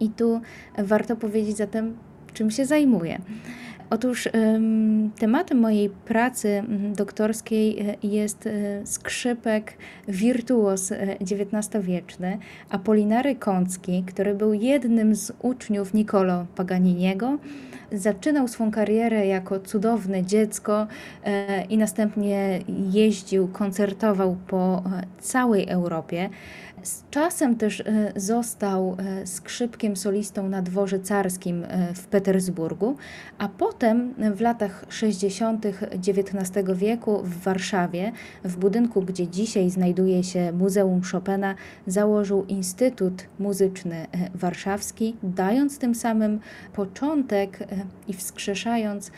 I 0.00 0.08
tu 0.10 0.40
warto 0.78 1.16
powiedzieć 1.16 1.56
zatem, 1.56 1.96
czym 2.32 2.50
się 2.50 2.66
zajmuję. 2.66 3.18
Otóż 3.90 4.28
tematem 5.18 5.58
mojej 5.58 5.90
pracy 5.90 6.62
doktorskiej 6.96 7.80
e, 7.80 7.96
jest 8.02 8.46
e, 8.46 8.50
skrzypek 8.86 9.72
wirtuos 10.08 10.92
XIX-wieczny 11.20 12.26
e, 12.26 12.38
Apolinary 12.70 13.36
Kącki, 13.36 14.04
który 14.06 14.34
był 14.34 14.52
jednym 14.54 15.14
z 15.14 15.32
uczniów 15.42 15.94
Niccolo 15.94 16.46
Paganiniego. 16.56 17.38
Zaczynał 17.92 18.48
swą 18.48 18.70
karierę 18.70 19.26
jako 19.26 19.60
cudowne 19.60 20.24
dziecko 20.24 20.86
i 21.68 21.78
następnie 21.78 22.60
jeździł, 22.92 23.48
koncertował 23.48 24.36
po 24.46 24.82
całej 25.20 25.68
Europie. 25.68 26.30
Z 26.84 27.04
czasem 27.10 27.56
też 27.56 27.80
e, 27.80 28.12
został 28.16 28.96
e, 28.98 29.26
skrzypkiem 29.26 29.96
solistą 29.96 30.48
na 30.48 30.62
dworze 30.62 31.00
carskim 31.00 31.64
e, 31.64 31.94
w 31.94 32.06
Petersburgu, 32.06 32.96
a 33.38 33.48
potem 33.48 34.14
w 34.34 34.40
latach 34.40 34.84
60. 34.88 35.66
XIX 35.66 36.68
wieku 36.74 37.22
w 37.22 37.38
Warszawie, 37.38 38.12
w 38.44 38.56
budynku, 38.56 39.02
gdzie 39.02 39.28
dzisiaj 39.28 39.70
znajduje 39.70 40.24
się 40.24 40.52
Muzeum 40.52 41.00
Chopina, 41.12 41.54
założył 41.86 42.44
Instytut 42.44 43.26
Muzyczny 43.38 44.06
Warszawski, 44.34 45.16
dając 45.22 45.78
tym 45.78 45.94
samym 45.94 46.40
początek 46.72 47.58
i 48.08 48.12
wskrzeszając 48.12 49.10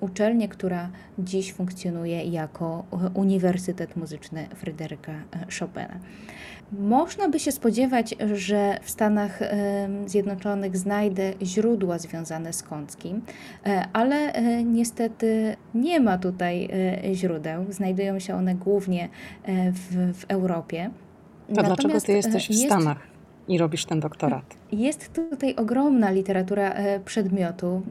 uczelnię, 0.00 0.48
która 0.48 0.90
dziś 1.18 1.52
funkcjonuje 1.52 2.24
jako 2.24 2.84
Uniwersytet 3.14 3.96
Muzyczny 3.96 4.48
Fryderyka 4.54 5.12
Chopina. 5.58 5.98
Można 6.78 7.28
by 7.28 7.40
się 7.40 7.52
spodziewać, 7.52 8.14
że 8.34 8.78
w 8.82 8.90
Stanach 8.90 9.40
Zjednoczonych 10.06 10.76
znajdę 10.76 11.32
źródła 11.42 11.98
związane 11.98 12.52
z 12.52 12.62
Kąckim, 12.62 13.22
e, 13.66 13.88
ale 13.92 14.32
e, 14.32 14.64
niestety 14.64 15.56
nie 15.74 16.00
ma 16.00 16.18
tutaj 16.18 16.68
e, 17.04 17.14
źródeł. 17.14 17.64
Znajdują 17.68 18.18
się 18.18 18.34
one 18.34 18.54
głównie 18.54 19.08
w, 19.72 20.12
w 20.18 20.24
Europie. 20.28 20.90
To 21.48 21.54
Natomiast 21.54 21.82
dlaczego 21.82 22.00
ty 22.00 22.12
jesteś 22.12 22.46
w 22.46 22.50
jest... 22.50 22.64
Stanach? 22.64 23.11
I 23.48 23.58
robisz 23.58 23.84
ten 23.84 24.00
doktorat? 24.00 24.44
Jest 24.72 25.12
tutaj 25.12 25.54
ogromna 25.56 26.10
literatura 26.10 26.74
przedmiotu 27.04 27.82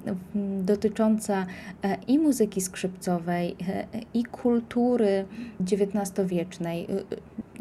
dotycząca 0.62 1.46
i 2.08 2.20
muzyki 2.20 2.62
skrzypcowej, 2.62 3.56
i 4.14 4.24
kultury 4.24 5.26
XIX-wiecznej 5.60 6.88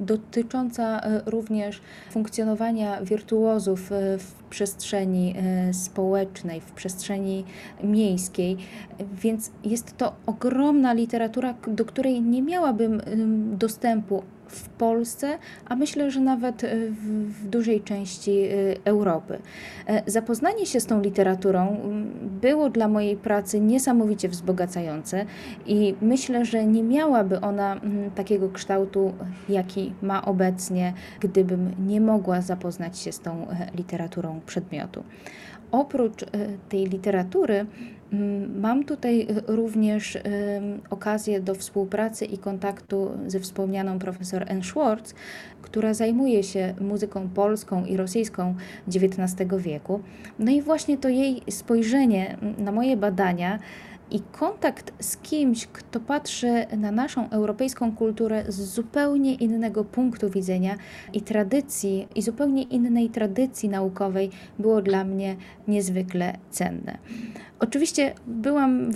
dotycząca 0.01 1.01
e, 1.01 1.23
również 1.27 1.81
funkcjonowania 2.11 3.03
wirtuozów 3.03 3.93
e, 3.93 4.19
w 4.19 4.33
przestrzeni 4.51 5.35
e, 5.37 5.75
społecznej, 5.75 6.61
w 6.61 6.73
przestrzeni 6.73 7.45
miejskiej. 7.83 8.57
Więc 9.23 9.51
jest 9.65 9.97
to 9.97 10.13
ogromna 10.27 10.93
literatura, 10.93 11.55
do 11.67 11.85
której 11.85 12.23
nie 12.23 12.43
miałabym 12.43 13.03
dostępu 13.59 14.23
w 14.51 14.69
Polsce, 14.69 15.39
a 15.67 15.77
myślę, 15.77 16.11
że 16.11 16.21
nawet 16.21 16.63
w, 16.91 17.43
w, 17.45 17.49
dużej 17.49 17.81
części 17.81 18.43
Europy. 18.85 19.39
Zapoznanie 20.07 20.67
się 20.67 20.81
z 20.81 20.87
tą 20.87 21.01
literaturą 21.01 21.77
było 22.41 22.71
dla 22.71 22.89
mojej 22.89 23.17
pracy 23.17 23.61
niesamowicie 23.61 24.29
wzbogacające 24.29 25.27
i 25.67 25.95
myślę, 26.03 26.45
że 26.45 26.67
nie 26.67 26.83
miałaby 26.83 27.41
ona 27.41 27.81
takiego 28.15 28.49
kształtu, 28.49 29.13
jaki 29.49 29.93
ma 30.03 30.25
obecnie, 30.25 30.93
gdybym 31.21 31.75
nie 31.87 32.01
mogła 32.01 32.41
zapoznać 32.41 32.99
się 32.99 33.13
z 33.13 33.21
tą 33.21 33.49
e, 33.49 33.71
literaturą 33.75 34.41
przedmiotu. 34.47 35.05
Oprócz 35.71 36.23
e, 36.23 36.27
tej 36.69 36.87
literatury, 36.87 37.67
mam 38.61 38.85
tutaj 38.85 39.27
również 39.47 40.19
okazję 40.91 41.41
do 41.41 41.55
współpracy 41.55 42.25
i 42.25 42.39
kontaktu 42.39 43.11
ze 43.27 43.41
wspomnianą 43.41 43.99
profesor 43.99 44.45
N. 44.47 44.63
Schwartz, 44.63 45.15
która 45.63 45.95
zajmuje 45.95 46.43
się 46.43 46.75
muzyką 46.81 47.29
polską 47.29 47.85
i 47.85 47.97
rosyjską 47.97 48.55
XIX 48.89 49.51
wieku. 49.59 50.01
No 50.39 50.51
i 50.51 50.63
właśnie 50.63 50.99
to 50.99 51.09
jej 51.09 51.43
spojrzenie 51.51 52.37
na 52.59 52.73
moje 52.73 52.97
badania 52.97 53.59
i 54.11 54.21
kontakt 54.21 54.93
z 55.01 55.17
kimś, 55.17 55.67
kto 55.67 56.01
patrzy 56.01 56.67
na 56.77 56.93
naszą 56.93 57.31
europejską 57.31 57.97
kulturę 57.97 58.45
z 58.49 58.61
zupełnie 58.61 59.35
innego 59.35 59.85
punktu 59.85 60.31
widzenia 60.31 60.77
i 61.13 61.23
tradycji, 61.23 62.09
i 62.15 62.23
zupełnie 62.23 62.63
innej 62.63 63.11
tradycji 63.11 63.69
naukowej, 63.69 64.31
było 64.59 64.83
dla 64.83 65.05
mnie 65.05 65.37
niezwykle 65.69 66.39
cenne. 66.51 66.99
Oczywiście 67.59 68.15
byłam 68.27 68.91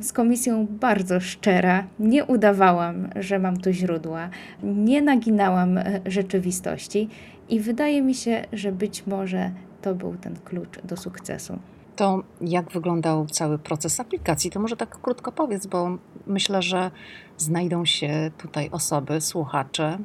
z 0.00 0.12
komisją 0.12 0.66
bardzo 0.66 1.20
szczera, 1.20 1.86
nie 1.98 2.24
udawałam, 2.24 3.08
że 3.16 3.38
mam 3.38 3.56
tu 3.56 3.72
źródła, 3.72 4.30
nie 4.62 5.02
naginałam 5.02 5.78
e, 5.78 6.00
rzeczywistości 6.06 7.08
i 7.48 7.60
wydaje 7.60 8.02
mi 8.02 8.14
się, 8.14 8.44
że 8.52 8.72
być 8.72 9.06
może 9.06 9.50
to 9.82 9.94
był 9.94 10.16
ten 10.16 10.36
klucz 10.44 10.82
do 10.84 10.96
sukcesu 10.96 11.58
to 12.00 12.22
jak 12.40 12.70
wyglądał 12.70 13.26
cały 13.26 13.58
proces 13.58 14.00
aplikacji, 14.00 14.50
to 14.50 14.60
może 14.60 14.76
tak 14.76 15.00
krótko 15.00 15.32
powiedz, 15.32 15.66
bo 15.66 15.98
myślę, 16.26 16.62
że 16.62 16.90
znajdą 17.36 17.84
się 17.84 18.30
tutaj 18.38 18.68
osoby, 18.72 19.20
słuchacze, 19.20 19.98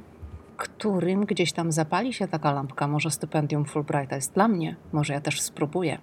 którym 0.58 1.26
gdzieś 1.26 1.54
tam 1.54 1.72
zapali 1.72 2.14
się 2.14 2.28
taka 2.28 2.52
lampka, 2.52 2.88
może 2.88 3.12
stypendium 3.12 3.66
Fulbrighta 3.66 4.16
jest 4.16 4.34
dla 4.34 4.48
mnie, 4.48 4.76
może 4.94 5.14
ja 5.14 5.22
też 5.22 5.42
spróbuję. 5.42 5.98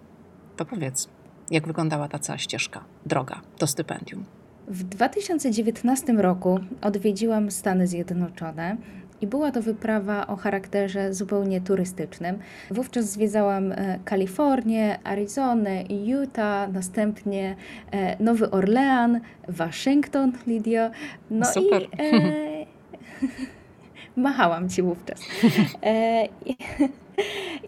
To 0.56 0.64
powiedz, 0.64 1.08
jak 1.50 1.66
wyglądała 1.66 2.08
ta 2.08 2.18
cała 2.18 2.38
ścieżka, 2.38 2.84
droga 3.06 3.40
do 3.58 3.66
stypendium? 3.66 4.24
W 4.68 4.84
2019 4.84 6.12
roku 6.12 6.60
odwiedziłam 6.82 7.50
Stany 7.50 7.86
Zjednoczone 7.86 8.76
i 9.22 9.26
była 9.26 9.50
to 9.50 9.62
wyprawa 9.62 10.26
o 10.26 10.36
charakterze 10.36 11.14
zupełnie 11.14 11.60
turystycznym. 11.60 12.38
Wówczas 12.70 13.10
zwiedzałam 13.10 13.72
e, 13.72 13.98
Kalifornię, 14.04 14.98
Arizonę, 15.04 15.84
Utah, 16.04 16.72
następnie 16.72 17.56
e, 17.90 18.24
Nowy 18.24 18.50
Orlean, 18.50 19.20
Waszyngton, 19.48 20.32
Lidio. 20.46 20.90
No 21.30 21.46
Super. 21.46 21.82
i 21.82 21.86
e, 21.98 22.66
machałam 24.16 24.68
ci 24.68 24.82
wówczas. 24.82 25.20
E, 25.82 26.28
i, 26.46 26.56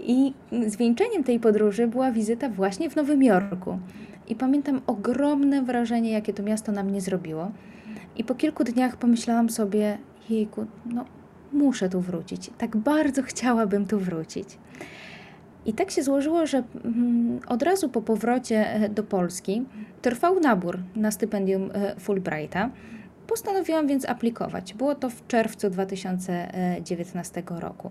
I 0.01 0.35
zwieńczeniem 0.67 1.25
tej 1.25 1.41
podróży 1.41 1.87
była 1.87 2.13
wizyta 2.13 2.49
właśnie 2.49 2.91
w 2.91 2.97
Nowym 2.97 3.23
Jorku. 3.23 3.79
I 4.29 4.35
pamiętam 4.35 4.81
ogromne 4.87 5.63
wrażenie, 5.63 6.11
jakie 6.11 6.33
to 6.33 6.43
miasto 6.43 6.73
na 6.73 6.83
mnie 6.83 7.01
zrobiło. 7.01 7.51
I 8.17 8.25
po 8.25 8.35
kilku 8.35 8.65
dniach 8.65 8.97
pomyślałam 8.97 9.51
sobie, 9.51 9.99
jejku, 10.31 10.67
no 10.87 11.05
muszę 11.55 11.89
tu 11.89 12.01
wrócić. 12.01 12.51
Tak 12.59 12.77
bardzo 12.77 13.23
chciałabym 13.23 13.87
tu 13.87 13.99
wrócić. 13.99 14.59
I 15.67 15.73
tak 15.73 15.91
się 15.91 16.03
złożyło, 16.03 16.47
że 16.47 16.63
mm, 16.85 17.41
od 17.47 17.63
razu 17.63 17.89
po 17.89 18.03
powrocie 18.03 18.75
e, 18.75 18.89
do 18.89 19.03
Polski 19.03 19.65
trwał 20.03 20.41
nabór 20.41 20.79
na 20.97 21.11
stypendium 21.11 21.71
e, 21.75 21.95
Fulbrighta. 22.01 22.71
Postanowiłam 23.27 23.87
więc 23.87 24.09
aplikować. 24.09 24.75
Było 24.75 24.95
to 24.95 25.11
w 25.11 25.27
czerwcu 25.27 25.70
2019 25.70 27.43
roku. 27.49 27.89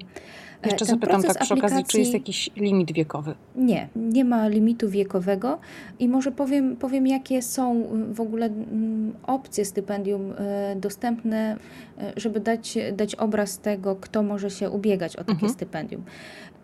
E, 0.63 0.69
Jeszcze 0.69 0.85
Ten 0.85 0.95
zapytam 0.95 1.23
tak 1.23 1.39
przy 1.39 1.53
okazji, 1.53 1.83
czy 1.87 1.99
jest 1.99 2.13
jakiś 2.13 2.49
limit 2.55 2.91
wiekowy? 2.91 3.35
Nie, 3.55 3.89
nie 3.95 4.25
ma 4.25 4.47
limitu 4.47 4.89
wiekowego 4.89 5.59
i 5.99 6.07
może 6.07 6.31
powiem, 6.31 6.75
powiem 6.75 7.07
jakie 7.07 7.41
są 7.41 7.83
w 8.13 8.21
ogóle 8.21 8.45
mm, 8.45 9.13
opcje 9.23 9.65
stypendium 9.65 10.33
e, 10.37 10.75
dostępne, 10.75 11.57
e, 11.97 12.13
żeby 12.17 12.39
dać, 12.39 12.77
dać 12.93 13.15
obraz 13.15 13.59
tego, 13.59 13.95
kto 13.95 14.23
może 14.23 14.49
się 14.49 14.69
ubiegać 14.69 15.15
o 15.15 15.19
takie 15.19 15.31
mhm. 15.31 15.53
stypendium. 15.53 16.03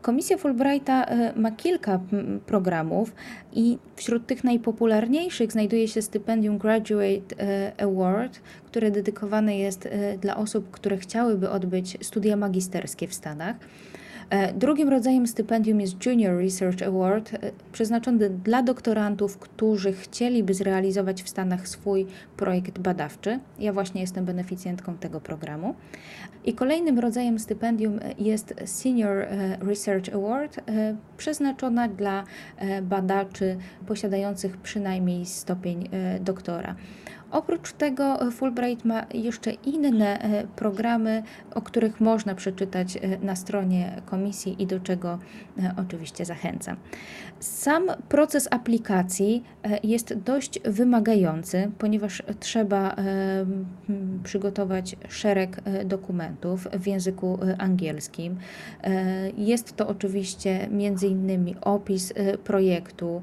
Komisja 0.02 0.38
Fulbrighta 0.38 1.06
ma 1.36 1.52
kilka 1.52 2.00
programów 2.46 3.14
i 3.54 3.78
wśród 3.96 4.26
tych 4.26 4.44
najpopularniejszych 4.44 5.52
znajduje 5.52 5.88
się 5.88 6.02
stypendium 6.02 6.58
Graduate 6.58 7.36
Award, 7.78 8.42
które 8.72 8.92
dedykowane 8.92 9.58
jest 9.58 9.90
dla 10.22 10.38
osób, 10.38 10.72
które 10.72 10.98
chciałyby 10.98 11.50
odbyć 11.50 11.98
studia 12.02 12.36
magisterskie 12.36 13.08
w 13.08 13.14
Stanach. 13.14 13.56
E, 14.30 14.54
drugim 14.54 14.90
rodzajem 14.90 15.28
stypendium 15.28 15.82
jest 15.82 16.06
Junior 16.06 16.38
Research 16.38 16.82
Award, 16.84 17.34
e, 17.34 17.38
przeznaczony 17.72 18.30
dla 18.30 18.64
doktorantów, 18.64 19.38
którzy 19.38 19.94
chcieliby 19.94 20.54
zrealizować 20.54 21.24
w 21.24 21.30
Stanach 21.30 21.68
swój 21.68 22.06
projekt 22.38 22.80
badawczy. 22.80 23.40
Ja 23.60 23.74
właśnie 23.74 24.02
jestem 24.02 24.26
beneficjentką 24.26 24.98
tego 24.98 25.22
programu. 25.22 25.76
I 26.46 26.54
kolejnym 26.54 27.00
rodzajem 27.00 27.40
stypendium 27.40 28.00
e, 28.00 28.14
jest 28.18 28.54
Senior 28.66 29.28
Research 29.60 30.14
Award, 30.14 30.60
przeznaczona 31.18 31.88
dla 31.88 32.24
badaczy 32.82 33.58
posiadających 33.88 34.58
przynajmniej 34.58 35.26
stopień 35.26 35.90
doktora. 36.22 36.76
Oprócz 37.32 37.74
tego 37.74 38.22
e, 38.22 38.32
Fulbright 38.32 38.86
ma 38.86 39.06
jeszcze 39.14 39.52
inne 39.52 40.22
e, 40.22 40.48
programy, 40.48 41.24
o 41.56 41.62
których 41.62 42.02
można 42.02 42.36
przeczytać 42.36 42.98
e, 42.98 43.18
na 43.26 43.36
stronie 43.36 44.02
komisji 44.06 44.56
i 44.64 44.68
do 44.68 44.80
czego 44.80 45.20
oczywiście 45.78 46.26
zachęcam. 46.26 46.78
Sam 47.40 47.84
proces 48.10 48.48
aplikacji 48.52 49.44
jest 49.84 50.14
dość 50.14 50.60
wymagający, 50.60 51.72
ponieważ 51.78 52.24
trzeba 52.40 52.96
przygotować 54.24 54.96
szereg 55.10 55.62
dokumentów 55.86 56.68
w 56.74 56.88
języku 56.88 57.40
angielskim. 57.58 58.38
Jest 59.38 59.76
to 59.76 59.88
oczywiście 59.88 60.68
między 60.72 61.08
innymi 61.08 61.56
opis 61.62 62.14
projektu, 62.44 63.22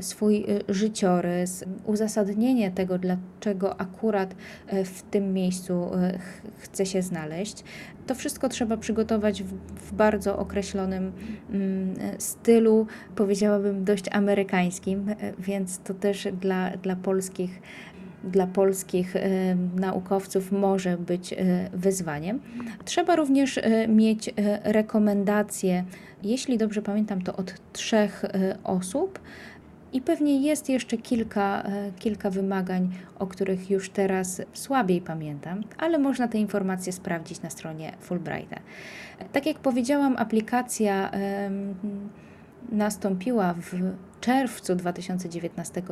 swój 0.00 0.46
życiorys, 0.68 1.64
uzasadnienie 1.86 2.70
tego, 2.70 2.98
dla 2.98 3.16
czego 3.42 3.80
akurat 3.80 4.34
e, 4.66 4.84
w 4.84 5.02
tym 5.02 5.32
miejscu 5.32 5.94
e, 5.94 6.18
chce 6.58 6.86
się 6.86 7.02
znaleźć. 7.02 7.64
To 8.06 8.14
wszystko 8.14 8.48
trzeba 8.48 8.76
przygotować 8.76 9.42
w, 9.42 9.52
w 9.76 9.92
bardzo 9.92 10.38
określonym 10.38 11.12
mm, 11.50 11.94
stylu, 12.18 12.86
powiedziałabym 13.16 13.84
dość 13.84 14.04
amerykańskim, 14.12 15.08
e, 15.08 15.14
więc 15.38 15.78
to 15.78 15.94
też 15.94 16.28
dla, 16.40 16.70
dla 16.76 16.96
polskich 16.96 17.62
dla 18.24 18.46
polskich 18.46 19.14
naukowców 19.76 20.52
może 20.52 20.98
być 20.98 21.34
wyzwaniem. 21.72 22.40
Trzeba 22.84 23.16
również 23.16 23.60
mieć 23.88 24.30
rekomendacje, 24.64 25.84
jeśli 26.22 26.58
dobrze 26.58 26.82
pamiętam, 26.82 27.22
to 27.22 27.36
od 27.36 27.54
trzech 27.72 28.24
osób 28.64 29.20
i 29.92 30.00
pewnie 30.00 30.40
jest 30.40 30.68
jeszcze 30.68 30.96
kilka, 30.96 31.62
e, 31.62 31.92
kilka 31.98 32.30
wymagań, 32.30 32.90
o 33.18 33.26
których 33.26 33.70
już 33.70 33.90
teraz 33.90 34.42
słabiej 34.52 35.00
pamiętam, 35.00 35.60
ale 35.78 35.98
można 35.98 36.28
te 36.28 36.38
informacje 36.38 36.92
sprawdzić 36.92 37.42
na 37.42 37.50
stronie 37.50 37.92
Fulbrighta. 38.00 38.60
Tak 39.32 39.46
jak 39.46 39.58
powiedziałam, 39.58 40.16
aplikacja 40.18 41.10
nastąpiła 42.72 43.54
w 43.54 43.74
czerwcu 44.22 44.74
2019 44.74 45.82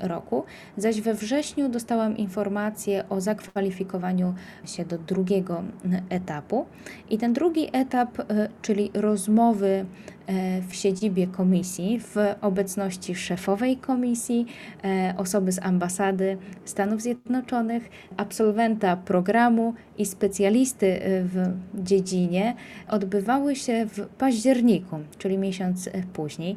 roku, 0.00 0.44
zaś 0.76 1.00
we 1.00 1.14
wrześniu 1.14 1.68
dostałam 1.68 2.16
informację 2.16 3.04
o 3.08 3.20
zakwalifikowaniu 3.20 4.34
się 4.64 4.84
do 4.84 4.98
drugiego 4.98 5.62
etapu. 6.10 6.66
I 7.10 7.18
ten 7.18 7.32
drugi 7.32 7.68
etap, 7.72 8.18
e, 8.20 8.48
czyli 8.62 8.90
rozmowy 8.94 9.86
e, 10.26 10.62
w 10.62 10.74
siedzibie 10.74 11.26
komisji 11.26 12.00
w 12.00 12.16
obecności 12.40 13.14
szefowej 13.14 13.76
komisji, 13.76 14.46
e, 14.84 15.14
osoby 15.16 15.52
z 15.52 15.58
ambasady 15.62 16.36
Stanów 16.64 17.02
Zjednoczonych, 17.02 17.90
absolwenta 18.16 18.96
programu 18.96 19.74
i 19.98 20.06
specjalisty 20.06 21.00
w 21.04 21.52
dziedzinie 21.74 22.54
odbywały 22.88 23.56
się 23.56 23.86
w 23.86 24.06
październiku, 24.06 24.98
czyli 25.18 25.38
miesiąc 25.38 25.90
później. 26.12 26.56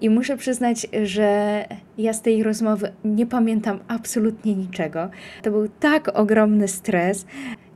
I 0.00 0.10
muszę 0.10 0.36
przyznać, 0.46 0.86
że 1.02 1.64
ja 1.98 2.12
z 2.12 2.22
tej 2.22 2.42
rozmowy 2.42 2.92
nie 3.04 3.26
pamiętam 3.26 3.78
absolutnie 3.88 4.54
niczego. 4.54 5.10
To 5.42 5.50
był 5.50 5.68
tak 5.80 6.18
ogromny 6.18 6.68
stres 6.68 7.26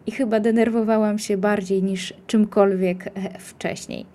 i 0.06 0.12
chyba 0.12 0.40
denerwowałam 0.40 1.18
się 1.18 1.36
bardziej 1.36 1.82
niż 1.82 2.14
czymkolwiek 2.26 3.06
e, 3.06 3.10
wcześniej. 3.38 4.06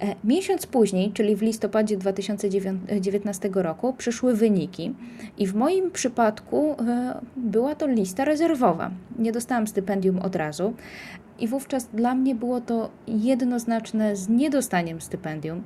E, 0.00 0.14
miesiąc 0.24 0.66
później, 0.66 1.12
czyli 1.12 1.36
w 1.36 1.42
listopadzie 1.42 1.96
2019 1.96 3.50
roku, 3.54 3.92
przyszły 3.92 4.34
wyniki, 4.34 4.94
i 5.38 5.46
w 5.46 5.54
moim 5.54 5.90
przypadku 5.90 6.72
e, 6.72 7.20
była 7.36 7.74
to 7.74 7.86
lista 7.86 8.24
rezerwowa. 8.24 8.90
Nie 9.18 9.32
dostałam 9.32 9.66
stypendium 9.66 10.18
od 10.18 10.36
razu, 10.36 10.74
i 11.38 11.48
wówczas 11.48 11.86
dla 11.86 12.14
mnie 12.14 12.34
było 12.34 12.60
to 12.60 12.90
jednoznaczne 13.08 14.16
z 14.16 14.28
niedostaniem 14.28 15.00
stypendium. 15.00 15.62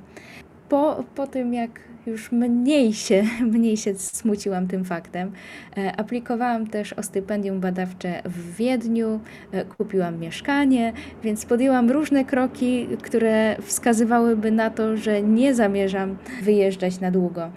po, 0.69 1.03
po 1.15 1.27
tym, 1.27 1.53
jak 1.53 1.90
już 2.05 2.31
mniej 2.31 2.93
się, 2.93 3.23
mniej 3.53 3.77
się 3.77 3.95
smuciłam 3.95 4.67
tym 4.67 4.85
faktem, 4.85 5.31
e, 5.77 5.95
aplikowałam 5.95 6.67
też 6.67 6.93
o 6.93 7.03
stypendium 7.03 7.59
badawcze 7.59 8.21
w 8.25 8.55
Wiedniu, 8.55 9.19
e, 9.51 9.65
kupiłam 9.65 10.19
mieszkanie, 10.19 10.93
więc 11.23 11.45
podjęłam 11.45 11.91
różne 11.91 12.25
kroki, 12.25 12.87
które 13.01 13.55
wskazywałyby 13.61 14.51
na 14.51 14.69
to, 14.69 14.97
że 14.97 15.21
nie 15.21 15.55
zamierzam 15.55 16.17
wyjeżdżać 16.41 16.99
na 16.99 17.11
długo 17.11 17.51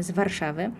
z 0.00 0.10
Warszawy. 0.10 0.70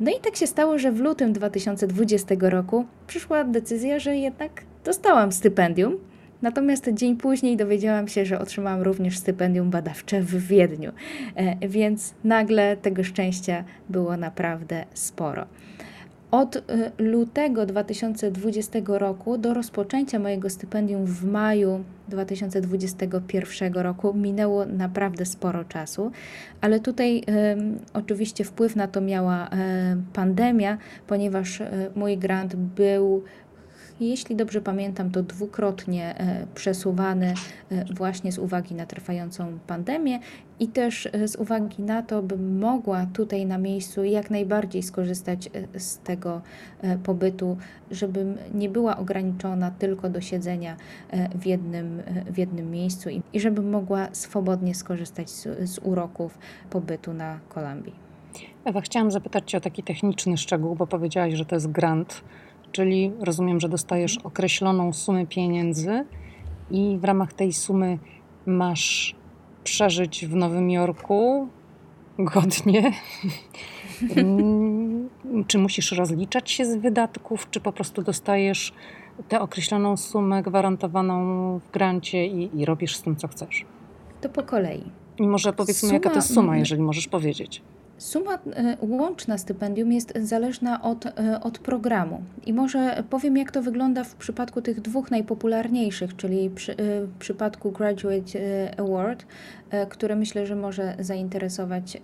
No 0.00 0.10
i 0.10 0.20
tak 0.20 0.36
się 0.36 0.46
stało, 0.46 0.78
że 0.78 0.92
w 0.92 1.00
lutym 1.00 1.32
2020 1.32 2.34
roku 2.40 2.86
przyszła 3.06 3.44
decyzja, 3.44 3.98
że 3.98 4.16
jednak 4.16 4.64
dostałam 4.84 5.32
stypendium. 5.32 5.98
Natomiast 6.42 6.88
dzień 6.92 7.16
później 7.16 7.56
dowiedziałam 7.56 8.08
się, 8.08 8.24
że 8.24 8.38
otrzymałam 8.38 8.82
również 8.82 9.18
stypendium 9.18 9.70
badawcze 9.70 10.20
w 10.20 10.46
Wiedniu, 10.46 10.92
e, 11.36 11.68
więc 11.68 12.14
nagle 12.24 12.76
tego 12.76 13.04
szczęścia 13.04 13.64
było 13.88 14.16
naprawdę 14.16 14.84
sporo. 14.94 15.46
Od 16.32 16.56
y, 16.56 16.60
lutego 16.98 17.66
2020 17.66 18.98
roku 18.98 19.38
do 19.38 19.54
rozpoczęcia 19.54 20.18
mojego 20.18 20.50
stypendium 20.50 21.04
w 21.06 21.24
maju 21.24 21.84
2021 22.08 23.74
roku 23.74 24.14
minęło 24.14 24.66
naprawdę 24.66 25.24
sporo 25.24 25.64
czasu, 25.64 26.10
ale 26.60 26.80
tutaj 26.80 27.18
y, 27.18 27.22
oczywiście 27.94 28.44
wpływ 28.44 28.76
na 28.76 28.88
to 28.88 29.00
miała 29.00 29.46
y, 29.46 29.48
pandemia, 30.12 30.78
ponieważ 31.06 31.60
y, 31.60 31.66
mój 31.94 32.18
grant 32.18 32.56
był 32.56 33.22
jeśli 34.08 34.36
dobrze 34.36 34.60
pamiętam, 34.60 35.10
to 35.10 35.22
dwukrotnie 35.22 36.18
e, 36.18 36.46
przesuwany 36.54 37.34
e, 37.70 37.84
właśnie 37.84 38.32
z 38.32 38.38
uwagi 38.38 38.74
na 38.74 38.86
trwającą 38.86 39.58
pandemię 39.66 40.18
i 40.60 40.68
też 40.68 41.08
e, 41.12 41.28
z 41.28 41.36
uwagi 41.36 41.82
na 41.82 42.02
to, 42.02 42.22
bym 42.22 42.58
mogła 42.58 43.06
tutaj 43.06 43.46
na 43.46 43.58
miejscu 43.58 44.04
jak 44.04 44.30
najbardziej 44.30 44.82
skorzystać 44.82 45.50
z 45.78 45.98
tego 45.98 46.40
pobytu, 47.04 47.56
żebym 47.90 48.36
nie 48.54 48.68
była 48.68 48.96
ograniczona 48.96 49.70
tylko 49.70 50.10
do 50.10 50.20
siedzenia 50.20 50.76
w 51.34 51.46
jednym, 51.46 52.02
w 52.30 52.38
jednym 52.38 52.70
miejscu 52.70 53.10
i, 53.10 53.22
i 53.32 53.40
żebym 53.40 53.70
mogła 53.70 54.08
swobodnie 54.12 54.74
skorzystać 54.74 55.30
z, 55.30 55.70
z 55.70 55.78
uroków 55.78 56.38
pobytu 56.70 57.12
na 57.14 57.38
Kolumbii. 57.48 57.94
Ewa, 58.64 58.80
chciałam 58.80 59.10
zapytać 59.10 59.50
Cię 59.50 59.58
o 59.58 59.60
taki 59.60 59.82
techniczny 59.82 60.36
szczegół, 60.36 60.74
bo 60.74 60.86
powiedziałaś, 60.86 61.34
że 61.34 61.44
to 61.44 61.56
jest 61.56 61.70
grant 61.70 62.22
czyli 62.72 63.12
rozumiem, 63.20 63.60
że 63.60 63.68
dostajesz 63.68 64.18
określoną 64.18 64.92
sumę 64.92 65.26
pieniędzy 65.26 66.04
i 66.70 66.98
w 67.00 67.04
ramach 67.04 67.32
tej 67.32 67.52
sumy 67.52 67.98
masz 68.46 69.16
przeżyć 69.64 70.26
w 70.26 70.34
Nowym 70.34 70.70
Jorku 70.70 71.48
godnie. 72.18 72.92
czy 75.46 75.58
musisz 75.58 75.92
rozliczać 75.92 76.50
się 76.50 76.64
z 76.64 76.76
wydatków, 76.76 77.50
czy 77.50 77.60
po 77.60 77.72
prostu 77.72 78.02
dostajesz 78.02 78.72
tę 79.28 79.40
określoną 79.40 79.96
sumę 79.96 80.42
gwarantowaną 80.42 81.58
w 81.58 81.70
grancie 81.70 82.26
i, 82.26 82.60
i 82.60 82.64
robisz 82.64 82.96
z 82.96 83.02
tym, 83.02 83.16
co 83.16 83.28
chcesz? 83.28 83.64
To 84.20 84.28
po 84.28 84.42
kolei. 84.42 84.82
I 85.18 85.22
może 85.22 85.52
powiedzmy, 85.52 85.88
suma... 85.88 85.94
jaka 85.94 86.10
to 86.10 86.16
jest 86.16 86.34
suma, 86.34 86.56
jeżeli 86.56 86.82
możesz 86.82 87.08
powiedzieć. 87.08 87.62
Suma 88.02 88.34
e, 88.34 88.76
łączna 88.80 89.38
stypendium 89.38 89.92
jest 89.92 90.12
zależna 90.16 90.82
od, 90.82 91.06
e, 91.06 91.40
od 91.42 91.58
programu. 91.58 92.22
I 92.46 92.52
może 92.52 93.04
powiem, 93.10 93.36
jak 93.36 93.50
to 93.50 93.62
wygląda 93.62 94.04
w 94.04 94.14
przypadku 94.14 94.62
tych 94.62 94.80
dwóch 94.80 95.10
najpopularniejszych, 95.10 96.16
czyli 96.16 96.50
przy, 96.50 96.72
e, 96.72 96.76
w 97.06 97.18
przypadku 97.18 97.72
Graduate 97.72 98.38
Award, 98.78 99.26
które 99.88 100.16
myślę, 100.16 100.46
że 100.46 100.56
może 100.56 100.96
zainteresować 100.98 101.98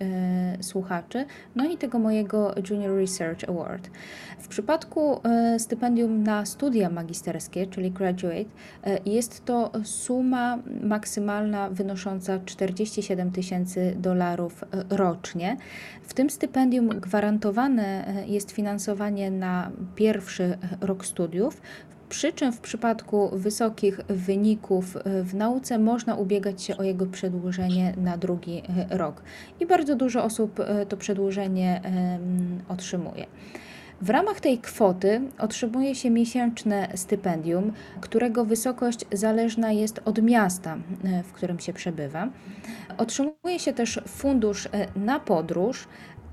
słuchaczy, 0.61 1.25
no 1.55 1.65
i 1.65 1.77
tego 1.77 1.99
mojego 1.99 2.55
Junior 2.69 2.97
Research 2.97 3.49
Award. 3.49 3.89
W 4.39 4.47
przypadku 4.47 5.21
stypendium 5.57 6.23
na 6.23 6.45
studia 6.45 6.89
magisterskie, 6.89 7.67
czyli 7.67 7.91
Graduate, 7.91 8.49
jest 9.05 9.45
to 9.45 9.71
suma 9.83 10.57
maksymalna 10.81 11.69
wynosząca 11.69 12.39
47 12.45 13.31
tysięcy 13.31 13.95
dolarów 13.97 14.63
rocznie. 14.89 15.57
W 16.03 16.13
tym 16.13 16.29
stypendium 16.29 16.89
gwarantowane 16.89 18.07
e, 18.07 18.27
jest 18.27 18.51
finansowanie 18.51 19.31
na 19.31 19.71
pierwszy 19.95 20.57
rok 20.81 21.05
studiów, 21.05 21.61
przy 22.09 22.33
czym 22.33 22.51
w 22.51 22.59
przypadku 22.59 23.29
wysokich 23.33 23.99
wyników 24.07 24.97
e, 24.97 25.23
w 25.23 25.35
nauce 25.35 25.79
można 25.79 26.15
ubiegać 26.15 26.61
się 26.61 26.77
o 26.77 26.83
jego 26.83 27.05
przedłużenie 27.05 27.93
na 27.97 28.17
drugi 28.17 28.61
e, 28.91 28.97
rok. 28.97 29.21
I 29.59 29.65
bardzo 29.65 29.95
dużo 29.95 30.23
osób 30.23 30.59
to 30.89 30.97
przedłużenie 30.97 31.81
otrzymuje. 32.69 33.25
W 34.01 34.09
ramach 34.09 34.39
tej 34.39 34.57
kwoty 34.57 35.21
otrzymuje 35.39 35.95
się 35.95 36.09
miesięczne 36.09 36.87
stypendium, 36.95 37.73
którego 38.01 38.45
wysokość 38.45 39.05
zależna 39.11 39.71
jest 39.71 40.01
od 40.05 40.21
miasta, 40.21 40.77
e, 41.03 41.23
w 41.23 41.31
którym 41.31 41.59
się 41.59 41.73
przebywa. 41.73 42.29
Otrzymuje 42.97 43.59
się 43.59 43.73
też 43.73 44.01
fundusz 44.07 44.65
e, 44.65 44.69
na 44.95 45.19
podróż, 45.19 45.87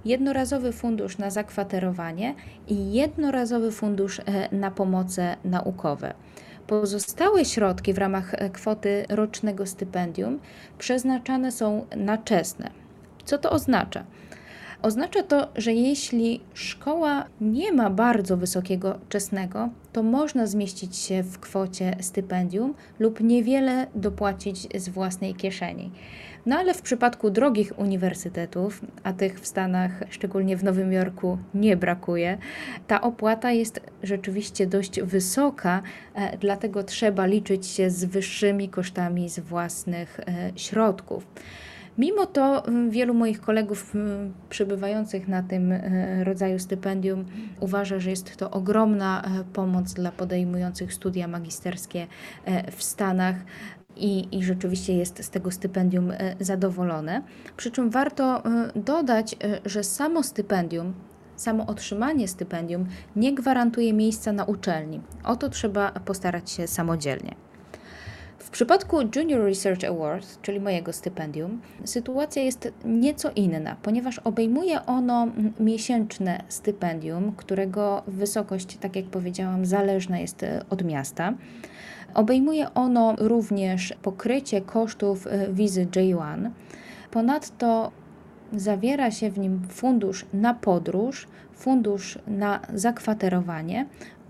jednorazowy 0.07 0.73
fundusz 0.73 1.19
na 1.19 1.31
zakwaterowanie 1.31 2.35
i 2.69 2.93
jednorazowy 2.93 3.73
fundusz 3.73 4.19
e, 4.19 4.23
na 4.53 4.71
pomoce 4.71 5.37
naukowe. 5.45 6.15
Pozostałe 6.67 7.45
środki 7.45 7.93
w 7.93 7.99
ramach 7.99 8.35
kwoty 8.53 9.05
rocznego 9.09 9.67
stypendium 9.67 10.39
przeznaczane 10.79 11.53
są 11.53 11.87
na 11.97 12.19
czesne. 12.19 12.71
Co 13.25 13.39
to 13.39 13.51
oznacza? 13.51 14.05
Oznacza 14.83 15.22
to, 15.22 15.49
że 15.57 15.72
jeśli 15.72 16.41
szkoła 16.55 17.24
nie 17.41 17.72
ma 17.72 17.91
bardzo 17.91 18.37
wysokiego 18.37 18.99
czesnego, 19.09 19.68
to 19.93 20.03
można 20.03 20.47
zmieścić 20.47 20.97
się 20.97 21.22
w 21.22 21.39
kwocie 21.39 21.97
stypendium 22.01 22.74
lub 22.99 23.20
niewiele 23.20 23.87
dopłacić 23.95 24.81
z 24.83 24.89
własnej 24.89 25.35
kieszeni. 25.35 25.91
No 26.47 26.57
ale 26.57 26.74
w 26.74 26.83
przypadku 26.83 27.31
drogich 27.31 27.79
uniwersytetów, 27.79 28.81
a 29.03 29.12
tych 29.12 29.41
w 29.41 29.47
Stanach, 29.47 30.05
szczególnie 30.11 30.57
w 30.57 30.64
Nowym 30.64 30.93
Jorku, 30.93 31.39
nie 31.55 31.77
brakuje, 31.77 32.39
ta 32.87 33.01
opłata 33.01 33.53
jest 33.53 33.81
rzeczywiście 34.03 34.66
dość 34.66 35.01
wysoka, 35.01 35.83
e, 36.14 36.39
dlatego 36.39 36.83
trzeba 36.83 37.27
liczyć 37.27 37.66
się 37.66 37.91
z 37.91 38.05
wyższymi 38.05 38.68
kosztami 38.68 39.29
z 39.29 39.39
własnych 39.41 40.20
e, 40.20 40.51
środków. 40.57 41.27
Mimo 41.99 42.26
to 42.26 42.66
mm, 42.66 42.90
wielu 42.90 43.14
moich 43.14 43.40
kolegów 43.40 43.94
mm, 43.94 44.32
przebywających 44.49 45.28
na 45.28 45.42
tym 45.42 45.72
e, 45.72 46.24
rodzaju 46.24 46.59
stypendium 46.59 47.24
uważa, 47.61 47.99
że 47.99 48.11
jest 48.11 48.36
to 48.36 48.51
ogromna 48.51 49.22
e, 49.22 49.44
pomoc 49.44 49.94
dla 49.94 50.12
podejmujących 50.12 50.94
studia 50.94 51.28
magisterskie 51.28 52.07
e, 52.44 52.72
w 52.72 52.82
Stanach. 52.82 53.36
I, 53.99 54.38
i, 54.38 54.44
rzeczywiście 54.44 54.97
jest 54.97 55.24
z 55.24 55.30
tego 55.30 55.51
stypendium 55.51 56.12
zadowolone. 56.40 57.22
Przy 57.57 57.70
czym 57.70 57.90
warto 57.90 58.42
dodać, 58.74 59.36
że 59.64 59.84
samo 59.84 60.22
stypendium, 60.22 60.94
samo 61.36 61.66
otrzymanie 61.66 62.28
stypendium 62.28 62.86
nie 63.16 63.34
gwarantuje 63.34 63.92
miejsca 63.92 64.32
na 64.32 64.44
uczelni. 64.44 65.01
O 65.24 65.36
to 65.36 65.49
trzeba 65.49 65.90
postarać 65.92 66.51
się 66.51 66.66
samodzielnie. 66.66 67.45
W 68.47 68.51
przypadku 68.51 68.97
Junior 69.16 69.44
Research 69.44 69.84
Award, 69.84 70.42
czyli 70.42 70.61
mojego 70.61 70.92
stypendium, 70.92 71.61
sytuacja 71.84 72.42
jest 72.42 72.72
nieco 72.84 73.30
inna, 73.36 73.76
ponieważ 73.82 74.18
obejmuje 74.18 74.86
ono 74.86 75.28
miesięczne 75.61 76.42
stypendium, 76.49 77.32
którego 77.32 78.03
wysokość, 78.07 78.76
tak 78.76 78.97
jak 78.97 79.05
powiedziałam, 79.05 79.66
zależna 79.66 80.18
jest 80.18 80.42
e, 80.42 80.64
od 80.70 80.84
miasta. 80.84 81.34
Obejmuje 82.14 82.74
ono 82.74 83.16
również 83.18 83.94
pokrycie 84.03 84.61
kosztów 84.61 85.26
e, 85.26 85.53
wizy 85.53 85.86
J1. 85.86 86.51
Ponadto 87.11 87.92
zawiera 88.53 89.11
się 89.11 89.30
w 89.30 89.38
nim 89.38 89.62
fundusz 89.68 90.26
na 90.32 90.55
podróż, 90.55 91.28
fundusz 91.55 92.18
na 92.26 92.61
zakwaterowanie 92.74 93.86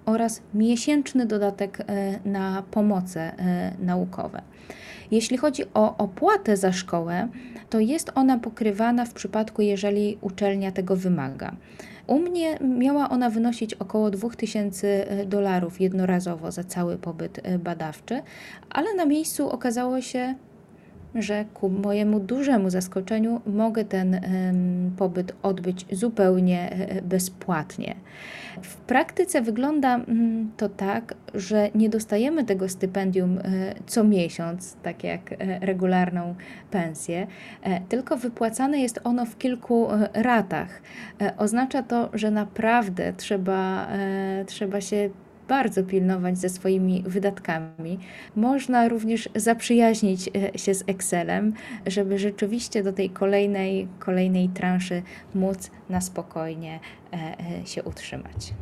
oraz 0.06 0.42
miesięczny 0.54 1.26
dodatek 1.26 1.80
e, 1.80 2.18
na 2.24 2.62
pomoce 2.70 3.20
e, 3.20 3.72
naukowe. 3.78 4.42
Jeśli 5.10 5.36
chodzi 5.36 5.62
o 5.74 5.96
opłatę 5.96 6.56
za 6.56 6.72
szkołę, 6.72 7.28
to 7.70 7.80
jest 7.80 8.12
ona 8.14 8.38
pokrywana 8.38 9.04
w 9.04 9.12
przypadku, 9.12 9.62
jeżeli 9.62 10.18
uczelnia 10.20 10.72
tego 10.72 10.96
wymaga. 10.96 11.56
U 12.06 12.18
mnie 12.18 12.58
miała 12.60 13.08
ona 13.08 13.30
wynosić 13.30 13.74
około 13.74 14.10
2000 14.10 15.10
e, 15.10 15.26
dolarów 15.26 15.80
jednorazowo 15.80 16.52
za 16.52 16.64
cały 16.64 16.98
pobyt 16.98 17.40
badawczy, 17.58 18.22
ale 18.70 18.94
na 18.94 19.06
miejscu 19.06 19.50
okazało 19.50 20.00
się, 20.00 20.34
że 21.18 21.44
ku 21.54 21.68
mojemu 21.68 22.20
dużemu 22.20 22.70
zaskoczeniu 22.70 23.40
mogę 23.46 23.84
ten 23.84 24.20
pobyt 24.96 25.32
odbyć 25.42 25.86
zupełnie 25.92 26.70
e, 26.70 27.02
bezpłatnie. 27.02 27.94
W 28.62 28.76
praktyce 28.76 29.42
wygląda 29.42 29.94
mm, 29.94 30.52
to 30.56 30.68
tak, 30.68 31.14
że 31.34 31.70
nie 31.74 31.88
dostajemy 31.88 32.44
tego 32.44 32.68
stypendium 32.68 33.38
e, 33.38 33.42
co 33.86 34.04
miesiąc, 34.04 34.76
tak 34.82 35.04
jak 35.04 35.32
e, 35.32 35.36
regularną 35.66 36.34
pensję, 36.70 37.26
tylko 37.88 38.16
wypłacane 38.16 38.78
jest 38.78 39.00
ono 39.04 39.26
w 39.26 39.38
kilku 39.38 39.88
ratach. 40.14 40.82
Oznacza 41.38 41.82
to, 41.82 42.10
że 42.14 42.30
naprawdę 42.30 43.12
trzeba, 43.12 43.88
trzeba 44.46 44.80
się 44.80 45.10
bardzo 45.48 45.82
pilnować 45.82 46.38
ze 46.38 46.48
swoimi 46.48 47.02
wydatkami. 47.06 47.98
Można 48.36 48.88
również 48.88 49.28
zaprzyjaźnić 49.34 50.28
e, 50.54 50.58
się 50.58 50.74
z 50.74 50.84
Excelem, 50.86 51.52
żeby 51.86 52.18
rzeczywiście 52.18 52.82
do 52.82 52.92
tej 52.92 53.10
kolejnej, 53.10 53.88
kolejnej 53.98 54.48
transzy 54.48 55.02
móc 55.34 55.70
na 55.90 56.00
spokojnie 56.00 56.80
e, 57.12 57.16
e, 57.62 57.66
się 57.66 57.82
utrzymać. 57.82 58.54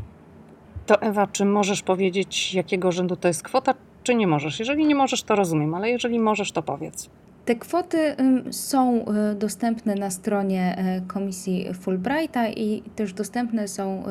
To 0.87 1.03
Ewa, 1.03 1.26
czy 1.26 1.45
możesz 1.45 1.82
powiedzieć, 1.82 2.55
jakiego 2.55 2.93
rzędu 2.93 3.16
to 3.16 3.28
jest 3.28 3.43
kwota, 3.43 3.74
czy 4.03 4.14
nie 4.14 4.26
możesz? 4.26 4.59
Jeżeli 4.59 4.87
nie 4.87 4.95
możesz, 4.95 5.22
to 5.22 5.35
rozumiem, 5.35 5.74
ale 5.74 5.91
jeżeli 5.91 6.20
możesz, 6.20 6.53
to 6.53 6.62
powiedz. 6.62 7.11
Te 7.45 7.57
kwoty 7.57 8.16
są 8.51 9.05
y, 9.32 9.34
dostępne 9.34 9.95
na 9.95 10.11
stronie 10.11 10.76
y, 10.99 11.07
Komisji 11.07 11.74
Fulbrighta 11.74 12.49
i 12.49 12.82
też 12.97 13.12
dostępne 13.12 13.68
są 13.68 14.03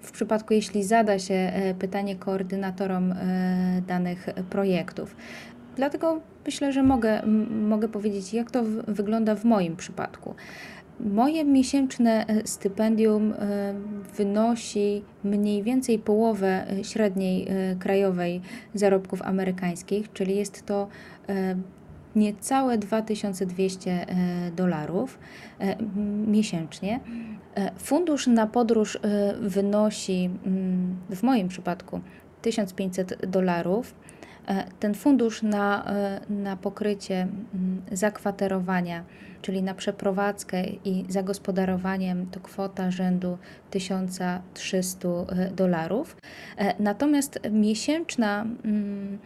w 0.00 0.12
przypadku, 0.12 0.54
jeśli 0.54 0.84
zada 0.84 1.18
się 1.18 1.52
y, 1.70 1.74
pytanie 1.74 2.16
koordynatorom 2.16 3.14
danych 3.86 4.26
projektów. 4.50 5.16
Dlatego 5.76 6.20
myślę, 6.46 6.72
że 6.72 6.82
mogę, 6.82 7.22
mogę 7.50 7.88
powiedzieć, 7.88 8.34
jak 8.34 8.50
to 8.50 8.62
wygląda 8.88 9.34
w 9.34 9.44
moim 9.44 9.76
przypadku. 9.76 10.34
Moje 11.00 11.44
miesięczne 11.44 12.26
stypendium 12.44 13.34
wynosi 14.16 15.02
mniej 15.24 15.62
więcej 15.62 15.98
połowę 15.98 16.66
średniej 16.82 17.48
krajowej 17.78 18.40
zarobków 18.74 19.22
amerykańskich, 19.22 20.12
czyli 20.12 20.36
jest 20.36 20.66
to 20.66 20.88
niecałe 22.16 22.78
2200 22.78 23.90
e, 23.90 24.06
dolarów 24.50 25.18
e, 25.58 25.76
miesięcznie. 26.26 27.00
E, 27.54 27.70
fundusz 27.78 28.26
na 28.26 28.46
podróż 28.46 28.98
wynosi 29.40 30.30
mm, 30.46 30.96
w 31.10 31.22
moim 31.22 31.48
przypadku 31.48 32.00
1500 32.42 33.26
dolarów. 33.26 33.94
Ten 34.80 34.94
fundusz 34.94 35.42
na, 35.42 35.92
na 36.30 36.56
pokrycie 36.56 37.14
mm, 37.14 37.82
zakwaterowania, 37.92 39.04
czyli 39.42 39.62
na 39.62 39.74
przeprowadzkę 39.74 40.64
i 40.66 41.04
zagospodarowaniem, 41.08 42.26
to 42.30 42.40
kwota 42.40 42.90
rzędu 42.90 43.38
1300 43.70 45.08
dolarów. 45.56 46.16
Natomiast 46.78 47.40
miesięczna 47.50 48.46
mm, 48.64 49.18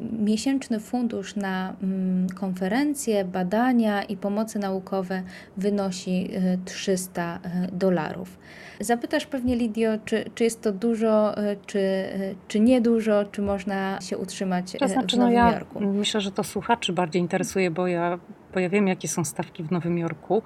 miesięczny 0.00 0.80
fundusz 0.80 1.36
na 1.36 1.76
mm, 1.82 2.28
konferencje, 2.28 3.24
badania 3.24 4.02
i 4.02 4.16
pomocy 4.16 4.58
naukowe 4.58 5.22
wynosi 5.56 6.30
300 6.64 7.34
y, 7.34 7.48
y, 7.48 7.68
dolarów. 7.72 8.38
Zapytasz 8.80 9.26
pewnie, 9.26 9.56
Lidio, 9.56 9.90
czy, 10.04 10.24
czy 10.34 10.44
jest 10.44 10.62
to 10.62 10.72
dużo, 10.72 11.38
y, 11.38 11.56
czy, 11.66 12.04
czy 12.48 12.60
niedużo, 12.60 13.24
czy 13.24 13.42
można 13.42 14.00
się 14.00 14.18
utrzymać 14.18 14.72
to 14.78 14.88
znaczy, 14.88 15.16
w 15.16 15.18
Nowym 15.18 15.34
no 15.34 15.40
ja 15.40 15.52
Jorku? 15.52 15.80
Myślę, 15.80 16.20
że 16.20 16.32
to 16.32 16.44
słuchaczy 16.44 16.92
bardziej 16.92 17.22
interesuje, 17.22 17.70
bo 17.70 17.86
ja, 17.86 18.18
bo 18.54 18.60
ja 18.60 18.68
wiem, 18.68 18.88
jakie 18.88 19.08
są 19.08 19.24
stawki 19.24 19.62
w 19.62 19.70
Nowym 19.70 19.98
Jorku. 19.98 20.42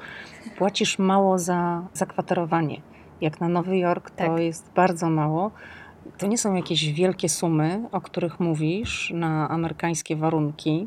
Płacisz 0.58 0.98
mało 0.98 1.38
za 1.38 1.82
zakwaterowanie. 1.92 2.80
Jak 3.20 3.40
na 3.40 3.48
Nowy 3.48 3.78
Jork 3.78 4.10
to 4.10 4.16
tak. 4.16 4.40
jest 4.40 4.72
bardzo 4.74 5.10
mało. 5.10 5.50
To 6.18 6.26
nie 6.26 6.38
są 6.38 6.54
jakieś 6.54 6.92
wielkie 6.92 7.28
sumy, 7.28 7.80
o 7.92 8.00
których 8.00 8.40
mówisz, 8.40 9.12
na 9.14 9.48
amerykańskie 9.48 10.16
warunki. 10.16 10.86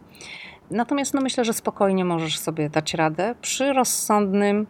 Natomiast 0.71 1.13
no 1.13 1.21
myślę, 1.21 1.45
że 1.45 1.53
spokojnie 1.53 2.05
możesz 2.05 2.39
sobie 2.39 2.69
dać 2.69 2.93
radę 2.93 3.35
przy 3.41 3.73
rozsądnym 3.73 4.67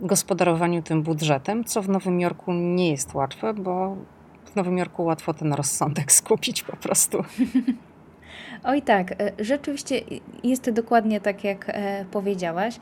gospodarowaniu 0.00 0.82
tym 0.82 1.02
budżetem, 1.02 1.64
co 1.64 1.82
w 1.82 1.88
Nowym 1.88 2.20
Jorku 2.20 2.52
nie 2.52 2.90
jest 2.90 3.14
łatwe, 3.14 3.54
bo 3.54 3.96
w 4.44 4.56
Nowym 4.56 4.78
Jorku 4.78 5.04
łatwo 5.04 5.34
ten 5.34 5.52
rozsądek 5.52 6.12
skupić 6.20 6.62
po 6.62 6.76
prostu. 6.76 7.24
Oj 8.64 8.82
tak, 8.82 9.12
e, 9.12 9.32
rzeczywiście 9.38 10.00
jest 10.44 10.70
dokładnie 10.70 11.20
tak, 11.20 11.44
jak 11.44 11.64
e, 11.68 12.04
powiedziałaś. 12.10 12.78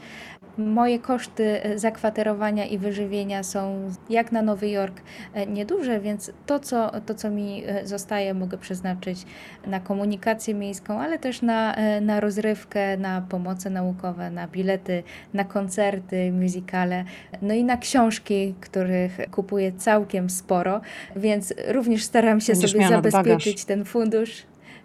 Moje 0.59 0.99
koszty 0.99 1.63
e, 1.63 1.79
zakwaterowania 1.79 2.67
i 2.67 2.79
wyżywienia 2.79 3.43
są 3.43 3.91
jak 4.11 4.33
na 4.33 4.43
Nowy 4.43 4.69
Jork 4.69 5.01
nieduże, 5.47 6.01
więc 6.01 6.33
to 6.47 6.61
co, 6.61 7.01
to, 7.01 7.15
co 7.15 7.31
mi 7.31 7.63
zostaje, 7.85 8.35
mogę 8.35 8.59
przeznaczyć 8.59 9.27
na 9.67 9.81
komunikację 9.81 10.55
miejską, 10.55 11.01
ale 11.01 11.19
też 11.19 11.43
na, 11.43 11.77
na 12.01 12.21
rozrywkę, 12.21 12.97
na 12.97 13.21
pomoce 13.21 13.71
naukowe, 13.71 14.31
na 14.31 14.49
bilety, 14.49 15.03
na 15.35 15.45
koncerty, 15.45 16.33
muzykale, 16.33 17.05
no 17.43 17.55
i 17.55 17.65
na 17.65 17.77
książki, 17.77 18.55
których 18.61 19.19
kupuję 19.31 19.73
całkiem 19.73 20.31
sporo, 20.31 20.81
więc 21.17 21.55
również 21.69 22.05
staram 22.05 22.41
się 22.41 22.53
Będziesz 22.53 22.73
sobie 22.73 22.89
zabezpieczyć 22.89 23.65
ten 23.65 23.85
fundusz. 23.85 24.43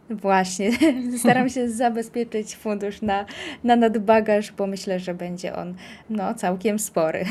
Właśnie, 0.09 0.71
staram 1.19 1.49
się 1.49 1.69
zabezpieczyć 1.69 2.55
fundusz 2.55 3.01
na, 3.01 3.25
na 3.63 3.75
nadbagaż, 3.75 4.51
bo 4.51 4.67
myślę, 4.67 4.99
że 4.99 5.13
będzie 5.13 5.55
on 5.55 5.75
no, 6.09 6.33
całkiem 6.33 6.79
spory. 6.79 7.25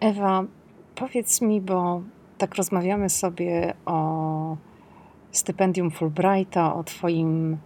Ewa, 0.00 0.44
powiedz 0.94 1.40
mi, 1.40 1.60
bo 1.60 2.02
tak 2.38 2.54
rozmawiamy 2.54 3.10
sobie 3.10 3.74
o 3.86 4.56
stypendium 5.32 5.90
Fulbrighta, 5.90 6.74
o 6.74 6.84
Twoim 6.84 7.56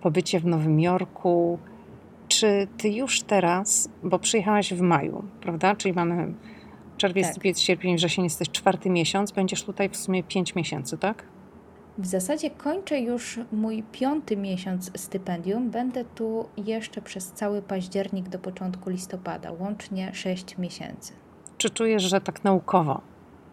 pobycie 0.00 0.40
w 0.40 0.46
Nowym 0.46 0.80
Jorku. 0.80 1.58
Czy 2.28 2.68
Ty 2.78 2.88
już 2.88 3.22
teraz, 3.22 3.88
bo 4.02 4.18
przyjechałaś 4.18 4.74
w 4.74 4.80
maju, 4.80 5.24
prawda? 5.40 5.76
Czyli 5.76 5.94
mamy 5.94 6.34
czerwiec, 6.96 7.26
tak. 7.26 7.36
lipiec, 7.36 7.60
sierpień, 7.60 7.96
wrzesień, 7.96 8.24
jesteś 8.24 8.50
czwarty 8.50 8.90
miesiąc, 8.90 9.32
będziesz 9.32 9.64
tutaj 9.64 9.88
w 9.88 9.96
sumie 9.96 10.22
pięć 10.22 10.54
miesięcy, 10.54 10.98
tak? 10.98 11.24
W 11.98 12.06
zasadzie 12.06 12.50
kończę 12.50 13.00
już 13.00 13.40
mój 13.52 13.82
piąty 13.92 14.36
miesiąc 14.36 14.90
stypendium. 14.96 15.70
Będę 15.70 16.04
tu 16.04 16.48
jeszcze 16.56 17.02
przez 17.02 17.32
cały 17.32 17.62
październik 17.62 18.28
do 18.28 18.38
początku 18.38 18.90
listopada, 18.90 19.52
łącznie 19.52 20.14
sześć 20.14 20.58
miesięcy. 20.58 21.12
Czy 21.58 21.70
czujesz, 21.70 22.02
że 22.02 22.20
tak 22.20 22.44
naukowo 22.44 23.00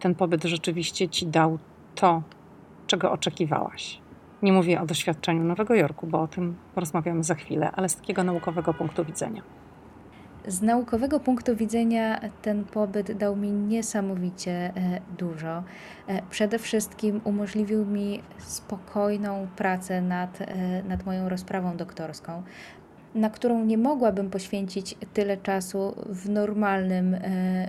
ten 0.00 0.14
pobyt 0.14 0.44
rzeczywiście 0.44 1.08
ci 1.08 1.26
dał 1.26 1.58
to, 1.94 2.22
czego 2.86 3.12
oczekiwałaś? 3.12 4.00
Nie 4.42 4.52
mówię 4.52 4.80
o 4.80 4.86
doświadczeniu 4.86 5.44
Nowego 5.44 5.74
Jorku, 5.74 6.06
bo 6.06 6.20
o 6.20 6.28
tym 6.28 6.56
porozmawiamy 6.74 7.24
za 7.24 7.34
chwilę, 7.34 7.70
ale 7.70 7.88
z 7.88 7.96
takiego 7.96 8.24
naukowego 8.24 8.74
punktu 8.74 9.04
widzenia. 9.04 9.42
Z 10.46 10.62
naukowego 10.62 11.20
punktu 11.20 11.56
widzenia 11.56 12.20
ten 12.42 12.64
pobyt 12.64 13.12
dał 13.12 13.36
mi 13.36 13.52
niesamowicie 13.52 14.52
e, 14.52 14.72
dużo. 15.18 15.64
E, 16.08 16.22
przede 16.30 16.58
wszystkim 16.58 17.20
umożliwił 17.24 17.86
mi 17.86 18.22
spokojną 18.38 19.46
pracę 19.56 20.00
nad, 20.00 20.40
e, 20.40 20.82
nad 20.82 21.06
moją 21.06 21.28
rozprawą 21.28 21.76
doktorską, 21.76 22.42
na 23.14 23.30
którą 23.30 23.64
nie 23.64 23.78
mogłabym 23.78 24.30
poświęcić 24.30 24.96
tyle 25.14 25.36
czasu 25.36 25.94
w 26.06 26.28
normalnym 26.28 27.16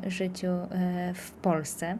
życiu 0.08 0.48
w 1.14 1.32
Polsce. 1.32 1.98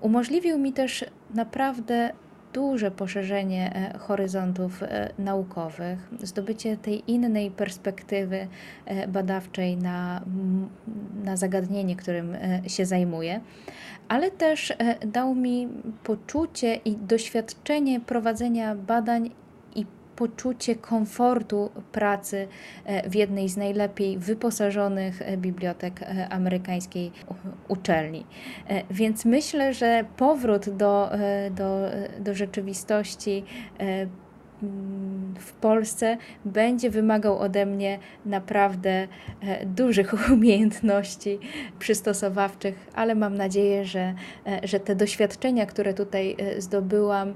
Umożliwił 0.00 0.58
mi 0.58 0.72
też 0.72 1.04
naprawdę 1.34 2.12
duże 2.52 2.90
poszerzenie 2.90 3.74
e, 3.74 3.98
horyzontów 3.98 4.82
e, 4.82 5.12
naukowych, 5.18 6.08
zdobycie 6.22 6.76
tej 6.76 7.10
innej 7.10 7.50
perspektywy 7.50 8.48
e, 8.86 9.08
badawczej 9.08 9.76
na, 9.76 10.22
na 11.24 11.36
zagadnienie, 11.36 11.96
którym 11.96 12.36
się 12.66 12.86
zajmuję, 12.86 13.40
ale 14.08 14.30
też 14.30 14.72
dał 15.06 15.34
mi 15.34 15.68
poczucie 16.04 16.74
i 16.74 16.96
doświadczenie 16.96 18.00
prowadzenia 18.00 18.74
badań 18.74 19.30
poczucie 20.22 20.74
komfortu 20.74 21.70
pracy 21.92 22.48
e, 22.84 23.10
w 23.10 23.14
jednej 23.14 23.48
z 23.48 23.56
najlepiej 23.56 24.18
wyposażonych 24.18 25.22
e, 25.22 25.36
bibliotek 25.36 26.02
e, 26.02 26.28
amerykańskiej 26.28 27.12
uczelni. 27.68 28.26
Więc 28.90 29.24
myślę, 29.24 29.74
że 29.74 30.04
powrót 30.16 30.70
do, 30.70 31.10
do, 31.50 31.80
do 32.20 32.34
rzeczywistości 32.34 33.44
w 35.38 35.52
Polsce 35.52 36.16
będzie 36.44 36.90
wymagał 36.90 37.38
ode 37.38 37.66
mnie 37.66 37.98
naprawdę 38.26 39.08
dużych 39.66 40.14
umiejętności 40.34 41.38
przystosowawczych, 41.78 42.90
ale 42.94 43.14
mam 43.14 43.34
nadzieję, 43.34 43.84
że, 43.84 44.14
że 44.62 44.80
te 44.80 44.94
doświadczenia, 44.94 45.66
które 45.66 45.94
tutaj 45.94 46.36
zdobyłam, 46.58 47.34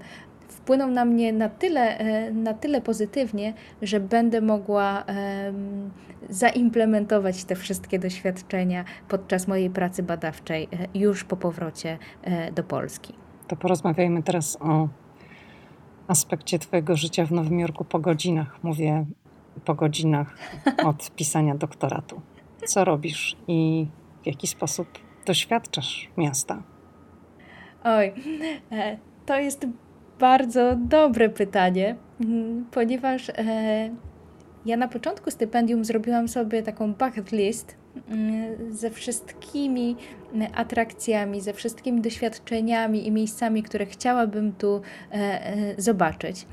wpłyną 0.67 0.87
na 0.87 1.05
mnie 1.05 1.33
na 1.33 1.49
tyle, 1.49 1.99
na 2.33 2.55
tyle 2.55 2.81
pozytywnie, 2.81 3.55
że 3.83 4.01
będę 4.01 4.41
mogła 4.41 5.05
zaimplementować 6.29 7.45
te 7.45 7.57
wszystkie 7.57 7.99
doświadczenia 7.99 8.85
podczas 9.09 9.49
mojej 9.49 9.71
pracy 9.71 10.03
badawczej 10.03 10.69
już 10.95 11.25
po 11.25 11.37
powrocie 11.37 11.99
do 12.55 12.65
Polski. 12.65 13.15
To 13.49 13.57
porozmawiajmy 13.57 14.23
teraz 14.23 14.59
o 14.61 14.89
aspekcie 16.09 16.59
Twojego 16.59 16.97
życia 16.97 17.27
w 17.27 17.33
Nowym 17.33 17.61
Jorku 17.61 17.85
po 17.85 17.99
godzinach. 17.99 18.59
Mówię 18.63 19.07
po 19.65 19.75
godzinach 19.75 20.39
od 20.91 21.11
pisania 21.11 21.55
doktoratu. 21.55 22.21
Co 22.65 22.85
robisz 22.85 23.37
i 23.49 23.87
w 24.23 24.27
jaki 24.27 24.47
sposób 24.47 24.89
doświadczasz 25.27 26.11
miasta? 26.17 26.63
Oj, 27.85 28.13
e, 28.73 28.99
to 29.27 29.39
jest 29.39 29.67
bardzo 30.19 30.77
dobre 30.77 31.29
pytanie, 31.29 31.97
mm, 32.21 32.67
ponieważ 32.71 33.29
e, 33.29 33.91
ja 34.67 34.77
na 34.77 34.89
początku 34.89 35.31
stypendium 35.31 35.85
zrobiłam 35.85 36.29
sobie 36.29 36.63
taką 36.63 36.95
bucket 36.95 37.33
list 37.33 37.77
mm, 38.09 38.75
ze 38.75 38.91
wszystkimi 38.91 39.97
atrakcjami, 40.55 41.41
ze 41.41 41.53
wszystkimi 41.53 42.01
doświadczeniami 42.01 43.07
i 43.07 43.11
miejscami, 43.11 43.63
które 43.63 43.87
chciałabym 43.87 44.53
tu 44.53 44.81
e, 45.13 45.75
zobaczyć. 45.79 46.47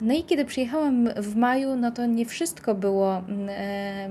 No 0.00 0.14
i 0.14 0.24
kiedy 0.24 0.44
przyjechałam 0.44 1.08
w 1.16 1.36
maju, 1.36 1.76
no 1.76 1.90
to 1.90 2.06
nie 2.06 2.26
wszystko 2.26 2.74
było 2.74 3.22
e, 3.48 4.08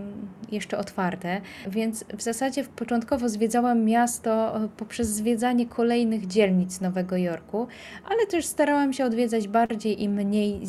jeszcze 0.52 0.78
otwarte, 0.78 1.42
więc 1.68 2.06
w 2.18 2.22
zasadzie 2.22 2.64
początkowo 2.64 3.30
zwiedzałam 3.30 3.84
miasto 3.84 4.60
poprzez 4.78 5.08
zwiedzanie 5.08 5.66
kolejnych 5.66 6.28
dzielnic 6.28 6.82
Nowego 6.82 7.18
Jorku, 7.18 7.68
ale 8.10 8.28
też 8.28 8.46
starałam 8.46 8.94
się 8.94 9.06
odwiedzać 9.06 9.48
bardziej 9.48 10.04
i 10.04 10.10
mniej 10.10 10.62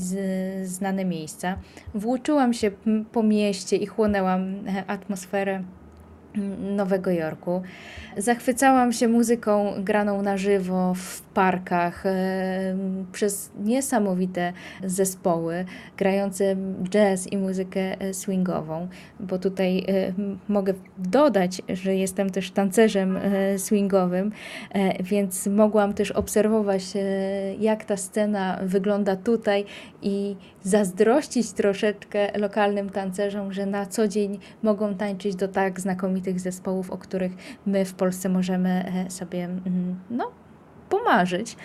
znane 0.64 1.04
miejsca. 1.04 1.58
Włóczyłam 1.94 2.52
się 2.52 2.70
po 3.12 3.22
mieście 3.22 3.76
i 3.76 3.86
chłonęłam 3.86 4.68
e, 4.68 4.84
atmosferę 4.86 5.62
Nowego 6.76 7.10
Jorku. 7.10 7.62
Zachwycałam 8.16 8.92
się 8.92 9.08
muzyką 9.08 9.72
graną 9.78 10.22
na 10.22 10.36
żywo 10.36 10.94
w 10.94 11.22
parkach 11.22 12.06
e, 12.06 12.76
przez 13.12 13.50
niesamowite 13.64 14.52
zespoły 14.84 15.64
grające 15.96 16.56
jazz 16.88 17.26
i 17.26 17.36
muzykę 17.36 18.00
e, 18.00 18.14
swingową, 18.14 18.88
bo 19.20 19.38
tutaj 19.38 19.78
e, 19.88 20.12
mogę 20.48 20.74
dodać, 20.98 21.62
że 21.68 21.94
jestem 21.94 22.30
też 22.30 22.50
tancerzem 22.50 23.18
swingowym, 23.56 24.32
więc 25.00 25.46
mogłam 25.46 25.94
też 25.94 26.10
obserwować, 26.10 26.82
jak 27.58 27.84
ta 27.84 27.96
scena 27.96 28.58
wygląda 28.62 29.16
tutaj 29.16 29.64
i 30.02 30.36
zazdrościć 30.66 31.52
troszeczkę 31.52 32.38
lokalnym 32.38 32.90
tancerzom, 32.90 33.52
że 33.52 33.66
na 33.66 33.86
co 33.86 34.08
dzień 34.08 34.38
mogą 34.62 34.94
tańczyć 34.94 35.36
do 35.36 35.48
tak 35.48 35.80
znakomitych 35.80 36.40
zespołów, 36.40 36.90
o 36.90 36.98
których 36.98 37.32
my 37.66 37.84
w 37.84 37.94
Polsce 37.94 38.28
możemy 38.28 38.84
sobie 39.08 39.44
mm, 39.44 40.00
no, 40.10 40.30
pomarzyć. 40.88 41.56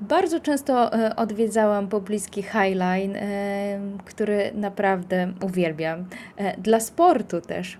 Bardzo 0.00 0.40
często 0.40 0.92
e, 0.92 1.16
odwiedzałam 1.16 1.88
pobliski 1.88 2.42
Highline, 2.42 3.16
e, 3.16 3.80
który 4.04 4.50
naprawdę 4.54 5.32
uwielbiam. 5.42 6.04
E, 6.36 6.60
dla 6.60 6.80
sportu 6.80 7.40
też, 7.40 7.78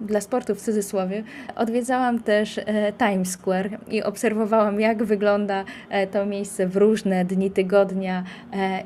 dla 0.00 0.20
sportu 0.20 0.54
w 0.54 0.60
cudzysłowie, 0.60 1.24
odwiedzałam 1.56 2.22
też 2.22 2.60
Times 2.98 3.30
Square 3.30 3.78
i 3.88 4.02
obserwowałam, 4.02 4.80
jak 4.80 5.04
wygląda 5.04 5.64
to 6.12 6.26
miejsce 6.26 6.68
w 6.68 6.76
różne 6.76 7.24
dni 7.24 7.50
tygodnia 7.50 8.24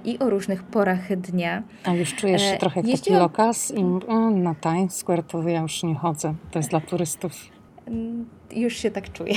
i 0.04 0.18
o 0.18 0.30
różnych 0.30 0.62
porach 0.62 1.16
dnia. 1.16 1.62
A 1.84 1.94
już 1.94 2.14
czujesz 2.14 2.42
się 2.42 2.56
trochę 2.56 2.80
jak 2.80 3.00
taki 3.00 3.12
lokas 3.12 3.70
i 3.70 3.84
na 4.34 4.54
Times 4.54 4.96
Square 4.96 5.22
to 5.22 5.48
ja 5.48 5.60
już 5.60 5.82
nie 5.82 5.94
chodzę, 5.94 6.34
to 6.50 6.58
jest 6.58 6.70
dla 6.70 6.80
turystów. 6.80 7.32
Mm, 8.50 8.62
już 8.62 8.76
się 8.76 8.90
tak 8.90 9.12
czuję. 9.12 9.34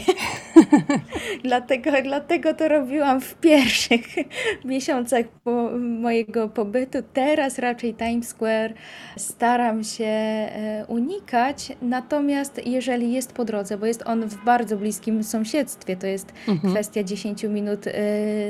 dlatego, 1.44 1.92
dlatego 2.04 2.54
to 2.54 2.68
robiłam 2.68 3.22
w 3.22 3.36
pierwszych 3.36 4.06
miesiącach 4.66 5.26
po 5.44 5.70
mojego 5.80 6.50
pobytu. 6.50 6.98
Teraz 7.14 7.60
raczej 7.60 7.94
Times 7.94 8.28
Square 8.28 8.74
staram 9.18 9.84
się 9.84 10.06
e, 10.06 10.86
unikać, 10.88 11.72
natomiast 11.82 12.62
jeżeli 12.66 13.14
jest 13.14 13.34
po 13.34 13.46
drodze, 13.46 13.78
bo 13.78 13.86
jest 13.86 14.04
on 14.06 14.30
w 14.30 14.46
bardzo 14.46 14.78
bliskim 14.78 15.24
sąsiedztwie, 15.24 15.96
to 15.96 16.08
jest 16.08 16.34
mhm. 16.48 16.74
kwestia 16.74 17.04
10 17.04 17.44
minut 17.44 17.88
y, 17.88 17.92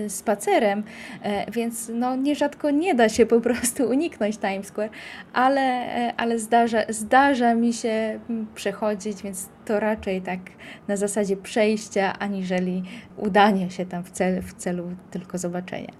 spacerem, 0.08 0.80
y, 0.80 1.52
więc 1.52 1.92
no, 1.94 2.16
nierzadko 2.16 2.72
nie 2.72 2.96
da 2.96 3.10
się 3.10 3.26
po 3.26 3.42
prostu 3.42 3.84
uniknąć 3.94 4.38
Times 4.38 4.68
Square, 4.68 4.90
ale, 5.34 6.14
ale 6.18 6.40
zdarza, 6.40 6.80
zdarza 6.90 7.56
mi 7.56 7.74
się 7.74 8.20
przechodzić, 8.56 9.24
więc 9.24 9.50
to 9.66 9.80
raczej 9.80 10.22
tak 10.22 10.40
na 10.88 10.98
zasadzie 10.98 11.38
przejścia, 11.38 12.20
aniżeli 12.20 12.84
udanie 13.18 13.70
się 13.72 13.86
tam 13.86 14.04
w, 14.04 14.12
cel, 14.12 14.42
w 14.42 14.54
celu 14.54 14.92
tylko 15.12 15.38
zobaczenia. 15.38 15.94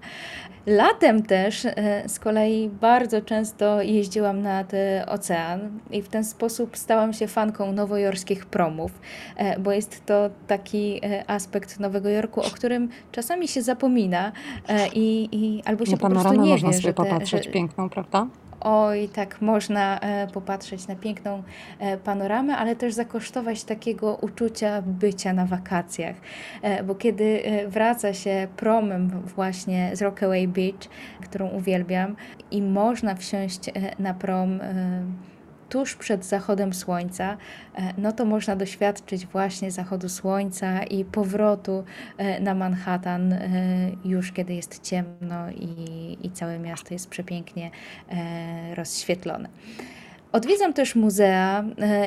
Latem 0.66 1.22
też 1.22 1.64
e, 1.64 2.08
z 2.08 2.18
kolei 2.18 2.68
bardzo 2.68 3.22
często 3.22 3.82
jeździłam 3.82 4.42
nad 4.42 4.72
ocean 5.06 5.80
i 5.90 6.02
w 6.02 6.08
ten 6.08 6.24
sposób 6.24 6.76
stałam 6.76 7.12
się 7.12 7.26
fanką 7.26 7.72
nowojorskich 7.72 8.46
promów, 8.46 9.00
e, 9.36 9.60
bo 9.60 9.72
jest 9.72 10.06
to 10.06 10.30
taki 10.46 11.00
e, 11.04 11.30
aspekt 11.30 11.80
Nowego 11.80 12.08
Jorku, 12.08 12.40
o 12.40 12.50
którym 12.50 12.88
czasami 13.12 13.48
się 13.48 13.62
zapomina 13.62 14.32
i, 14.94 15.28
i 15.32 15.62
albo 15.64 15.86
się 15.86 15.92
no, 15.92 15.98
po 15.98 16.10
prostu 16.10 16.32
nie 16.32 16.50
można 16.50 16.68
wie, 16.68 16.74
sobie 16.74 16.82
że, 16.82 16.94
te, 16.94 17.04
popatrzeć 17.04 17.44
że, 17.44 17.50
piękną, 17.50 17.88
prawda? 17.88 18.26
Oj, 18.64 19.08
tak 19.08 19.42
można 19.42 20.00
e, 20.00 20.26
popatrzeć 20.26 20.88
na 20.88 20.96
piękną 20.96 21.42
e, 21.78 21.96
panoramę, 21.96 22.56
ale 22.56 22.76
też 22.76 22.94
zakosztować 22.94 23.64
takiego 23.64 24.16
uczucia 24.20 24.82
bycia 24.82 25.32
na 25.32 25.46
wakacjach. 25.46 26.16
E, 26.62 26.82
bo 26.82 26.94
kiedy 26.94 27.42
wraca 27.68 28.14
się 28.14 28.48
promem 28.56 29.10
właśnie 29.10 29.90
z 29.96 30.02
Rockaway 30.02 30.48
Beach, 30.48 30.88
którą 31.22 31.48
uwielbiam, 31.48 32.16
i 32.50 32.62
można 32.62 33.14
wsiąść 33.14 33.70
na 33.98 34.14
prom 34.14 34.60
tuż 35.68 35.94
przed 35.96 36.24
zachodem 36.24 36.74
słońca, 36.74 37.36
e, 37.74 37.94
no 37.98 38.12
to 38.12 38.24
można 38.24 38.56
doświadczyć 38.56 39.26
właśnie 39.26 39.70
zachodu 39.70 40.08
słońca 40.08 40.82
i 40.82 41.04
powrotu 41.04 41.84
e, 42.18 42.40
na 42.40 42.54
Manhattan 42.54 43.32
e, 43.32 43.48
już 44.04 44.32
kiedy 44.32 44.54
jest 44.54 44.82
ciemno 44.82 45.50
i, 45.50 46.18
i 46.22 46.30
całe 46.30 46.58
miasto 46.58 46.94
jest 46.94 47.08
przepięknie 47.08 47.70
rozświetlone. 48.74 49.48
Odwiedzam 50.32 50.72
też 50.72 50.94
muzea 50.94 51.64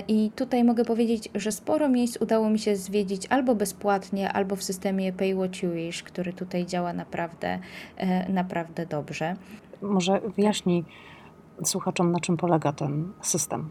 i 0.07 0.31
tutaj 0.35 0.63
mogę 0.63 0.85
powiedzieć, 0.85 1.29
że 1.35 1.51
sporo 1.51 1.89
miejsc 1.89 2.17
udało 2.21 2.49
mi 2.49 2.59
się 2.59 2.75
zwiedzić 2.75 3.27
albo 3.29 3.55
bezpłatnie, 3.55 4.31
albo 4.31 4.55
w 4.55 4.63
systemie 4.63 5.13
Pay 5.13 5.35
What 5.35 5.63
You 5.63 5.71
Wish, 5.71 6.03
który 6.03 6.33
tutaj 6.33 6.65
działa 6.65 6.93
naprawdę, 6.93 7.59
naprawdę 8.29 8.85
dobrze. 8.85 9.35
Może 9.81 10.21
wyjaśnij, 10.37 10.85
słuchaczom, 11.63 12.11
na 12.11 12.19
czym 12.19 12.37
polega 12.37 12.71
ten 12.71 13.13
system? 13.21 13.69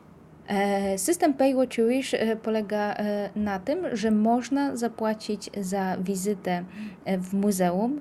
E, 0.48 0.98
system 0.98 1.34
Pay 1.34 1.54
What 1.54 1.78
You 1.78 1.88
Wish 1.88 2.14
e, 2.14 2.36
polega 2.36 2.94
e, 2.94 3.30
na 3.36 3.58
tym, 3.58 3.78
że 3.92 4.10
można 4.10 4.76
zapłacić 4.76 5.50
za 5.60 5.96
wizytę 6.00 6.64
w 7.06 7.34
muzeum 7.34 8.00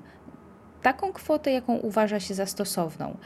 taką 0.82 1.12
kwotę, 1.12 1.52
jaką 1.52 1.76
uważa 1.76 2.20
się 2.20 2.34
za 2.34 2.46
stosowną. 2.46 3.16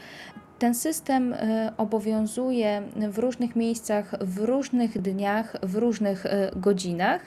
Ten 0.59 0.75
system 0.75 1.35
obowiązuje 1.77 2.81
w 3.11 3.17
różnych 3.17 3.55
miejscach, 3.55 4.15
w 4.21 4.37
różnych 4.37 5.01
dniach, 5.01 5.57
w 5.63 5.75
różnych 5.75 6.25
godzinach. 6.55 7.21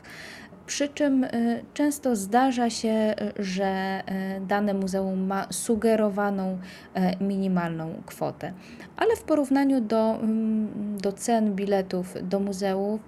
Przy 0.67 0.89
czym 0.89 1.27
często 1.75 2.17
zdarza 2.17 2.71
się, 2.71 3.15
że 3.39 4.03
dane 4.41 4.75
muzeum 4.75 5.27
ma 5.27 5.47
sugerowaną 5.51 6.59
minimalną 7.21 8.03
kwotę. 8.07 8.53
Ale 8.97 9.17
w 9.17 9.23
porównaniu 9.23 9.81
do, 9.81 10.15
mm, 10.15 10.99
do 10.99 11.12
cen 11.12 11.55
biletów 11.55 12.15
do 12.23 12.41
muzeów 12.41 13.01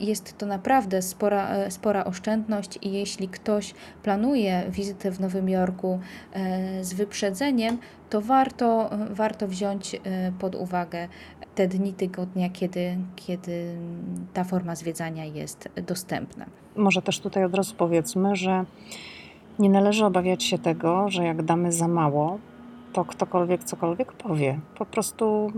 jest 0.00 0.38
to 0.38 0.46
naprawdę 0.46 1.02
spora, 1.02 1.70
spora 1.70 2.04
oszczędność 2.04 2.78
i 2.82 2.92
jeśli 2.92 3.28
ktoś 3.28 3.74
planuje 4.02 4.62
wizytę 4.68 5.10
w 5.10 5.20
Nowym 5.20 5.48
Jorku 5.48 6.00
z 6.80 6.94
wyprzedzeniem, 6.94 7.78
to 8.14 8.20
warto, 8.20 8.90
warto 9.10 9.48
wziąć 9.48 10.00
pod 10.38 10.54
uwagę 10.54 11.08
te 11.54 11.68
dni 11.68 11.92
tygodnia, 11.92 12.50
kiedy, 12.50 12.96
kiedy 13.16 13.76
ta 14.32 14.44
forma 14.44 14.74
zwiedzania 14.74 15.24
jest 15.24 15.68
dostępna. 15.86 16.46
Może 16.76 17.02
też 17.02 17.20
tutaj 17.20 17.44
od 17.44 17.54
razu 17.54 17.74
powiedzmy, 17.78 18.36
że 18.36 18.64
nie 19.58 19.70
należy 19.70 20.04
obawiać 20.04 20.44
się 20.44 20.58
tego, 20.58 21.08
że 21.08 21.24
jak 21.24 21.42
damy 21.42 21.72
za 21.72 21.88
mało, 21.88 22.38
to 22.92 23.04
ktokolwiek 23.04 23.64
cokolwiek 23.64 24.12
powie. 24.12 24.60
Po 24.78 24.86
prostu 24.86 25.52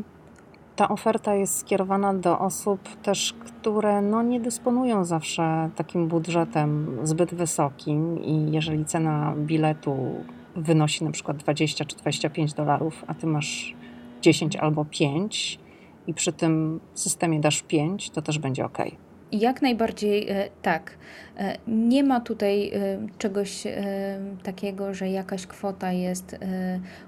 ta 0.77 0.89
oferta 0.89 1.35
jest 1.35 1.59
skierowana 1.59 2.15
do 2.15 2.39
osób 2.39 2.81
też, 3.03 3.33
które 3.33 4.03
no, 4.03 4.23
nie 4.23 4.41
dysponują 4.41 5.05
zawsze 5.05 5.71
takim 5.77 6.09
budżetem 6.09 6.99
zbyt 7.03 7.35
wysokim 7.35 8.19
i 8.25 8.53
jeżeli 8.53 8.85
cena 8.85 9.35
biletu 9.37 9.97
wynosi 10.57 11.05
na 11.05 11.11
przykład 11.11 11.37
20 11.37 11.85
czy 11.85 11.97
25 11.97 12.55
dolarów, 12.55 13.05
a 13.07 13.15
ty 13.15 13.27
masz 13.27 13.75
10 14.23 14.57
albo 14.57 14.85
5 14.85 15.59
i 16.07 16.15
przy 16.15 16.33
tym 16.33 16.81
systemie 16.95 17.41
dasz 17.41 17.63
5, 17.63 18.11
to 18.11 18.23
też 18.23 18.39
będzie 18.39 18.65
ok. 18.65 18.79
Jak 19.33 19.63
najbardziej 19.63 20.29
e, 20.29 20.49
tak. 20.63 20.91
E, 21.39 21.57
nie 21.69 22.05
ma 22.05 22.21
tutaj 22.21 22.69
e, 22.69 22.79
czegoś 23.19 23.65
takiego, 24.43 24.95
że 24.95 25.09
jakaś 25.09 25.47
kwota 25.47 25.93
jest 25.93 26.37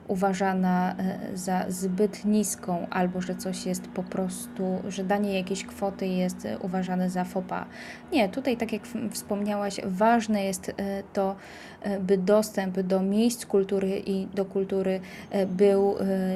uważana 0.09 0.97
za 1.35 1.65
zbyt 1.69 2.25
niską, 2.25 2.87
albo 2.91 3.21
że 3.21 3.35
coś 3.35 3.67
jest 3.67 3.89
po 3.89 4.03
prostu, 4.03 4.79
że 4.89 5.05
danie 5.05 5.39
jakiejś 5.39 5.65
kwoty 5.65 6.07
jest 6.07 6.49
uważane 6.63 7.11
za 7.11 7.25
fopa. 7.25 7.67
Nie, 8.13 8.29
tutaj, 8.29 8.57
tak 8.57 8.73
jak 8.73 8.83
wspomniałaś, 9.11 9.81
ważne 9.85 10.45
jest 10.45 10.73
to, 11.13 11.37
by 12.01 12.19
dostęp 12.19 12.81
do 12.81 13.03
miejsc 13.03 13.47
kultury 13.47 14.03
i 14.07 14.27
do 14.27 14.45
kultury 14.45 15.01
był 15.47 15.95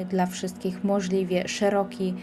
dla 0.09 0.25
wszystkich 0.25 0.83
możliwie 0.83 1.47
szeroki 1.47 2.15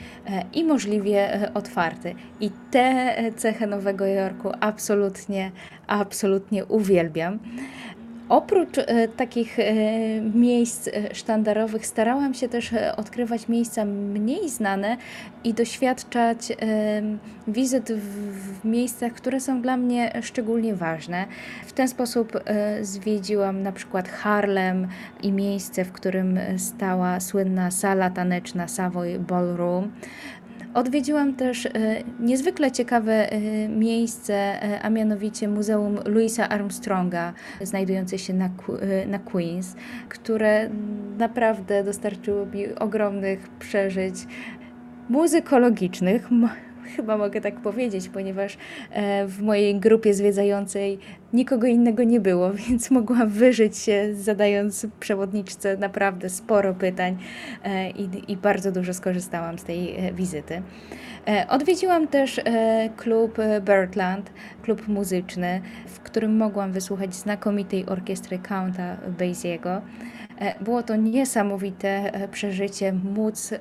i 0.53 0.65
możliwie 0.65 1.51
otwarty. 1.55 2.15
I 2.41 2.51
te 2.71 3.17
cechy 3.37 3.60
Nowego 3.67 4.07
Jorku 4.07 4.53
absolutnie, 4.61 5.51
absolutnie 5.87 6.65
uwielbiam. 6.65 7.39
Oprócz 8.31 8.79
e, 8.79 9.09
takich 9.09 9.59
e, 9.59 9.73
miejsc 10.35 10.89
e, 10.89 11.15
sztandarowych 11.15 11.87
starałam 11.87 12.35
się 12.35 12.49
też 12.49 12.71
odkrywać 12.97 13.49
miejsca 13.49 13.85
mniej 13.85 14.49
znane 14.49 14.97
i 15.45 15.55
doświadczać 15.55 16.53
wizyt 17.49 17.93
w 17.93 18.65
miejscach, 18.65 19.13
które 19.13 19.41
są 19.41 19.63
dla 19.63 19.77
mnie 19.77 20.13
szczególnie 20.23 20.75
ważne. 20.75 21.27
W 21.67 21.73
ten 21.73 21.89
sposób 21.89 22.33
zwiedziłam 22.81 23.63
na 23.63 23.73
przykład 23.73 24.09
Harlem 24.09 24.89
i 25.23 25.33
miejsce, 25.33 25.85
w 25.85 25.93
którym 25.93 26.39
stała 26.57 27.21
słynna 27.21 27.71
sala 27.71 28.11
taneczna 28.11 28.69
Savoy 28.69 29.19
Ballroom. 29.19 29.91
Odwiedziłam 30.75 31.35
też 31.35 31.67
e, 31.67 31.71
niezwykle 32.21 32.73
ciekawe 32.73 33.33
e, 33.33 33.69
miejsce, 33.69 34.35
e, 34.35 34.83
a 34.83 34.91
mianowicie 34.91 35.49
Muzeum 35.49 35.99
Louisa 36.07 36.49
Armstronga, 36.49 37.33
znajdujące 37.63 38.19
się 38.19 38.35
na, 38.35 38.51
na 39.07 39.19
Queens, 39.19 39.77
które 40.09 40.71
naprawdę 41.19 41.85
dostarczyło 41.85 42.47
mi 42.47 42.75
ogromnych 42.75 43.49
przeżyć 43.59 44.15
muzykologicznych 45.09 46.29
chyba 46.97 47.17
mogę 47.17 47.41
tak 47.41 47.61
powiedzieć, 47.61 48.09
ponieważ 48.09 48.59
w 49.27 49.43
mojej 49.43 49.81
grupie 49.81 50.15
zwiedzającej 50.15 50.99
nikogo 51.33 51.67
innego 51.67 52.05
nie 52.05 52.21
było, 52.21 52.53
więc 52.69 52.91
mogłam 52.91 53.29
wyżyć 53.29 53.79
się 53.79 54.15
zadając 54.15 54.87
przewodniczce 55.01 55.77
naprawdę 55.77 56.29
sporo 56.29 56.75
pytań 56.75 57.19
e, 57.65 57.91
i, 57.91 58.33
i 58.33 58.37
bardzo 58.37 58.73
dużo 58.73 58.95
skorzystałam 58.95 59.59
z 59.59 59.65
tej 59.65 59.97
e, 59.97 60.13
wizyty. 60.13 60.63
Odwiedziłam 61.49 62.09
też 62.09 62.41
klub 62.97 63.39
Birdland, 63.61 64.33
klub 64.63 64.89
muzyczny, 64.89 65.61
w 65.87 66.01
którym 66.01 66.37
mogłam 66.37 66.73
wysłuchać 66.73 67.15
znakomitej 67.15 67.87
orkiestry 67.87 68.39
Counta 68.39 68.97
Basiego. 69.19 69.83
Było 70.61 70.83
to 70.83 70.97
niesamowite 70.97 72.13
przeżycie 72.33 72.93
móc 72.93 73.55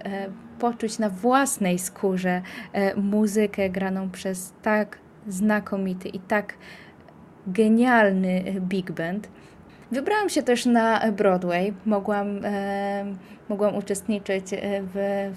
poczuć 0.60 1.00
na 1.00 1.10
własnej 1.10 1.80
skórze 1.80 2.42
e, 2.74 2.96
muzykę 2.96 3.70
graną 3.70 4.10
przez 4.10 4.54
tak 4.62 4.98
znakomity 5.28 6.10
i 6.10 6.20
tak 6.20 6.54
genialny 7.48 8.44
e, 8.46 8.62
big 8.62 8.92
band. 8.92 9.30
Wybrałam 9.92 10.30
się 10.30 10.44
też 10.44 10.66
na 10.66 11.12
Broadway. 11.12 11.74
Mogłam, 11.86 12.46
e, 12.46 13.06
mogłam 13.50 13.76
uczestniczyć 13.76 14.46
w, 14.94 15.30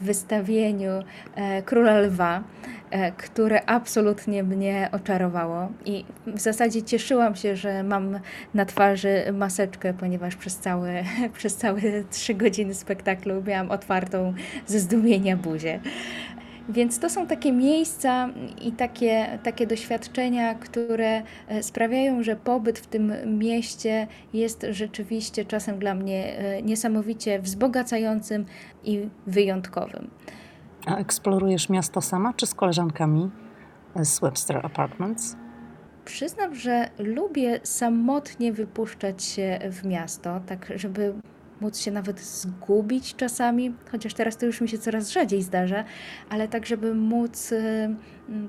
w 0.00 0.04
wystawieniu 0.04 0.90
e, 1.34 1.62
Króla 1.62 1.98
Lwa. 1.98 2.42
E, 2.90 3.12
które 3.12 3.64
absolutnie 3.66 4.42
mnie 4.42 4.88
oczarowało. 4.92 5.68
I 5.84 6.04
w 6.26 6.40
zasadzie 6.40 6.82
cieszyłam 6.82 7.36
się, 7.36 7.56
że 7.56 7.82
mam 7.82 8.18
na 8.54 8.64
twarzy 8.64 9.24
maseczkę, 9.32 9.94
ponieważ 9.94 10.36
przez 10.36 10.56
całe, 10.56 11.02
przez 11.38 11.56
całe 11.56 11.80
trzy 12.10 12.34
godziny 12.34 12.74
spektaklu 12.74 13.42
miałam 13.46 13.70
otwartą 13.70 14.34
ze 14.66 14.80
zdumienia 14.80 15.36
buzię. 15.36 15.80
Więc 16.70 16.98
to 16.98 17.10
są 17.10 17.26
takie 17.26 17.52
miejsca 17.52 18.28
i 18.62 18.72
takie, 18.72 19.38
takie 19.42 19.66
doświadczenia, 19.66 20.54
które 20.54 21.22
e, 21.48 21.62
sprawiają, 21.62 22.22
że 22.22 22.36
pobyt 22.36 22.78
w 22.78 22.86
tym 22.86 23.12
mieście 23.38 24.06
jest 24.32 24.66
rzeczywiście 24.70 25.44
czasem 25.44 25.78
dla 25.78 25.94
mnie 25.94 26.42
niesamowicie 26.62 27.40
wzbogacającym 27.40 28.46
i 28.84 29.08
wyjątkowym. 29.26 30.10
A 30.86 30.96
eksplorujesz 30.96 31.68
miasto 31.68 32.00
sama 32.00 32.34
czy 32.34 32.46
z 32.46 32.54
koleżankami 32.54 33.30
z 33.96 34.20
Webster 34.20 34.66
Apartments? 34.66 35.36
Przyznam, 36.04 36.54
że 36.54 36.88
lubię 36.98 37.60
samotnie 37.62 38.52
wypuszczać 38.52 39.24
się 39.24 39.58
w 39.70 39.84
miasto, 39.84 40.40
tak 40.46 40.72
żeby 40.76 41.14
móc 41.60 41.78
się 41.78 41.90
nawet 41.90 42.20
zgubić 42.20 43.16
czasami, 43.16 43.74
chociaż 43.90 44.14
teraz 44.14 44.36
to 44.36 44.46
już 44.46 44.60
mi 44.60 44.68
się 44.68 44.78
coraz 44.78 45.10
rzadziej 45.10 45.42
zdarza, 45.42 45.84
ale 46.28 46.48
tak, 46.48 46.66
żeby 46.66 46.94
móc 46.94 47.52
y, 47.52 47.88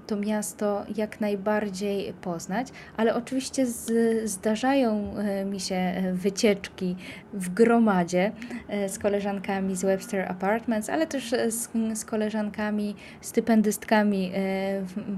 to 0.07 0.15
miasto 0.15 0.85
jak 0.95 1.21
najbardziej 1.21 2.13
poznać. 2.13 2.67
Ale 2.97 3.15
oczywiście 3.15 3.65
z, 3.65 3.91
zdarzają 4.29 5.15
y, 5.41 5.45
mi 5.45 5.59
się 5.59 6.03
wycieczki 6.13 6.95
w 7.33 7.49
gromadzie 7.49 8.31
y, 8.85 8.89
z 8.89 8.99
koleżankami 8.99 9.75
z 9.75 9.81
Webster 9.81 10.31
Apartments, 10.31 10.89
ale 10.89 11.07
też 11.07 11.35
z, 11.49 11.69
z 11.99 12.05
koleżankami, 12.05 12.95
stypendystkami 13.21 14.31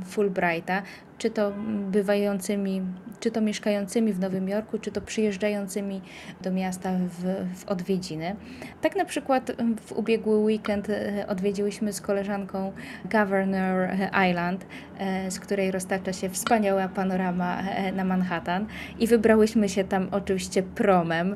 Fulbrighta, 0.06 0.82
czy 1.18 1.30
to 1.30 1.52
bywającymi, 1.92 2.82
czy 3.20 3.32
to 3.32 3.42
mieszkającymi 3.42 4.14
w 4.14 4.20
Nowym 4.20 4.50
Jorku, 4.50 4.80
czy 4.80 4.92
to 4.92 5.02
przyjeżdżającymi 5.02 6.02
do 6.42 6.52
miasta 6.52 6.92
w, 6.92 7.24
w 7.60 7.68
odwiedziny. 7.68 8.36
Tak 8.82 8.96
na 8.96 9.06
przykład 9.06 9.52
w 9.86 9.92
ubiegły 9.92 10.38
weekend 10.38 10.90
e, 10.90 11.26
odwiedziłyśmy 11.28 11.94
z 11.94 12.02
koleżanką 12.02 12.72
Governor 13.06 13.90
Island, 14.30 14.66
e, 14.98 15.32
z 15.32 15.40
której 15.40 15.72
roztacza 15.72 16.14
się 16.14 16.30
wspaniała 16.30 16.88
panorama 16.88 17.62
e, 17.62 17.92
na 17.92 18.04
Manhattan 18.04 18.66
i 19.00 19.08
wybrałyśmy 19.08 19.70
się 19.70 19.84
tam 19.84 20.08
oczywiście 20.12 20.64
promem, 20.64 21.36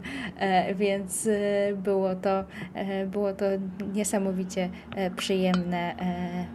więc 0.75 1.29
było 1.75 2.15
to, 2.15 2.43
było 3.07 3.33
to 3.33 3.45
niesamowicie 3.93 4.69
przyjemne 5.15 5.95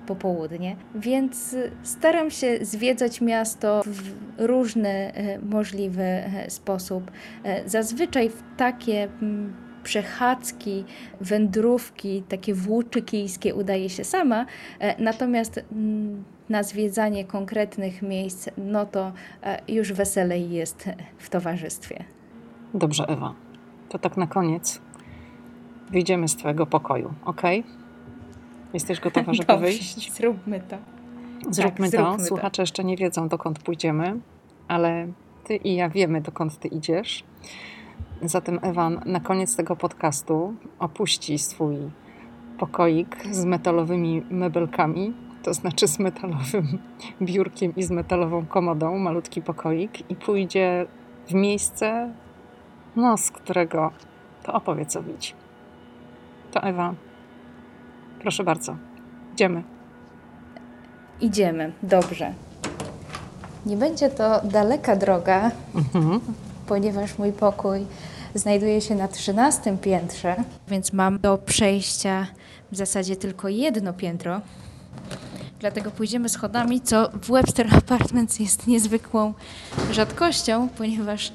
popołudnie. 0.07 0.77
Więc 0.95 1.57
staram 1.83 2.31
się 2.31 2.59
zwiedzać 2.65 3.12
miasto 3.21 3.83
w 3.87 4.13
różny 4.39 4.89
e, 4.89 5.39
możliwy 5.39 6.03
e, 6.03 6.51
sposób. 6.51 7.11
E, 7.45 7.69
zazwyczaj 7.69 8.29
w 8.29 8.43
takie 8.57 9.09
przechadzki, 9.83 10.85
wędrówki, 11.21 12.23
takie 12.29 12.55
włóczy 12.55 13.03
kijskie 13.03 13.55
udaje 13.55 13.91
się 13.91 14.05
sama, 14.05 14.47
natomiast 14.99 15.65
na 16.49 16.63
zwiedzanie 16.63 17.25
konkretnych 17.25 18.03
miejsc, 18.03 18.49
no 18.57 18.87
to 18.87 19.13
już 19.69 19.93
weselej 19.93 20.51
jest 20.51 20.89
w 21.19 21.31
towarzystwie. 21.31 22.05
Dobrze, 22.75 23.05
Ewa. 23.09 23.35
To 23.89 23.99
tak 23.99 24.17
na 24.17 24.27
koniec 24.27 24.81
wyjdziemy 25.91 26.29
z 26.29 26.37
Twojego 26.37 26.67
pokoju, 26.67 27.15
ok? 27.25 27.43
Jesteś 28.75 29.01
gotowa, 29.01 29.35
żeby 29.35 29.47
Dobrze, 29.53 29.67
wyjść? 29.67 30.13
Zróbmy 30.13 30.61
to. 30.61 31.02
Zróbmy 31.51 31.91
tak, 31.91 32.01
to. 32.01 32.07
Zróbmy 32.07 32.25
Słuchacze 32.25 32.57
to. 32.57 32.63
jeszcze 32.63 32.85
nie 32.85 32.97
wiedzą, 32.97 33.29
dokąd 33.29 33.59
pójdziemy, 33.59 34.21
ale 34.69 35.09
ty 35.45 35.57
i 35.57 35.75
ja 35.75 35.89
wiemy, 35.89 36.21
dokąd 36.21 36.59
ty 36.59 36.69
idziesz. 36.69 37.25
Zatem 38.23 38.59
Ewan 38.63 39.01
na 39.07 39.21
koniec 39.21 39.57
tego 39.57 39.77
podcastu 39.77 40.55
opuści 40.79 41.39
swój 41.39 41.77
pokoik 42.59 43.17
z 43.31 43.45
metalowymi 43.45 44.23
mebelkami, 44.31 45.15
to 45.43 45.55
znaczy 45.55 45.89
z 45.89 45.99
metalowym 45.99 46.79
biurkiem 47.23 47.73
i 47.77 47.83
z 47.83 47.91
metalową 47.91 48.47
komodą, 48.47 48.99
malutki 48.99 49.43
pokoik 49.43 50.11
i 50.11 50.17
pójdzie 50.17 50.87
w 51.29 51.35
miejsce, 51.35 52.13
no 52.97 53.17
z 53.17 53.31
którego 53.31 53.91
to 54.43 54.53
opowiedz 54.53 54.97
o 54.97 55.03
widzi. 55.03 55.33
To 56.53 56.63
Ewa, 56.63 56.95
proszę 58.21 58.45
bardzo, 58.45 58.77
idziemy. 59.33 59.72
Idziemy, 61.21 61.73
dobrze. 61.83 62.35
Nie 63.67 63.77
będzie 63.77 64.09
to 64.09 64.41
daleka 64.45 64.97
droga, 64.97 65.51
mhm. 65.75 66.21
ponieważ 66.67 67.19
mój 67.19 67.33
pokój 67.33 67.87
znajduje 68.35 68.81
się 68.81 68.95
na 68.95 69.09
13 69.09 69.79
piętrze, 69.79 70.37
więc 70.69 70.93
mam 70.93 71.19
do 71.19 71.39
przejścia 71.39 72.27
w 72.73 72.77
zasadzie 72.77 73.17
tylko 73.17 73.49
jedno 73.49 73.93
piętro. 73.93 74.41
Dlatego 75.61 75.91
pójdziemy 75.91 76.29
schodami, 76.29 76.81
co 76.81 77.09
w 77.09 77.33
Webster 77.33 77.67
Apartments 77.77 78.41
jest 78.41 78.67
niezwykłą 78.67 79.35
rzadkością, 79.91 80.69
ponieważ 80.69 81.33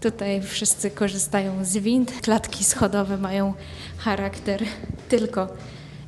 Tutaj 0.00 0.42
wszyscy 0.42 0.90
korzystają 0.90 1.64
z 1.64 1.76
wind. 1.76 2.12
Klatki 2.22 2.64
schodowe 2.64 3.16
mają 3.16 3.54
charakter 3.98 4.62
tylko 5.08 5.48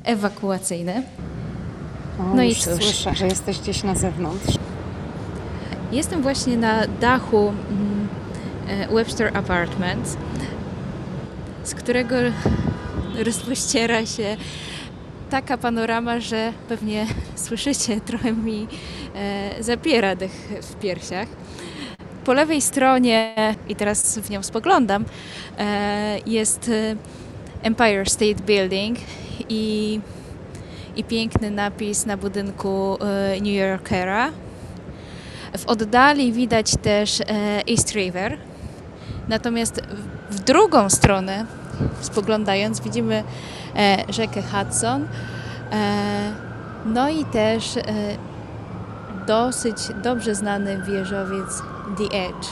ewakuacyjny. 0.03 1.03
O, 2.19 2.35
no 2.35 2.43
i 2.43 2.55
cóż. 2.55 2.73
Słyszę, 2.73 3.15
że 3.15 3.27
jesteś 3.27 3.59
gdzieś 3.59 3.83
na 3.83 3.95
zewnątrz. 3.95 4.57
Jestem 5.91 6.21
właśnie 6.21 6.57
na 6.57 6.87
dachu 6.87 7.53
mm, 7.69 8.07
e, 8.67 8.87
Webster 8.95 9.37
Apartments, 9.37 10.17
z 11.63 11.75
którego 11.75 12.15
rozpościera 13.25 14.05
się 14.05 14.37
taka 15.29 15.57
panorama, 15.57 16.19
że 16.19 16.53
pewnie 16.69 17.05
słyszycie, 17.35 18.01
trochę 18.07 18.31
mi 18.31 18.67
e, 19.15 19.63
zapiera 19.63 20.15
dech 20.15 20.49
w 20.61 20.75
piersiach. 20.75 21.27
Po 22.25 22.33
lewej 22.33 22.61
stronie, 22.61 23.35
i 23.69 23.75
teraz 23.75 24.19
w 24.19 24.29
nią 24.29 24.43
spoglądam, 24.43 25.05
e, 25.57 26.19
jest 26.25 26.71
Empire 27.63 28.09
State 28.09 28.43
Building 28.45 28.97
i, 29.49 29.99
i 30.95 31.03
piękny 31.03 31.51
napis 31.51 32.05
na 32.05 32.17
budynku 32.17 32.97
e, 33.01 33.35
New 33.41 33.53
Yorkera. 33.53 34.29
W 35.57 35.65
oddali 35.65 36.33
widać 36.33 36.77
też 36.81 37.21
East 37.69 37.91
River. 37.91 38.37
Natomiast 39.29 39.81
w 40.29 40.39
drugą 40.39 40.89
stronę, 40.89 41.45
spoglądając, 42.01 42.81
widzimy 42.81 43.23
rzekę 44.09 44.41
Hudson. 44.41 45.07
No 46.85 47.09
i 47.09 47.25
też 47.25 47.79
dosyć 49.27 49.77
dobrze 50.03 50.35
znany 50.35 50.81
wieżowiec 50.81 51.61
The 51.97 52.17
Edge. 52.17 52.47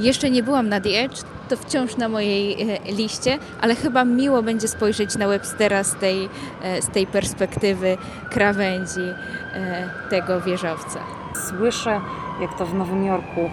Jeszcze 0.00 0.30
nie 0.30 0.42
byłam 0.42 0.68
na 0.68 0.80
The 0.80 1.00
Edge, 1.00 1.22
to 1.48 1.56
wciąż 1.56 1.96
na 1.96 2.08
mojej 2.08 2.62
e, 2.62 2.92
liście, 2.92 3.38
ale 3.60 3.74
chyba 3.74 4.04
miło 4.04 4.42
będzie 4.42 4.68
spojrzeć 4.68 5.16
na 5.16 5.28
Webstera 5.28 5.84
z 5.84 5.94
tej, 5.94 6.28
e, 6.62 6.82
z 6.82 6.88
tej 6.88 7.06
perspektywy 7.06 7.98
krawędzi 8.30 9.00
e, 9.54 9.88
tego 10.10 10.40
wieżowca. 10.40 11.00
Słyszę, 11.48 12.00
jak 12.40 12.58
to 12.58 12.66
w 12.66 12.74
Nowym 12.74 13.04
Jorku. 13.04 13.50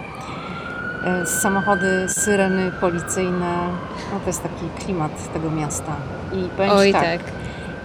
Samochody, 1.24 2.08
syreny 2.08 2.72
policyjne. 2.80 3.68
No 4.12 4.20
to 4.20 4.26
jest 4.26 4.42
taki 4.42 4.84
klimat 4.84 5.32
tego 5.32 5.50
miasta. 5.50 5.96
I 6.32 6.48
powiem 6.56 6.70
Oj, 6.72 6.92
tak, 6.92 7.02
tak. 7.02 7.20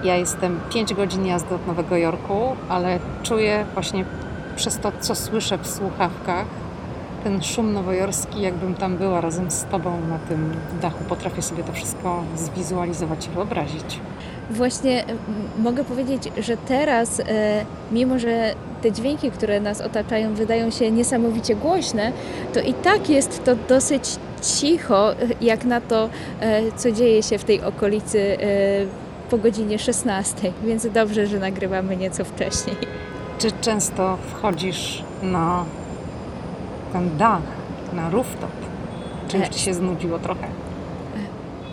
Ja 0.03 0.15
jestem 0.15 0.59
5 0.69 0.93
godzin 0.93 1.25
jazdy 1.25 1.55
od 1.55 1.67
Nowego 1.67 1.97
Jorku, 1.97 2.55
ale 2.69 2.99
czuję 3.23 3.65
właśnie 3.73 4.05
przez 4.55 4.77
to, 4.77 4.91
co 4.99 5.15
słyszę 5.15 5.57
w 5.57 5.67
słuchawkach, 5.67 6.45
ten 7.19 7.43
szum 7.43 7.73
nowojorski, 7.73 8.41
jakbym 8.41 8.75
tam 8.75 8.97
była 8.97 9.21
razem 9.21 9.51
z 9.51 9.63
Tobą 9.63 9.91
na 10.09 10.19
tym 10.19 10.53
dachu, 10.81 11.03
potrafię 11.09 11.41
sobie 11.41 11.63
to 11.63 11.73
wszystko 11.73 12.23
zwizualizować 12.35 13.27
i 13.27 13.29
wyobrazić. 13.29 13.99
Właśnie 14.49 15.03
mogę 15.59 15.83
powiedzieć, 15.83 16.31
że 16.37 16.57
teraz, 16.57 17.19
e, 17.19 17.23
mimo 17.91 18.19
że 18.19 18.53
te 18.81 18.91
dźwięki, 18.91 19.31
które 19.31 19.59
nas 19.59 19.81
otaczają, 19.81 20.33
wydają 20.33 20.71
się 20.71 20.91
niesamowicie 20.91 21.55
głośne, 21.55 22.11
to 22.53 22.59
i 22.59 22.73
tak 22.73 23.09
jest 23.09 23.43
to 23.43 23.55
dosyć 23.55 24.03
cicho, 24.41 25.11
jak 25.41 25.65
na 25.65 25.81
to, 25.81 26.09
e, 26.39 26.71
co 26.71 26.91
dzieje 26.91 27.23
się 27.23 27.37
w 27.37 27.43
tej 27.43 27.61
okolicy 27.61 28.19
e, 28.19 28.45
po 29.29 29.37
godzinie 29.37 29.79
16, 29.79 30.53
więc 30.63 30.87
dobrze, 30.93 31.27
że 31.27 31.39
nagrywamy 31.39 31.97
nieco 31.97 32.25
wcześniej. 32.25 32.75
Czy 33.37 33.51
często 33.51 34.17
wchodzisz 34.31 35.03
na 35.23 35.65
ten 36.93 37.17
dach, 37.17 37.41
na 37.93 38.09
rooftop? 38.09 38.51
Czy 39.27 39.49
Ci 39.49 39.59
się 39.59 39.73
znudziło 39.73 40.19
trochę? 40.19 40.47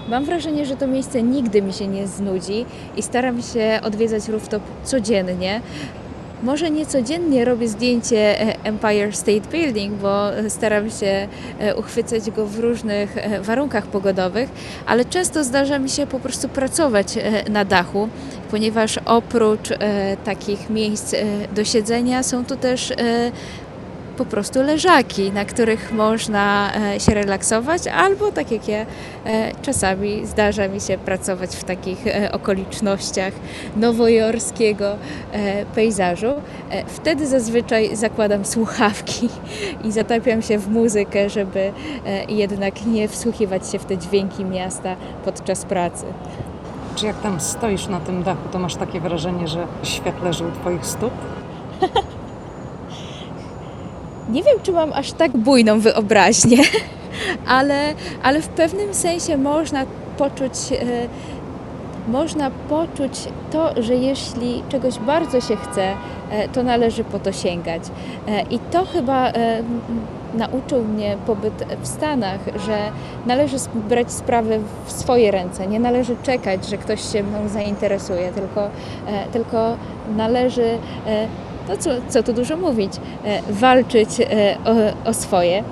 Mam 0.09 0.25
wrażenie, 0.25 0.67
że 0.67 0.77
to 0.77 0.87
miejsce 0.87 1.23
nigdy 1.23 1.63
mi 1.63 1.73
się 1.73 1.87
nie 1.87 2.07
znudzi 2.07 2.67
i 2.97 3.03
staram 3.03 3.43
się 3.43 3.81
odwiedzać 3.83 4.29
rooftop 4.29 4.63
codziennie. 4.85 5.61
Może 6.43 6.71
nie 6.71 6.87
codziennie 6.87 7.45
robię 7.45 7.69
zdjęcie 7.69 8.41
e, 8.41 8.65
Empire 8.65 9.17
State 9.17 9.49
Building, 9.53 9.95
bo 9.95 10.29
staram 10.49 10.91
się 10.91 11.29
e, 11.59 11.77
uchwycać 11.77 12.31
go 12.31 12.47
w 12.47 12.59
różnych 12.59 13.17
e, 13.17 13.41
warunkach 13.41 13.87
pogodowych, 13.87 14.49
ale 14.87 15.05
często 15.05 15.45
zdarza 15.45 15.79
mi 15.79 15.89
się 15.89 16.07
po 16.07 16.21
prostu 16.21 16.49
pracować 16.49 17.07
na 17.51 17.65
dachu, 17.65 18.09
ponieważ 18.51 18.99
oprócz 19.05 19.69
takich 20.25 20.71
miejsc 20.71 21.15
do 21.55 21.65
siedzenia 21.65 22.23
są 22.23 22.45
tu 22.45 22.57
też 22.57 22.93
po 24.17 24.25
prostu 24.25 24.63
leżaki, 24.63 25.33
na 25.33 25.45
których 25.45 25.93
można 25.93 26.73
e, 26.75 27.01
się 27.01 27.15
relaksować, 27.15 27.87
albo 27.87 28.33
tak 28.33 28.51
jak 28.51 28.69
ja, 28.69 28.79
e, 28.79 29.53
czasami 29.63 30.27
zdarza 30.27 30.69
mi 30.69 30.81
się 30.81 30.99
pracować 30.99 31.57
w 31.57 31.65
takich 31.65 32.07
e, 32.07 32.33
okolicznościach 32.33 33.33
nowojorskiego 33.77 34.97
pejzażu. 35.75 36.33
Wtedy 36.87 37.27
zazwyczaj 37.27 37.97
zakładam 37.97 38.45
słuchawki 38.45 39.29
i 39.85 39.93
zatapiam 39.93 40.43
się 40.43 40.59
w 40.59 40.69
muzykę, 40.69 41.31
żeby 41.31 41.73
jednak 42.29 42.87
nie 42.87 43.09
wsłuchiwać 43.09 43.71
się 43.71 43.79
w 43.79 43.85
te 43.85 43.99
dźwięki 43.99 44.45
miasta 44.45 44.97
podczas 45.25 45.65
pracy. 45.65 46.05
Czy 46.95 47.07
jak 47.07 47.21
tam 47.21 47.41
stoisz 47.41 47.89
na 47.89 48.01
tym 48.01 48.23
dachu, 48.23 48.49
to 48.53 48.59
masz 48.59 48.77
takie 48.77 49.01
wrażenie, 49.01 49.49
że 49.49 49.67
świat 49.83 50.23
leży 50.23 50.45
u 50.45 50.51
Twoich 50.51 50.87
stóp? 50.87 51.13
Nie 54.29 54.43
wiem, 54.43 54.57
czy 54.63 54.73
mam 54.73 54.93
aż 54.93 55.13
tak 55.13 55.37
bujną 55.37 55.81
wyobraźnię, 55.81 56.59
ale, 57.47 57.95
ale 58.23 58.43
w 58.43 58.49
pewnym 58.49 58.95
sensie 58.95 59.37
można 59.37 59.87
poczuć, 60.19 60.53
e, 60.73 61.09
można 62.09 62.51
poczuć 62.69 63.13
to, 63.51 63.83
że 63.83 63.95
jeśli 63.95 64.63
czegoś 64.69 64.99
bardzo 64.99 65.41
się 65.41 65.57
chce, 65.57 65.95
e, 66.31 66.49
to 66.49 66.63
należy 66.63 67.05
po 67.05 67.19
to 67.19 67.33
sięgać. 67.33 67.83
E, 68.29 68.43
I 68.43 68.59
to 68.59 68.85
chyba 68.85 69.33
nauczył 70.35 70.85
mnie 70.85 71.17
pobyt 71.27 71.65
w 71.83 71.87
Stanach, 71.87 72.41
że 72.67 72.79
należy 73.27 73.57
brać 73.75 74.13
sprawy 74.13 74.61
w 74.87 74.93
swoje 74.93 75.31
ręce. 75.31 75.67
Nie 75.67 75.81
należy 75.81 76.17
czekać, 76.23 76.67
że 76.69 76.79
ktoś 76.79 77.13
się 77.13 77.23
mną 77.23 77.49
zainteresuje, 77.49 78.33
tylko, 78.33 78.69
tylko 79.33 79.77
należy 80.17 80.79
no 81.69 81.77
co, 81.77 81.91
co 82.09 82.23
tu 82.23 82.33
dużo 82.33 82.57
mówić, 82.57 82.93
e, 83.25 83.53
walczyć 83.53 84.09
e, 84.21 84.25
o, 84.65 85.11
o 85.11 85.15
swoje. 85.15 85.65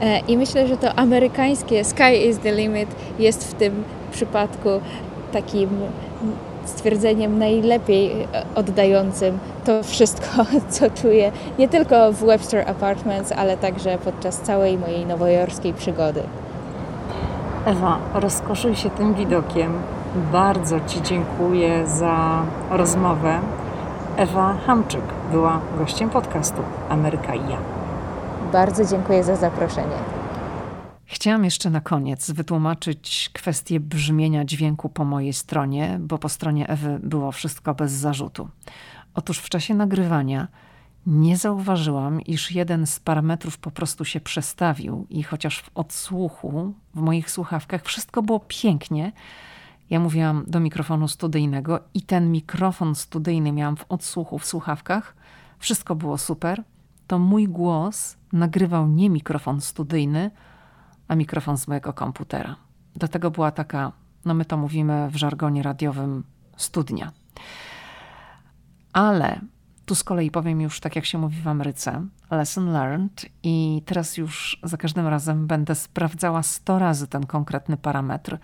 E, 0.00 0.18
I 0.18 0.36
myślę, 0.36 0.68
że 0.68 0.76
to 0.76 0.94
amerykańskie 0.94 1.84
sky 1.84 2.28
is 2.28 2.38
the 2.38 2.52
limit 2.52 2.88
jest 3.18 3.50
w 3.50 3.54
tym 3.54 3.84
przypadku 4.12 4.68
takim 5.32 5.68
stwierdzeniem 6.64 7.38
najlepiej 7.38 8.12
oddającym 8.54 9.38
to 9.64 9.82
wszystko, 9.82 10.44
co 10.70 10.90
czuję 10.90 11.32
nie 11.58 11.68
tylko 11.68 12.12
w 12.12 12.24
Webster 12.24 12.70
Apartments, 12.70 13.32
ale 13.32 13.56
także 13.56 13.98
podczas 13.98 14.40
całej 14.40 14.78
mojej 14.78 15.06
nowojorskiej 15.06 15.74
przygody. 15.74 16.22
Ewa, 17.66 17.98
rozkoszuj 18.14 18.76
się 18.76 18.90
tym 18.90 19.14
widokiem. 19.14 19.72
Bardzo 20.32 20.76
Ci 20.86 21.02
dziękuję 21.02 21.86
za 21.86 22.42
rozmowę. 22.70 23.38
Ewa 24.16 24.54
Hamczyk 24.66 25.02
była 25.34 25.60
gościem 25.78 26.10
podcastu 26.10 26.62
Ameryka 26.88 27.34
i 27.34 27.50
ja. 27.50 27.58
Bardzo 28.52 28.84
dziękuję 28.84 29.24
za 29.24 29.36
zaproszenie. 29.36 29.96
Chciałam 31.04 31.44
jeszcze 31.44 31.70
na 31.70 31.80
koniec 31.80 32.30
wytłumaczyć 32.30 33.30
kwestię 33.32 33.80
brzmienia 33.80 34.44
dźwięku 34.44 34.88
po 34.88 35.04
mojej 35.04 35.32
stronie, 35.32 35.98
bo 36.00 36.18
po 36.18 36.28
stronie 36.28 36.68
Ewy 36.68 37.00
było 37.02 37.32
wszystko 37.32 37.74
bez 37.74 37.92
zarzutu. 37.92 38.48
Otóż 39.14 39.38
w 39.38 39.48
czasie 39.48 39.74
nagrywania 39.74 40.48
nie 41.06 41.36
zauważyłam, 41.36 42.20
iż 42.20 42.52
jeden 42.52 42.86
z 42.86 43.00
parametrów 43.00 43.58
po 43.58 43.70
prostu 43.70 44.04
się 44.04 44.20
przestawił 44.20 45.06
i 45.10 45.22
chociaż 45.22 45.60
w 45.60 45.70
odsłuchu, 45.74 46.72
w 46.94 47.00
moich 47.00 47.30
słuchawkach 47.30 47.82
wszystko 47.84 48.22
było 48.22 48.40
pięknie, 48.48 49.12
ja 49.90 50.00
mówiłam 50.00 50.44
do 50.46 50.60
mikrofonu 50.60 51.08
studyjnego 51.08 51.80
i 51.94 52.02
ten 52.02 52.32
mikrofon 52.32 52.94
studyjny 52.94 53.52
miałam 53.52 53.76
w 53.76 53.84
odsłuchu 53.88 54.38
w 54.38 54.46
słuchawkach. 54.46 55.14
Wszystko 55.64 55.94
było 55.94 56.18
super. 56.18 56.62
To 57.06 57.18
mój 57.18 57.48
głos 57.48 58.16
nagrywał 58.32 58.88
nie 58.88 59.10
mikrofon 59.10 59.60
studyjny, 59.60 60.30
a 61.08 61.14
mikrofon 61.14 61.58
z 61.58 61.68
mojego 61.68 61.92
komputera. 61.92 62.56
Do 62.96 63.08
tego 63.08 63.30
była 63.30 63.50
taka, 63.50 63.92
no 64.24 64.34
my 64.34 64.44
to 64.44 64.56
mówimy 64.56 65.08
w 65.10 65.16
żargonie 65.16 65.62
radiowym, 65.62 66.24
studnia. 66.56 67.12
Ale 68.92 69.40
tu 69.86 69.94
z 69.94 70.04
kolei 70.04 70.30
powiem 70.30 70.60
już 70.60 70.80
tak, 70.80 70.96
jak 70.96 71.04
się 71.04 71.18
mówi 71.18 71.40
w 71.40 71.48
Ameryce, 71.48 72.06
lesson 72.30 72.72
learned, 72.72 73.26
i 73.42 73.82
teraz 73.86 74.16
już 74.16 74.60
za 74.62 74.76
każdym 74.76 75.06
razem 75.06 75.46
będę 75.46 75.74
sprawdzała 75.74 76.42
100 76.42 76.78
razy 76.78 77.06
ten 77.06 77.26
konkretny 77.26 77.76
parametr, 77.76 78.38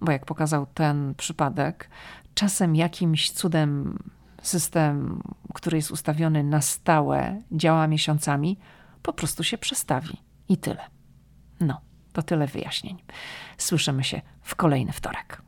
bo 0.00 0.12
jak 0.12 0.26
pokazał 0.26 0.66
ten 0.74 1.14
przypadek, 1.14 1.90
czasem 2.34 2.76
jakimś 2.76 3.30
cudem 3.30 3.98
system, 4.42 5.22
który 5.54 5.76
jest 5.76 5.90
ustawiony 5.90 6.44
na 6.44 6.60
stałe, 6.60 7.42
działa 7.52 7.86
miesiącami, 7.86 8.58
po 9.02 9.12
prostu 9.12 9.44
się 9.44 9.58
przestawi 9.58 10.16
i 10.48 10.56
tyle. 10.56 10.82
No. 11.60 11.80
To 12.12 12.22
tyle 12.22 12.46
wyjaśnień. 12.46 13.02
Słyszymy 13.58 14.04
się 14.04 14.20
w 14.42 14.54
kolejny 14.54 14.92
wtorek. 14.92 15.42